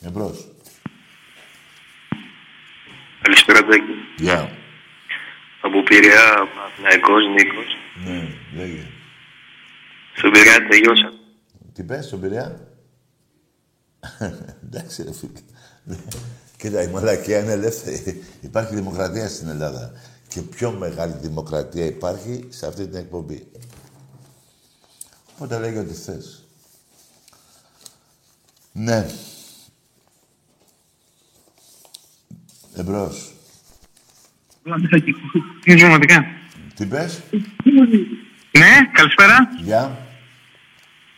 Εμπρός. 0.00 0.55
Καλησπέρα, 3.26 3.64
Τάκη. 3.64 3.92
Γεια. 4.16 4.50
Από 5.60 5.82
Πειραιά, 5.82 6.48
Παναθηναϊκός, 6.54 7.22
Νίκος. 7.26 7.76
Ναι, 8.04 8.28
λέγε. 8.56 8.86
Στον 10.16 10.30
Πειραιά 10.30 10.66
τελειώσα. 10.68 11.12
Τι 11.72 11.82
πες, 11.82 12.04
στον 12.06 12.20
Πειραιά; 12.20 12.68
Εντάξει, 14.64 15.02
ρε 15.02 15.12
φίλε. 15.12 15.98
Κοίτα, 16.56 16.82
η 16.82 16.86
μαλακία 16.86 17.38
είναι 17.38 17.52
ελεύθερη. 17.52 18.24
Υπάρχει 18.40 18.74
δημοκρατία 18.74 19.28
στην 19.28 19.48
Ελλάδα. 19.48 19.92
Και 20.28 20.40
πιο 20.40 20.70
μεγάλη 20.70 21.14
δημοκρατία 21.20 21.84
υπάρχει 21.84 22.46
σε 22.48 22.66
αυτή 22.66 22.86
την 22.86 22.98
εκπομπή. 22.98 23.50
Οπότε 25.34 25.58
λέγε 25.58 25.78
ό,τι 25.78 25.94
θες. 25.94 26.44
Ναι. 28.72 29.06
Εμπρός. 32.76 33.32
Είναι 35.64 35.78
ζωματικά. 35.78 36.24
Τι 36.74 36.86
πες; 36.86 37.22
Ναι, 38.52 38.90
καλησπέρα. 38.92 39.48
Γεια. 39.62 40.06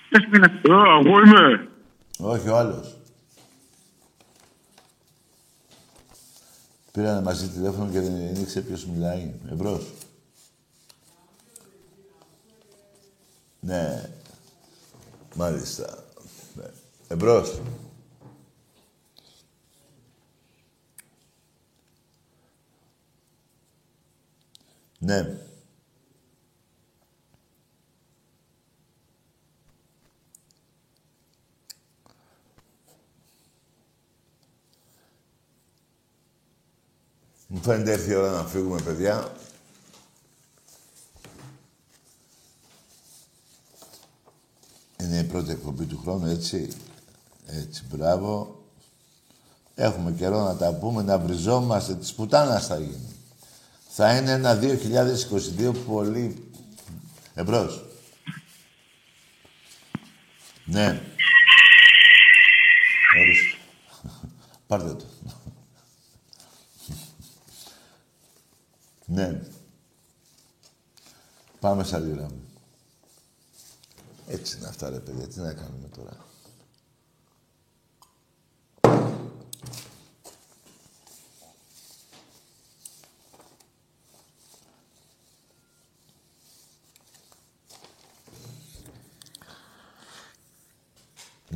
Ποιος 0.09 0.24
είναι. 0.24 0.61
Εγώ 0.64 1.18
είμαι. 1.20 1.68
Όχι, 2.18 2.48
ο 2.48 2.56
άλλος. 2.56 2.96
Πήρανε 6.92 7.22
μαζί 7.22 7.48
τηλέφωνο 7.48 7.90
και 7.90 8.00
δεν 8.00 8.34
ήξερε 8.42 8.66
ποιος 8.66 8.86
μιλάει. 8.86 9.34
Εμπρός. 9.50 9.86
Ναι. 13.61 14.11
Μάλιστα. 15.34 16.04
Ναι. 16.54 16.64
Εμπρός. 17.09 17.61
Ναι. 24.99 25.38
Μου 37.51 37.61
φαίνεται 37.62 37.92
έρθει 37.92 38.11
η 38.11 38.14
ώρα 38.14 38.30
να 38.30 38.44
φύγουμε, 38.44 38.82
παιδιά. 38.82 39.32
Είναι 45.01 45.18
η 45.18 45.24
πρώτη 45.24 45.51
εκπομπή 45.51 45.84
του 45.84 45.99
χρόνου, 45.99 46.26
έτσι. 46.26 46.68
Έτσι, 47.46 47.84
μπράβο. 47.90 48.62
Έχουμε 49.74 50.12
καιρό 50.12 50.42
να 50.42 50.57
τα 50.57 50.74
πούμε, 50.74 51.03
να 51.03 51.18
βριζόμαστε. 51.18 51.94
Της 51.94 52.14
πουτάνας 52.14 52.66
θα 52.66 52.78
γίνει. 52.78 53.18
Θα 54.01 54.16
είναι 54.16 54.30
ένα 54.30 54.59
2022 54.62 55.72
πολύ... 55.86 56.51
Εμπρός. 57.34 57.84
Ναι. 60.64 61.03
Ορίστε. 63.18 63.57
Πάρτε 64.66 64.94
το. 64.94 65.05
Ναι. 69.05 69.40
Πάμε 71.61 71.84
στα 71.84 71.99
λίρα 71.99 72.22
μου. 72.22 72.44
Έτσι 74.26 74.57
είναι 74.57 74.66
αυτά, 74.68 74.90
ρε 74.90 74.99
παιδιά. 74.99 75.26
Τι 75.26 75.40
να 75.40 75.53
κάνουμε 75.53 75.88
τώρα. 75.96 76.16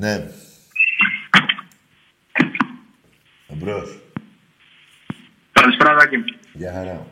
Ναι. 0.02 0.24
Εμπρός. 3.48 3.98
Καλησπέρα, 5.52 5.96
Τάκη. 5.96 6.16
Γεια 6.52 6.72
χαρά. 6.72 7.06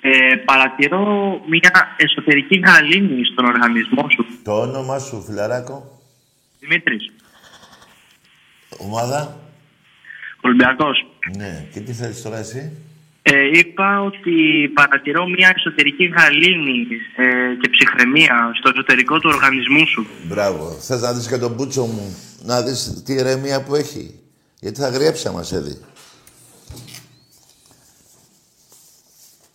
Ε, 0.00 0.36
παρατηρώ 0.44 1.40
μια 1.48 1.96
εσωτερική 1.96 2.58
γαλήνη 2.58 3.24
στον 3.24 3.44
οργανισμό 3.44 4.06
σου. 4.10 4.26
Το 4.42 4.60
όνομα 4.60 4.98
σου, 4.98 5.22
φιλαράκο. 5.22 6.02
Δημήτρης, 6.60 7.12
Ομάδα. 8.78 9.40
Ολυμπιακός. 10.40 11.06
Ναι. 11.36 11.68
Και 11.72 11.80
τι 11.80 11.92
θέλεις 11.92 12.22
τώρα 12.22 12.38
εσύ; 12.38 12.76
Ε, 13.22 13.58
είπα 13.58 14.00
ότι 14.00 14.68
παρατηρώ 14.74 15.26
μια 15.26 15.52
εσωτερική 15.56 16.04
γαλήνη 16.04 16.86
ε, 17.16 17.54
και 17.60 17.68
ψυχραιμία 17.68 18.50
στο 18.58 18.68
εσωτερικό 18.68 19.18
του 19.18 19.30
οργανισμού 19.32 19.86
σου. 19.86 20.06
Μπράβο. 20.28 20.70
Θες 20.70 21.00
να 21.00 21.12
δεις 21.12 21.28
και 21.28 21.38
τον 21.38 21.52
μπούτσο 21.52 21.84
μου, 21.84 22.16
να 22.42 22.62
δεις 22.62 23.02
τι 23.04 23.12
ηρεμία 23.12 23.62
που 23.62 23.74
έχει. 23.74 24.20
Γιατί 24.60 24.80
θα 24.80 24.88
γριέψει 24.88 25.28
άμα 25.28 25.42
σε 25.42 25.60
δει. 25.60 25.80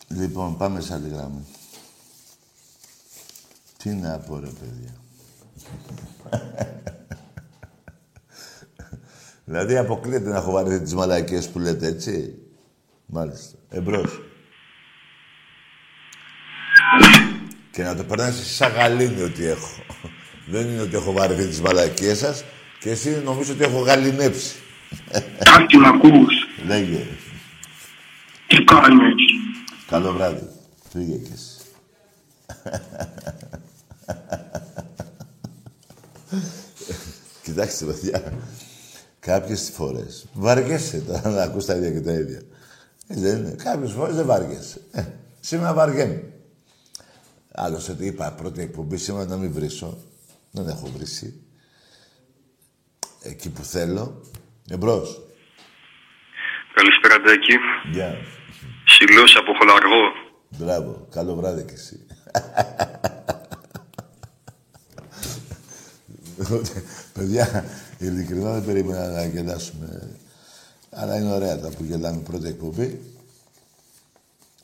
Λοιπόν, 0.07 0.57
πάμε 0.57 0.81
σε 0.81 0.93
άλλη 0.93 1.09
γραμμή. 1.09 1.45
Τι 3.77 3.89
να 3.89 4.17
πω 4.17 4.39
ρε 4.39 4.49
παιδιά. 4.59 4.95
δηλαδή 9.45 9.77
αποκλείεται 9.77 10.29
να 10.29 10.35
έχω 10.35 10.51
βαρεθεί 10.51 10.81
τις 10.81 10.93
μαλακίες 10.93 11.49
που 11.49 11.59
λέτε, 11.59 11.87
έτσι. 11.87 12.42
Μάλιστα. 13.15 13.57
Εμπρός. 13.69 14.21
Και 17.71 17.83
να 17.83 17.95
το 17.95 18.03
περνάς 18.03 18.39
εσύ 18.39 18.53
σαν 18.53 18.71
γαλήνη 18.71 19.21
ότι 19.21 19.45
έχω. 19.45 19.83
Δεν 20.47 20.67
είναι 20.67 20.81
ότι 20.81 20.95
έχω 20.95 21.11
βαρεθεί 21.11 21.47
τις 21.47 21.61
μαλακίες 21.61 22.17
σας 22.17 22.43
και 22.79 22.89
εσύ 22.89 23.21
νομίζω 23.23 23.53
ότι 23.53 23.63
έχω 23.63 23.79
γαλινέψει. 23.79 24.55
Κάτι 25.43 25.77
να 25.77 25.89
ακούς. 25.89 26.33
Λέγε. 26.65 27.05
Τι 28.47 28.63
κάνεις. 28.63 29.23
Καλό 29.87 30.13
βράδυ. 30.13 30.49
Φύγε 30.91 31.17
κι 31.17 31.31
εσύ. 31.33 31.57
Κοιτάξτε, 37.43 37.85
παιδιά. 37.85 38.33
Κάποιες 39.19 39.71
φορές 39.73 40.25
βαριέσαι 40.33 40.97
τώρα 40.97 41.29
να 41.29 41.43
ακούς 41.43 41.65
τα 41.65 41.75
ίδια 41.75 41.91
και 41.91 42.01
τα 42.01 42.11
ίδια. 42.11 42.41
Ε, 43.07 43.19
δεν 43.19 43.37
είναι. 43.37 43.55
Κάποιες 43.63 43.91
φορές 43.91 44.15
δεν 44.15 44.25
βαριέσαι. 44.25 44.81
Ε, 44.91 45.03
σήμερα 45.39 45.73
βαριέμαι. 45.73 46.33
Άλλωστε, 47.51 47.91
ότι 47.91 48.05
είπα 48.05 48.31
πρώτη 48.31 48.61
εκπομπή 48.61 48.97
σήμερα 48.97 49.25
να 49.25 49.37
μην 49.37 49.51
βρίσω. 49.51 49.97
Δεν 50.51 50.67
έχω 50.67 50.91
βρίσει. 50.95 51.43
Εκεί 53.21 53.49
που 53.49 53.63
θέλω. 53.63 54.21
Εμπρός. 54.69 55.21
Καλησπέρα, 56.73 57.19
Ντάκη. 57.19 57.57
Γεια. 57.91 58.15
Σιλός 58.85 59.35
από 59.35 59.53
Χολαργό. 59.57 60.11
Μπράβο. 60.57 61.07
Καλό 61.11 61.35
βράδυ 61.35 61.63
κι 61.63 61.73
εσύ. 61.73 62.05
Παιδιά, 67.13 67.65
ειλικρινά 67.97 68.51
δεν 68.51 68.65
περίμενα 68.65 69.07
να 69.07 69.25
γελάσουμε. 69.25 70.17
Αλλά 70.95 71.17
είναι 71.17 71.33
ωραία 71.33 71.59
τα 71.59 71.69
που 71.69 71.83
γελάμε 71.83 72.21
πρώτη 72.21 72.47
εκπομπή. 72.47 72.99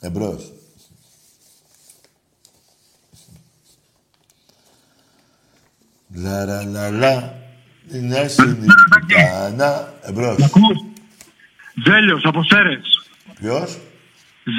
Εμπρός. 0.00 0.52
Λα 6.14 6.44
ρα 6.44 6.64
λα 6.64 6.90
λα. 6.90 7.32
Είναι 7.92 8.28
συνηθιτάνα. 8.28 9.94
Εμπρός. 10.02 10.36
Ζέλιος 11.84 12.22
από 12.24 12.42
Σέρες. 12.42 13.08
Ποιος; 13.34 13.78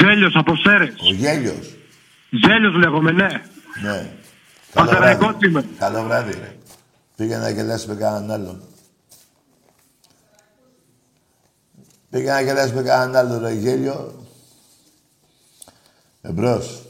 Ζέλιος 0.01 0.35
από 0.35 0.55
Σέρες. 0.55 0.95
Ο 1.09 1.13
Γέλιος. 1.13 1.75
Ζέλιος 2.45 2.75
λέγομαι, 2.75 3.11
ναι. 3.11 3.27
Ναι. 3.81 4.11
Καλό 4.73 4.89
Πανσεραϊκός 4.89 5.27
βράδυ. 5.27 5.47
είμαι. 5.47 5.65
Καλό 5.77 6.03
βράδυ, 6.03 6.31
ρε. 6.31 6.55
Πήγα 7.15 7.37
να 7.37 7.49
γελάσει 7.49 7.87
με 7.87 7.95
κανέναν 7.95 8.31
άλλον. 8.31 8.61
Πήγα 12.11 12.33
να 12.33 12.41
γελάσει 12.41 12.73
με 12.73 12.81
κανέναν 12.81 13.15
άλλον, 13.15 13.41
ρε 13.41 13.53
γέλιο. 13.53 14.25
Εμπρός. 16.21 16.85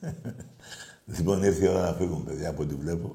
λοιπόν, 1.16 1.42
ήρθε 1.42 1.64
η 1.64 1.68
ώρα 1.68 1.80
να 1.80 1.92
φύγουν, 1.92 2.24
παιδιά, 2.24 2.48
από 2.48 2.62
ό,τι 2.62 2.74
βλέπω. 2.74 3.14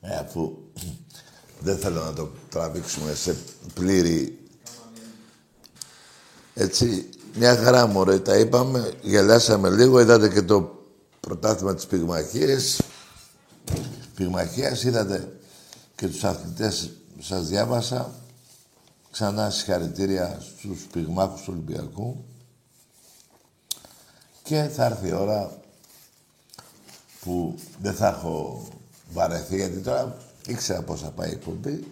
Ε, 0.00 0.16
αφού 0.16 0.58
δεν 1.66 1.78
θέλω 1.78 2.04
να 2.04 2.12
το 2.12 2.28
τραβήξουμε 2.48 3.14
σε 3.14 3.36
πλήρη... 3.74 4.38
Έτσι, 6.54 7.08
μια 7.34 7.56
χαρά 7.56 7.86
μωρέ, 7.86 8.18
τα 8.18 8.38
είπαμε, 8.38 8.92
γελάσαμε 9.02 9.70
λίγο, 9.70 10.00
είδατε 10.00 10.28
και 10.28 10.42
το 10.42 10.81
πρωτάθλημα 11.26 11.74
της 11.74 11.86
πυγμαχίας. 11.86 12.80
Πυγμαχίας, 14.14 14.82
είδατε 14.82 15.36
και 15.94 16.08
τους 16.08 16.24
αθλητές 16.24 16.90
σας 17.20 17.48
διάβασα. 17.48 18.14
Ξανά 19.10 19.50
συγχαρητήρια 19.50 20.38
στους 20.40 20.86
πυγμάχους 20.92 21.40
του 21.40 21.52
Ολυμπιακού. 21.52 22.24
Και 24.42 24.62
θα 24.62 24.84
έρθει 24.84 25.08
η 25.08 25.12
ώρα 25.12 25.60
που 27.20 27.54
δεν 27.80 27.94
θα 27.94 28.08
έχω 28.08 28.66
βαρεθεί, 29.12 29.56
γιατί 29.56 29.78
τώρα 29.78 30.16
ήξερα 30.46 30.82
πώς 30.82 31.00
θα 31.00 31.10
πάει 31.10 31.28
η 31.28 31.32
εκπομπή. 31.32 31.86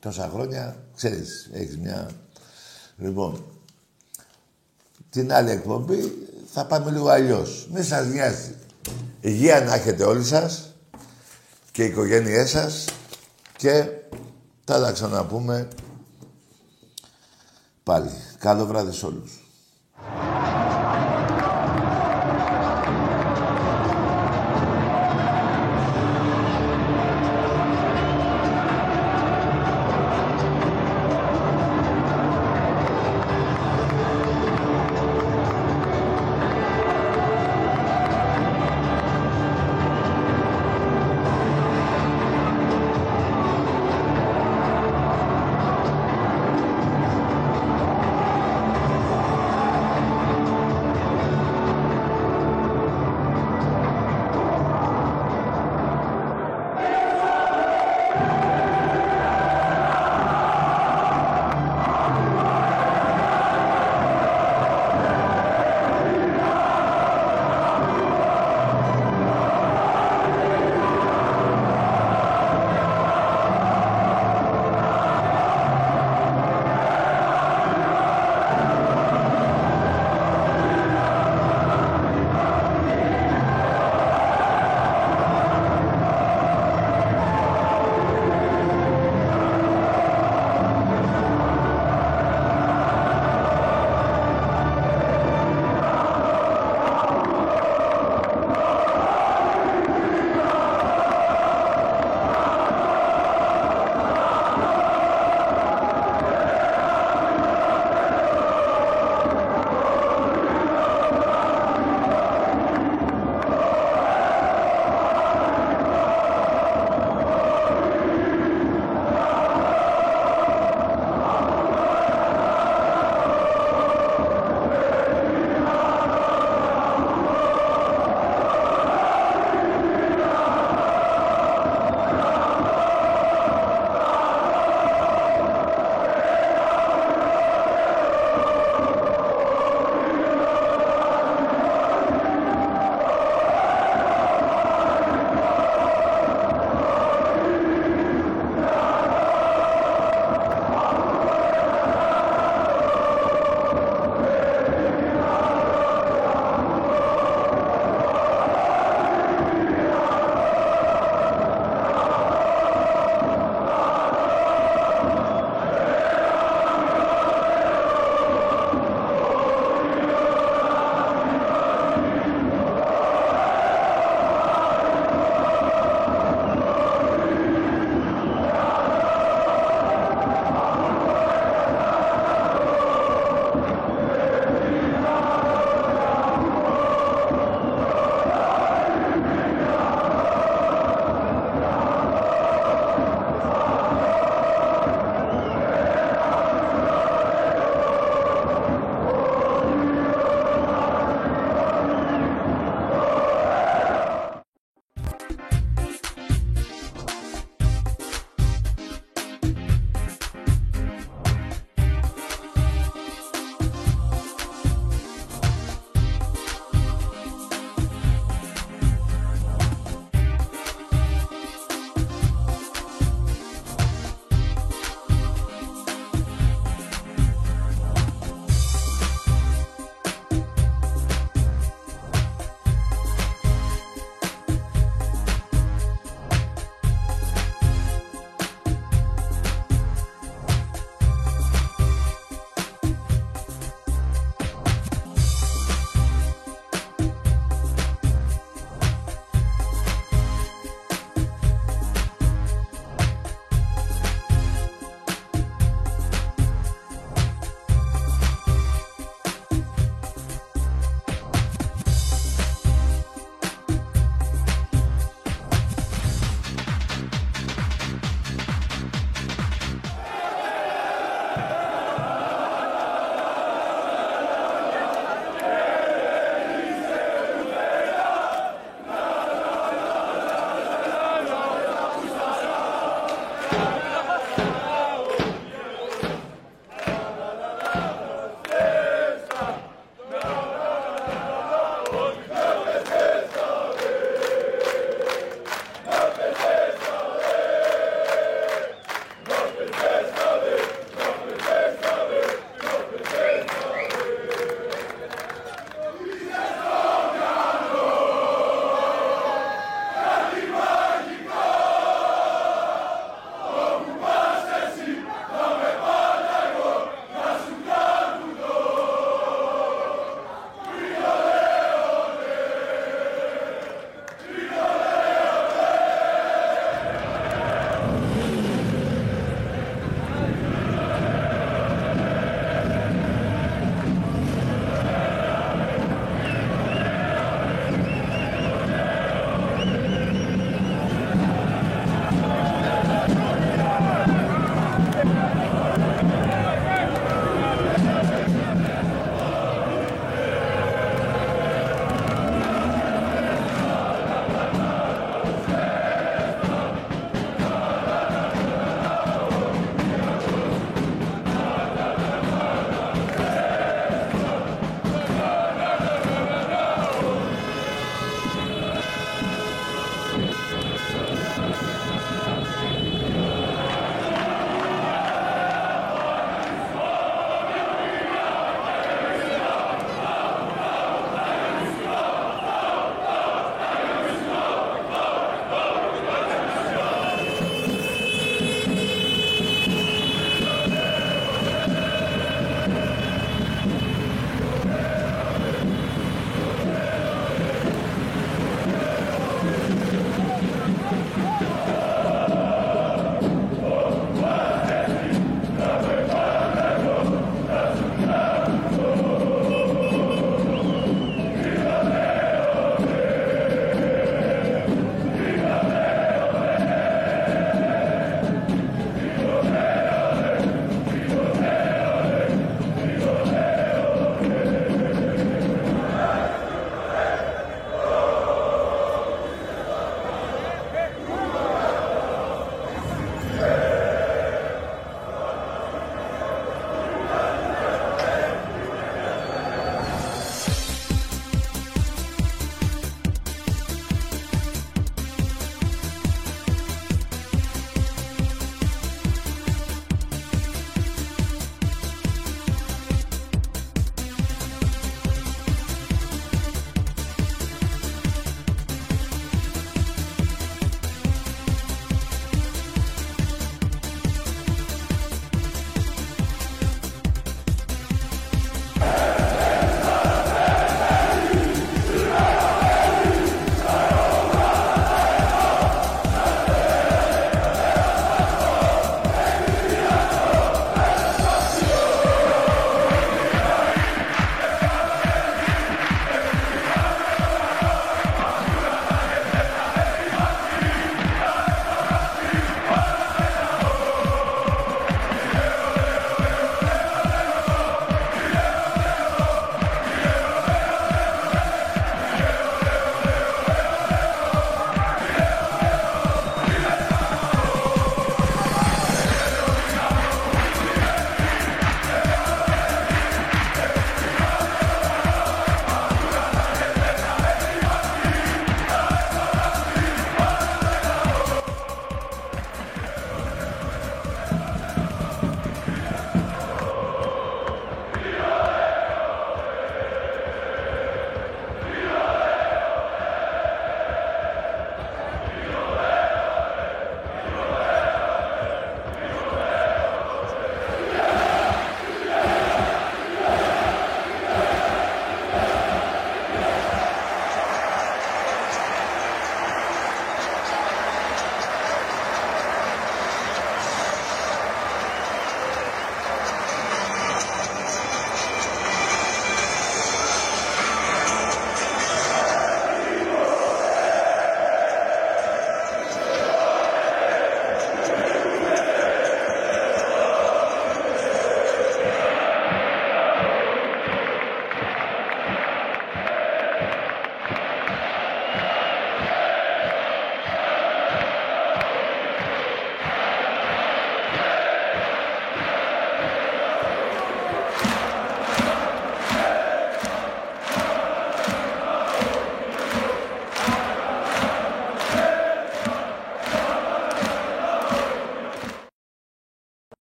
Τόσα 0.00 0.28
χρόνια, 0.28 0.84
ξέρεις, 0.96 1.50
έχεις 1.52 1.78
μια... 1.78 2.10
Λοιπόν, 2.96 3.44
την 5.10 5.32
άλλη 5.32 5.50
εκπομπή 5.50 6.28
θα 6.52 6.66
πάμε 6.66 6.90
λίγο 6.90 7.08
αλλιώς. 7.08 7.68
Μη 7.72 7.82
σας 7.82 8.06
νοιάζει. 8.06 8.54
Υγεία 9.24 9.60
να 9.60 9.74
έχετε 9.74 10.04
όλοι 10.04 10.24
σας 10.24 10.74
και 11.70 11.84
οι 11.84 11.86
οικογένειές 11.86 12.50
σας 12.50 12.84
και 13.56 13.88
θα 14.64 14.80
τα 14.80 14.92
ξαναπούμε 14.92 15.68
πάλι. 17.82 18.10
Καλό 18.38 18.66
βράδυ 18.66 18.92
σε 18.92 19.06
όλους. 19.06 19.40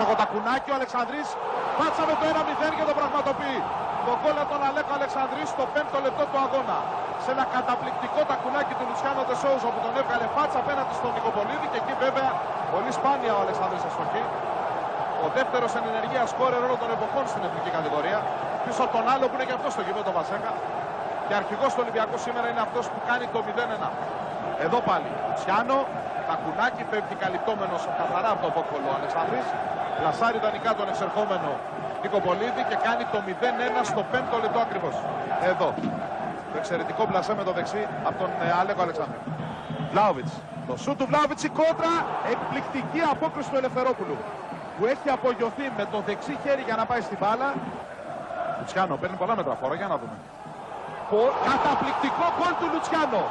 Παντελή. 0.00 0.08
Είναι 0.08 0.08
έξω 0.08 0.14
τα 0.22 0.26
κουνάκι 0.32 0.68
ο 0.70 0.76
Αλεξανδρής. 0.80 1.28
Πάτσα 1.78 2.02
με 2.08 2.14
το 2.20 2.24
1-0 2.32 2.74
και 2.78 2.86
το 2.90 2.94
πραγματοποιεί. 3.00 3.60
Το 4.06 4.12
γκολ 4.20 4.36
από 4.42 4.50
τον 4.54 4.62
Αλέκο 4.68 4.92
Αλεξανδρής 4.98 5.48
στο 5.54 5.64
5ο 5.74 5.98
λεπτό 6.06 6.24
του 6.30 6.38
αγώνα. 6.46 6.78
Σε 7.24 7.30
ένα 7.34 7.44
καταπληκτικό 7.56 8.20
τακουνάκι 8.30 8.74
του 8.78 8.84
Λουτσιάνο 8.88 9.22
Τεσόουζο 9.28 9.68
που 9.74 9.80
τον 9.84 9.92
έβγαλε 10.00 10.26
φάτσα 10.34 10.58
απέναντι 10.64 10.94
στον 11.00 11.10
Νικοπολίδη 11.16 11.66
και 11.72 11.78
εκεί 11.82 11.94
βέβαια 12.04 12.30
πολύ 12.74 12.90
σπάνια 12.98 13.32
ο 13.38 13.40
Αλεξανδρής 13.44 13.82
αστοχή. 13.88 14.24
Ο 15.24 15.26
δεύτερος 15.36 15.70
εν 15.78 15.84
ενεργεία 15.90 16.22
σκόρερ 16.32 16.60
όλων 16.66 16.78
των 16.82 16.90
εποχών 16.96 17.24
στην 17.32 17.42
εθνική 17.46 17.70
κατηγορία. 17.78 18.18
Πίσω 18.64 18.80
από 18.86 18.92
τον 18.96 19.06
άλλο 19.12 19.24
που 19.28 19.34
είναι 19.36 19.46
και 19.48 19.56
αυτός 19.58 19.70
στο 19.76 19.82
γήπεδο 19.86 20.10
Βασέκα. 20.20 20.52
Και 21.26 21.34
αρχηγός 21.40 21.70
του 21.74 21.80
Ολυμπιακού 21.84 22.16
σήμερα 22.26 22.46
είναι 22.52 22.62
αυτός 22.66 22.84
που 22.92 22.98
κάνει 23.08 23.26
το 23.34 23.40
0-1. 23.46 23.88
Εδώ 24.64 24.78
πάλι. 24.88 25.10
Λουτσιάνο, 25.26 25.78
τακουνάκι 26.28 26.82
πέφτει 26.90 27.14
καλυπτόμενος 27.22 27.82
καθαρά 28.00 28.30
από 28.34 28.40
τον 28.44 28.52
Βόκολο 28.56 28.88
ο 28.92 28.94
Αλεξανδρής. 29.00 29.48
Πλασάρει 30.00 30.38
δανεικά 30.44 30.70
τον 30.78 30.86
εξερχόμενο 30.92 31.50
Νικοπολίδη 32.02 32.62
και 32.70 32.76
κάνει 32.86 33.04
το 33.12 33.18
0-1 33.26 33.30
στο 33.90 34.02
5ο 34.12 34.36
λεπτό 34.44 34.58
ακριβώς. 34.66 34.94
Εδώ. 35.50 35.68
Το 36.50 36.56
εξαιρετικό 36.62 37.02
πλασέ 37.10 37.32
με 37.40 37.44
το 37.48 37.52
δεξί 37.58 37.82
από 38.08 38.16
τον 38.22 38.30
ε, 38.44 38.48
Αλέκο 38.60 38.82
Αλεξάνδρου. 38.86 39.20
Βλάουβιτ. 39.92 40.28
Το 40.68 40.74
σου 40.84 40.92
του 40.98 41.06
Βλάουβιτ 41.10 41.40
η 41.48 41.50
κόντρα. 41.60 41.92
Εκπληκτική 42.34 43.00
απόκριση 43.14 43.48
του 43.50 43.58
Ελευθερόπουλου. 43.62 44.16
Που 44.76 44.82
έχει 44.92 45.08
απογειωθεί 45.16 45.66
με 45.78 45.84
το 45.92 45.98
δεξί 46.08 46.34
χέρι 46.42 46.62
για 46.68 46.76
να 46.80 46.84
πάει 46.90 47.02
στην 47.08 47.18
μπάλα. 47.20 47.48
Λουτσιάνο 48.58 48.94
παίρνει 49.00 49.16
πολλά 49.22 49.34
μέτρα 49.38 49.54
φόρα. 49.60 49.74
Για 49.80 49.88
να 49.92 49.96
δούμε. 50.00 50.16
Καταπληκτικό 51.48 52.26
γκολ 52.36 52.52
του 52.60 52.66
Λουτσιάνο. 52.72 53.22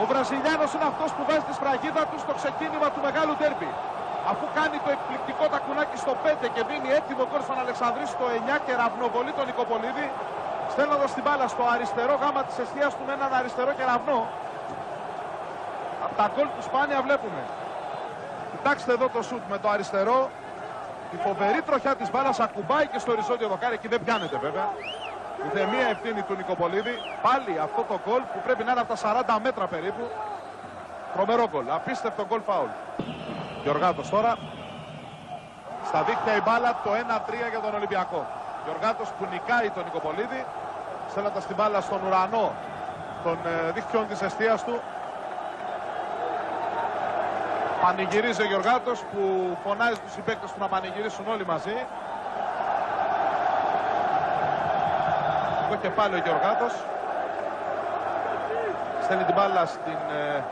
Ο 0.00 0.02
Βραζιλιάνος 0.10 0.70
είναι 0.74 0.86
αυτός 0.92 1.10
που 1.16 1.22
βάζει 1.28 1.44
τη 1.48 1.54
σφραγίδα 1.58 2.02
του 2.10 2.18
στο 2.24 2.32
ξεκίνημα 2.40 2.88
του 2.92 3.00
μεγάλου 3.06 3.34
τέρμπι. 3.40 3.70
Αφού 4.30 4.44
κάνει 4.58 4.76
το 4.84 4.90
εκπληκτικό 4.96 5.44
τακουνάκι 5.54 5.96
στο 6.04 6.12
5 6.24 6.46
και 6.54 6.62
δίνει 6.68 6.90
έτοιμο 6.98 7.24
γκολ 7.28 7.42
στον 7.48 7.58
Αλεξανδρή 7.64 8.04
στο 8.14 8.24
9 8.54 8.56
και 8.64 8.72
ραυνοβολεί 8.80 9.32
τον 9.38 9.46
Νικοπολίδη, 9.50 10.06
στέλνοντας 10.72 11.10
την 11.16 11.22
μπάλα 11.24 11.46
στο 11.54 11.64
αριστερό 11.74 12.14
γάμα 12.22 12.42
της 12.46 12.56
αιστεία 12.62 12.88
του 12.96 13.02
με 13.06 13.12
έναν 13.18 13.30
αριστερό 13.38 13.72
κεραυνό. 13.78 14.20
Από 16.04 16.14
τα 16.20 16.26
γκολ 16.32 16.46
του 16.54 16.62
σπάνια 16.68 16.98
βλέπουμε. 17.06 17.42
Κοιτάξτε 18.52 18.92
εδώ 18.96 19.06
το 19.14 19.20
σουτ 19.28 19.42
με 19.52 19.58
το 19.62 19.68
αριστερό. 19.74 20.18
Η 21.14 21.16
φοβερή 21.24 21.60
τροχιά 21.68 21.94
της 22.00 22.10
μπάλας 22.10 22.40
ακουμπάει 22.40 22.86
και 22.92 22.98
στο 22.98 23.10
οριζόντιο 23.12 23.48
δοκάρι. 23.48 23.74
Εκεί 23.74 23.88
δεν 23.88 24.00
πιάνεται 24.04 24.36
βέβαια. 24.46 24.68
Ούτε 25.44 25.60
μία 25.72 25.86
ευθύνη 25.94 26.22
του 26.22 26.34
Νικοπολίδη. 26.40 26.94
Πάλι 27.26 27.52
αυτό 27.66 27.80
το 27.90 27.96
γκολ 28.04 28.22
που 28.32 28.38
πρέπει 28.44 28.62
να 28.64 28.70
είναι 28.72 28.80
από 28.80 28.92
τα 28.94 28.98
40 29.38 29.40
μέτρα 29.42 29.66
περίπου. 29.66 30.04
Τρομερό 31.14 31.48
γκολ. 31.50 31.64
Απίστευτο 31.78 32.22
γκολ 32.28 32.40
φάουλ. 32.48 32.70
Γιωργάτος 33.62 34.08
τώρα. 34.08 34.36
Στα 35.84 36.02
δίκτυα 36.02 36.36
η 36.36 36.40
μπάλα 36.44 36.80
το 36.84 36.90
1-3 36.92 37.50
για 37.50 37.60
τον 37.60 37.74
Ολυμπιακό. 37.74 38.26
Γιωργάτος 38.64 39.08
που 39.18 39.26
νικάει 39.32 39.70
τον 39.70 39.84
Νικοπολίδη. 39.84 40.44
Στέλνοντας 41.10 41.46
την 41.46 41.56
μπάλα 41.56 41.80
στον 41.80 42.00
ουρανό 42.06 42.52
των 43.24 43.38
ε, 43.44 43.70
δίκτυων 43.72 44.06
της 44.08 44.22
αιστείας 44.22 44.64
του. 44.64 44.80
Πανηγυρίζει 47.82 48.42
ο 48.42 48.46
Γιωργάτος 48.46 48.98
που 49.10 49.22
φωνάζει 49.64 49.98
τους 50.04 50.12
συμπαίκτες 50.12 50.50
του 50.52 50.58
να 50.60 50.68
πανηγυρίσουν 50.68 51.24
όλοι 51.28 51.46
μαζί. 51.46 51.76
και 55.82 55.88
πάλι 55.88 56.14
ο 56.14 56.22
Γιωργάτος. 56.24 56.72
Στέλνει 59.02 59.24
την 59.24 59.34
μπάλα 59.34 59.66
στην 59.66 60.00
ε, 60.20 60.44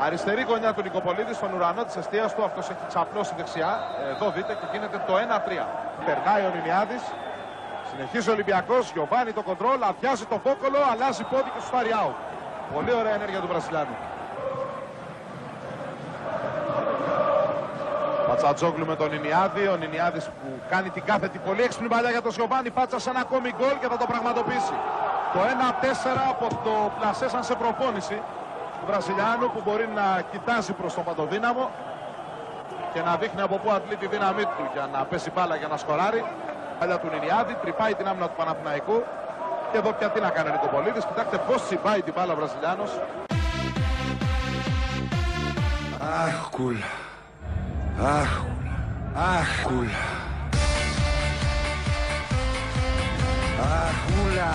αριστερή 0.00 0.42
γωνιά 0.42 0.72
του 0.74 0.82
Νικοπολίδης, 0.82 1.36
στον 1.36 1.52
ουρανό 1.52 1.84
της 1.84 1.96
αιστείας 1.96 2.34
του. 2.34 2.44
Αυτός 2.44 2.68
έχει 2.70 2.84
ξαπλώσει 2.88 3.32
δεξιά. 3.36 3.80
Εδώ 4.12 4.30
δείτε 4.30 4.52
και 4.60 4.66
γίνεται 4.72 5.02
το 5.06 5.14
1-3. 5.16 5.66
Περνάει 6.06 6.42
ο 6.48 6.50
Νινιάδης. 6.56 7.02
Συνεχίζει 7.90 8.28
ο 8.30 8.32
Ολυμπιακός. 8.32 8.90
Γιωβάνι 8.94 9.32
το 9.32 9.42
κοντρόλ. 9.42 9.82
Αδειάζει 9.82 10.24
το 10.24 10.38
φόκολο. 10.44 10.78
Αλλάζει 10.92 11.22
πόδι 11.30 11.50
και 11.54 11.60
σου 11.64 11.70
πάρει 11.70 11.90
out. 12.02 12.16
Πολύ 12.74 12.92
ωραία 13.00 13.14
ενέργεια 13.14 13.40
του 13.40 13.46
Βρασιλιάνου. 13.46 13.96
Πατσατζόγλου 18.28 18.86
με 18.86 18.96
τον 18.96 19.12
Ινιάδη. 19.12 19.66
Ο 19.66 19.76
Νινιάδης 19.76 20.24
που 20.24 20.48
κάνει 20.68 20.88
την 20.90 21.04
κάθετη 21.04 21.38
πολύ 21.38 21.62
έξυπνη 21.62 21.88
παλιά 21.88 22.10
για 22.10 22.22
τον 22.22 22.32
Σιωβάνι. 22.32 22.70
Πάτσα 22.70 22.98
σε 22.98 23.10
ένα 23.10 23.20
ακόμη 23.20 23.54
γκολ 23.58 23.78
και 23.80 23.88
θα 23.92 23.96
το 23.96 24.06
πραγματοποιήσει. 24.06 24.76
Το 25.32 25.40
1-4 25.40 26.24
από 26.28 26.46
το 26.64 26.74
πλασέ 26.98 27.28
σαν 27.28 27.44
σε 27.44 27.54
προπόνηση 27.54 28.14
του 28.14 28.37
Βραζιλιάνου 28.86 29.50
που 29.52 29.60
μπορεί 29.64 29.88
να 29.94 30.22
κοιτάζει 30.30 30.72
προς 30.72 30.94
τον 30.94 31.04
Παντοδύναμο 31.04 31.70
και 32.92 33.00
να 33.00 33.16
δείχνει 33.16 33.40
από 33.40 33.56
πού 33.56 33.70
αντλεί 33.70 33.96
τη 33.96 34.06
δύναμή 34.06 34.42
του 34.42 34.64
για 34.72 34.88
να 34.92 35.04
πέσει 35.04 35.30
μπάλα 35.34 35.56
για 35.56 35.68
να 35.68 35.76
σκοράρει. 35.76 36.24
Παλιά 36.78 36.98
του 36.98 37.08
Νινιάδη, 37.12 37.54
τρυπάει 37.62 37.94
την 37.94 38.08
άμυνα 38.08 38.26
του 38.28 38.34
Παναθηναϊκού. 38.36 39.02
Και 39.72 39.78
εδώ 39.78 39.92
πια 39.92 40.10
τι 40.10 40.20
να 40.20 40.30
κάνει 40.30 40.48
ο 40.48 40.52
Νικοπολίδης. 40.52 41.04
Κοιτάξτε 41.04 41.38
πώς 41.48 41.64
τσιμπάει 41.64 42.02
την 42.02 42.12
μπάλα 42.16 42.32
ο 42.32 42.36
Βραζιλιάνος. 42.36 42.90
Αχ, 46.24 46.48
κούλα. 46.50 46.90
Αχ, 48.02 48.40
αχ, 49.14 49.62
κούλα. 49.62 50.04
Αχούλα. 53.60 54.54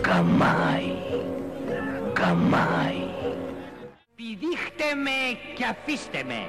Καμάι. 0.00 0.89
Καμάι. 2.20 3.02
Πηδήχτε 4.16 4.88
με 5.04 5.18
και 5.56 5.64
αφήστε 5.64 6.22
με. 6.26 6.40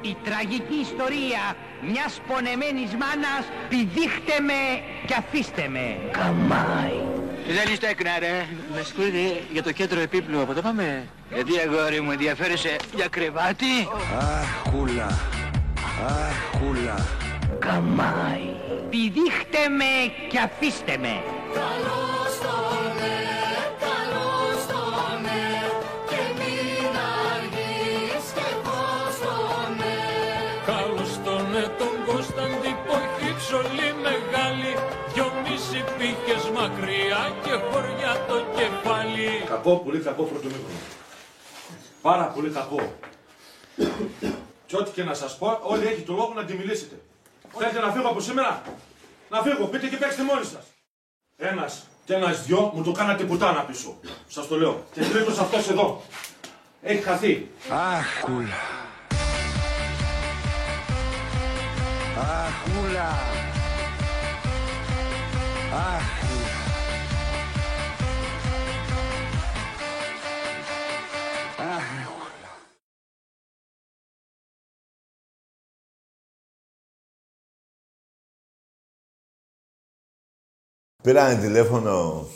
Η 0.00 0.16
τραγική 0.24 0.78
ιστορία 0.80 1.56
μιας 1.90 2.20
πονεμένης 2.28 2.90
μάνας 3.02 3.44
πηδήχτε 3.68 4.40
με 4.40 4.60
και 5.06 5.14
αφήστε 5.18 5.68
με. 5.68 5.96
Καμάι. 6.10 6.98
Δεν 7.56 7.72
είστε 7.72 7.88
έκνα 7.88 8.18
ρε. 8.18 8.46
Με 8.74 8.82
συγχωρείτε 8.82 9.42
για 9.52 9.62
το 9.62 9.72
κέντρο 9.72 10.00
επίπλου. 10.00 10.40
Από 10.40 10.54
το 10.54 10.62
πάμε. 10.62 11.08
Γιατί 11.34 11.52
αγόρι 11.58 12.00
μου 12.00 12.10
ενδιαφέρεσαι 12.10 12.76
για 12.94 13.08
κρεβάτι; 13.08 13.88
Αχ, 14.18 14.70
κούλα. 14.70 15.10
Αχ, 16.06 16.58
κούλα. 16.58 17.06
Καμάι. 17.58 18.48
Πηδήχτε 18.90 19.62
με 19.78 19.92
και 20.28 20.38
αφήστε 20.38 20.96
με. 21.00 21.22
Καλώς 21.54 22.27
χωριά 37.70 38.24
το 38.28 38.44
κεφάλι. 38.56 39.42
Κακό, 39.48 39.76
πολύ 39.76 39.98
κακό 39.98 40.22
πρώτο 40.22 40.46
μήχρονο. 40.46 40.78
Πάρα 42.02 42.24
πολύ 42.24 42.50
κακό. 42.50 42.92
και 44.66 44.76
ό,τι 44.76 44.90
και 44.90 45.04
να 45.04 45.14
σας 45.14 45.38
πω, 45.38 45.58
όλοι 45.62 45.86
έχει 45.86 46.00
το 46.02 46.12
λόγο 46.12 46.32
να 46.34 46.44
τη 46.44 46.54
μιλήσετε. 46.54 47.00
Θέλετε 47.58 47.80
να 47.80 47.92
φύγω 47.92 48.08
από 48.08 48.20
σήμερα; 48.20 48.62
Να 49.30 49.42
φύγω, 49.42 49.64
πείτε 49.64 49.86
και 49.86 49.96
παίξτε 49.96 50.22
μόνοι 50.22 50.44
σας. 50.44 50.64
Ένας 51.36 51.86
και 52.04 52.14
ένας 52.14 52.44
δυο 52.44 52.72
μου 52.74 52.82
το 52.82 52.92
κάνατε 52.92 53.24
πουτάνα 53.24 53.60
πίσω. 53.60 53.96
Σας 54.28 54.46
το 54.48 54.56
λέω. 54.56 54.84
Και 54.92 55.00
τρίτος 55.00 55.38
αυτός 55.38 55.68
εδώ. 55.68 56.02
Έχει 56.82 57.02
χαθεί. 57.02 57.48
Αχ, 57.70 58.20
κούλα. 58.20 58.60
Αχ, 62.18 62.54
κούλα. 62.64 63.08
Αχ, 63.08 63.08
κούλα. 63.08 63.08
Αχ, 65.74 66.27
Πήρανε 81.08 81.40
τηλέφωνο. 81.40 82.26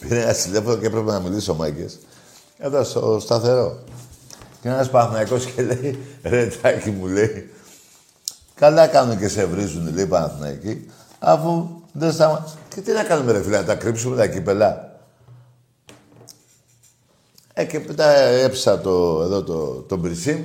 Πήρε 0.00 0.22
ένα 0.22 0.32
τηλέφωνο 0.32 0.76
και 0.76 0.86
έπρεπε 0.86 1.10
να 1.10 1.20
μιλήσω 1.20 1.54
μάγκες. 1.54 1.98
Εδώ 2.58 2.84
στο 2.84 3.18
σταθερό. 3.20 3.78
Και 4.62 4.68
ένας 4.68 4.90
Παναθηναϊκός 4.90 5.44
και 5.44 5.62
λέει, 5.62 5.98
ρε 6.22 6.46
τάκι 6.46 6.90
μου 6.90 7.06
λέει, 7.06 7.50
καλά 8.54 8.86
κάνουν 8.86 9.18
και 9.18 9.28
σε 9.28 9.44
βρίζουν, 9.44 9.94
λέει 9.94 10.06
Παναθηναϊκοί, 10.06 10.90
αφού 11.18 11.68
δεν 11.92 12.12
σταμα... 12.12 12.56
Και 12.74 12.80
τι 12.80 12.92
να 12.92 13.02
κάνουμε 13.02 13.32
ρε 13.32 13.42
φίλε, 13.42 13.56
να 13.56 13.64
τα 13.64 13.74
κρύψουμε 13.74 14.16
τα 14.16 14.26
κύπελα; 14.26 14.98
Ε, 17.52 17.64
και 17.64 17.78
μετά 17.86 18.10
έψα 18.18 18.80
το, 18.80 19.22
εδώ 19.22 19.42
το, 19.42 19.74
το 19.74 19.96
μπρισίμ 19.96 20.44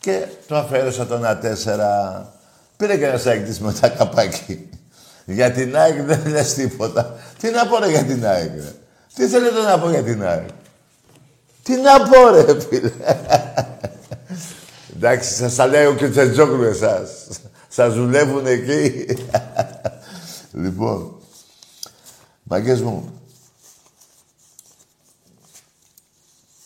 και 0.00 0.26
το 0.46 0.56
αφαίρεσα 0.56 1.06
το 1.06 1.14
ένα 1.14 1.38
τέσσερα. 1.38 2.32
Πήρε 2.78 2.96
και 2.96 3.06
ένας 3.06 3.22
σάκης 3.22 3.60
με 3.60 3.72
τα 3.72 3.88
καπάκι. 3.88 4.68
Για 5.24 5.52
την 5.52 5.76
ΑΕΚ 5.76 6.02
δεν 6.02 6.26
λες 6.26 6.54
τίποτα. 6.54 7.16
Τι 7.38 7.50
να 7.50 7.66
πω 7.66 7.78
ρε 7.78 7.90
για 7.90 8.04
την 8.04 8.26
ΑΕΚ, 8.26 8.54
ρε. 8.54 8.72
Τι 9.14 9.26
θέλετε 9.26 9.60
να 9.60 9.78
πω 9.78 9.90
για 9.90 10.02
την 10.02 10.24
ΑΕΚ. 10.24 10.48
Τι 11.62 11.76
να 11.76 12.08
πω 12.08 12.28
ρε 12.28 12.60
φίλε. 12.60 12.92
Εντάξει, 14.96 15.34
σας 15.34 15.54
τα 15.54 15.66
λέει 15.66 15.86
ο 15.86 15.94
Κιτσετζόκλου 15.94 16.62
εσάς. 16.62 17.10
Σας 17.68 17.94
δουλεύουν 17.94 18.46
εκεί. 18.46 19.06
λοιπόν, 20.62 21.16
μαγκές 22.42 22.80
μου, 22.80 23.20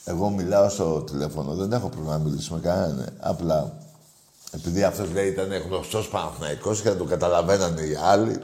εγώ 0.05 0.29
μιλάω 0.29 0.69
στο 0.69 1.01
τηλέφωνο, 1.01 1.55
δεν 1.55 1.73
έχω 1.73 1.89
πρόβλημα 1.89 2.17
να 2.17 2.25
μιλήσω 2.25 2.55
με 2.55 2.61
κανέναν. 2.61 3.17
Απλά, 3.21 3.79
επειδή 4.55 4.83
αυτός 4.83 5.11
λέει 5.11 5.29
ήταν 5.29 5.53
γνωστός 5.53 6.09
Παναθηναϊκός 6.09 6.83
και 6.83 6.89
να 6.89 6.97
το 6.97 7.05
καταλαβαίνανε 7.05 7.81
οι 7.81 7.95
άλλοι, 7.95 8.39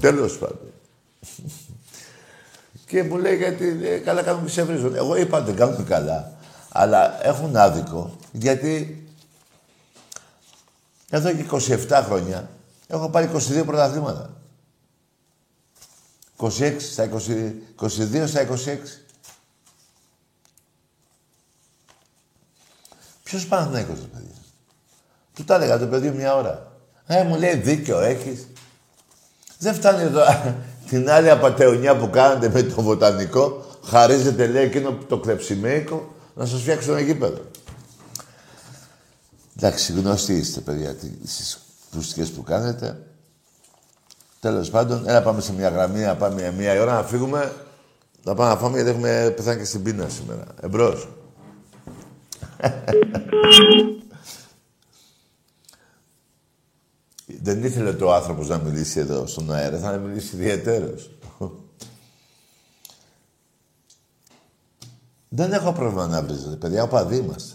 τέλος 0.00 0.38
πάντων. 0.38 0.72
και 2.86 3.02
μου 3.02 3.16
λέει 3.16 3.36
γιατί 3.36 3.80
ε, 3.82 3.98
καλά 3.98 4.22
κάνουν 4.22 4.44
και 4.44 4.50
σε 4.50 4.62
βρίζουν. 4.62 4.94
Εγώ 4.94 5.16
είπα 5.16 5.40
δεν 5.42 5.56
κάνουν 5.56 5.84
καλά. 5.84 6.32
Αλλά 6.68 7.26
έχουν 7.26 7.56
άδικο 7.56 8.16
γιατί 8.32 9.04
εδώ 11.10 11.32
και 11.32 11.46
27 11.50 12.02
χρόνια 12.04 12.50
έχω 12.86 13.08
πάρει 13.10 13.30
22 13.34 13.62
πρωταθλήματα. 13.66 14.30
26 16.36 16.76
στα 16.78 17.08
20, 17.12 17.52
22 17.80 18.24
στα 18.26 18.48
26. 18.48 18.54
Ποιος 23.22 23.46
Παναθηναϊκός, 23.46 23.98
ρε 24.00 24.06
παιδιά. 24.06 24.43
Του 25.34 25.44
τα 25.44 25.54
έλεγα 25.54 25.78
το 25.78 25.86
παιδί 25.86 26.10
μια 26.10 26.36
ώρα. 26.36 26.72
Ε, 27.06 27.22
μου 27.22 27.38
λέει 27.38 27.54
δίκιο 27.54 28.00
έχεις. 28.00 28.46
Δεν 29.58 29.74
φτάνει 29.74 30.02
εδώ 30.02 30.22
την 30.88 31.10
άλλη 31.10 31.30
απαταιωνιά 31.30 31.96
που 31.96 32.10
κάνετε 32.10 32.48
με 32.48 32.62
το 32.62 32.82
βοτανικό. 32.82 33.64
Χαρίζετε, 33.84 34.46
λέει, 34.46 34.64
εκείνο 34.64 34.98
το 35.08 35.18
κλεψιμέικο 35.18 36.14
να 36.34 36.46
σας 36.46 36.60
φτιάξει 36.60 36.90
ένα 36.90 37.00
γήπεδο. 37.00 37.40
Εντάξει, 39.56 39.92
γνωστοί 39.92 40.32
είστε, 40.32 40.60
παιδιά, 40.60 40.96
στις 41.24 41.58
πουστικές 41.90 42.30
που 42.30 42.42
κάνετε. 42.42 42.98
Τέλος 44.40 44.70
πάντων, 44.70 45.08
έλα 45.08 45.22
πάμε 45.22 45.40
σε 45.40 45.52
μια 45.52 45.68
γραμμή, 45.68 46.00
να 46.00 46.16
πάμε 46.16 46.54
μια 46.58 46.82
ώρα 46.82 46.92
να 46.92 47.02
φύγουμε. 47.02 47.52
Να 48.22 48.34
πάμε 48.34 48.50
να 48.50 48.56
φάμε 48.56 48.74
γιατί 48.74 48.90
έχουμε 48.90 49.32
πεθάνει 49.36 49.58
και 49.58 49.64
στην 49.64 49.82
πείνα 49.82 50.08
σήμερα. 50.08 50.44
Εμπρός. 50.60 51.08
Δεν 57.44 57.64
ήθελε 57.64 57.92
το 57.92 58.12
άνθρωπος 58.12 58.48
να 58.48 58.58
μιλήσει 58.58 59.00
εδώ 59.00 59.26
στον 59.26 59.52
αέρα, 59.52 59.78
θα 59.78 59.96
μιλήσει 59.96 60.36
ιδιαίτερος. 60.36 61.10
Δεν 65.28 65.52
έχω 65.52 65.72
πρόβλημα 65.72 66.06
να 66.06 66.22
βρίζετε, 66.22 66.56
παιδιά, 66.56 66.82
οπαδοί 66.82 67.16
είμαστε. 67.16 67.54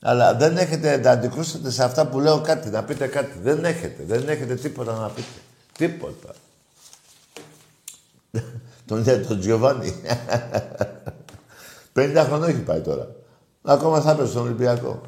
Αλλά 0.00 0.34
δεν 0.34 0.56
έχετε 0.56 0.96
να 0.96 1.10
αντικρούσετε 1.10 1.70
σε 1.70 1.84
αυτά 1.84 2.06
που 2.06 2.20
λέω 2.20 2.40
κάτι, 2.40 2.68
να 2.68 2.84
πείτε 2.84 3.06
κάτι. 3.06 3.38
Δεν 3.42 3.64
έχετε, 3.64 4.02
δεν 4.06 4.28
έχετε 4.28 4.54
τίποτα 4.54 4.92
να 4.98 5.08
πείτε. 5.08 5.40
Τίποτα. 5.78 6.34
τον 8.86 9.04
λέει 9.04 9.18
τον 9.18 9.40
Τζιωβάνι. 9.40 9.94
50 11.94 12.22
χρόνια 12.26 12.46
έχει 12.46 12.62
πάει 12.62 12.80
τώρα. 12.80 13.08
Ακόμα 13.62 14.00
θα 14.00 14.10
έπαιζε 14.10 14.30
στον 14.30 14.42
Ολυμπιακό. 14.42 15.00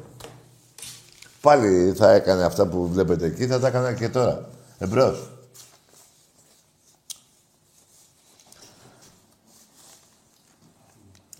Πάλι 1.43 1.93
θα 1.93 2.11
έκανε 2.11 2.43
αυτά 2.43 2.67
που 2.67 2.87
βλέπετε 2.87 3.25
εκεί, 3.25 3.47
θα 3.47 3.59
τα 3.59 3.67
έκανα 3.67 3.93
και 3.93 4.09
τώρα. 4.09 4.49
Εμπρός. 4.77 5.29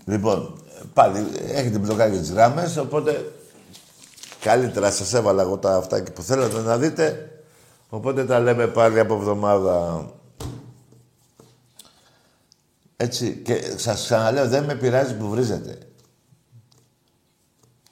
Λοιπόν, 0.06 0.62
πάλι 0.93 1.28
έχετε 1.47 1.78
μπλοκάρει 1.78 2.18
τις 2.18 2.32
γράμμες, 2.32 2.78
οπότε 2.78 3.34
καλύτερα 4.39 4.91
σας 4.91 5.14
έβαλα 5.14 5.41
εγώ 5.41 5.58
τα 5.58 5.76
αυτά 5.76 6.04
που 6.04 6.22
θέλατε 6.22 6.62
να 6.62 6.78
δείτε. 6.78 7.32
Οπότε 7.89 8.26
τα 8.26 8.39
λέμε 8.39 8.68
πάλι 8.68 8.99
από 8.99 9.14
εβδομάδα. 9.14 10.06
Έτσι, 12.97 13.41
και 13.45 13.74
σας 13.78 14.04
ξαναλέω, 14.04 14.47
δεν 14.47 14.64
με 14.64 14.76
πειράζει 14.76 15.18
που 15.18 15.30
βρίζετε. 15.30 15.78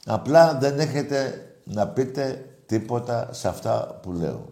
Απλά 0.05 0.57
δεν 0.57 0.80
έχετε 0.80 1.45
να 1.74 1.88
πείτε 1.88 2.45
τίποτα 2.65 3.34
σε 3.34 3.47
αυτά 3.47 3.99
που 4.01 4.11
λέω. 4.11 4.51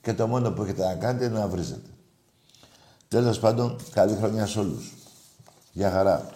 Και 0.00 0.14
το 0.14 0.26
μόνο 0.26 0.50
που 0.50 0.62
έχετε 0.62 0.84
να 0.84 0.94
κάνετε 0.94 1.24
είναι 1.24 1.38
να 1.38 1.48
βρίζετε. 1.48 1.90
Τέλος 3.08 3.38
πάντων, 3.38 3.76
καλή 3.90 4.16
χρονιά 4.16 4.46
σε 4.46 4.58
όλους. 4.58 4.92
Γεια 5.72 5.90
χαρά. 5.90 6.30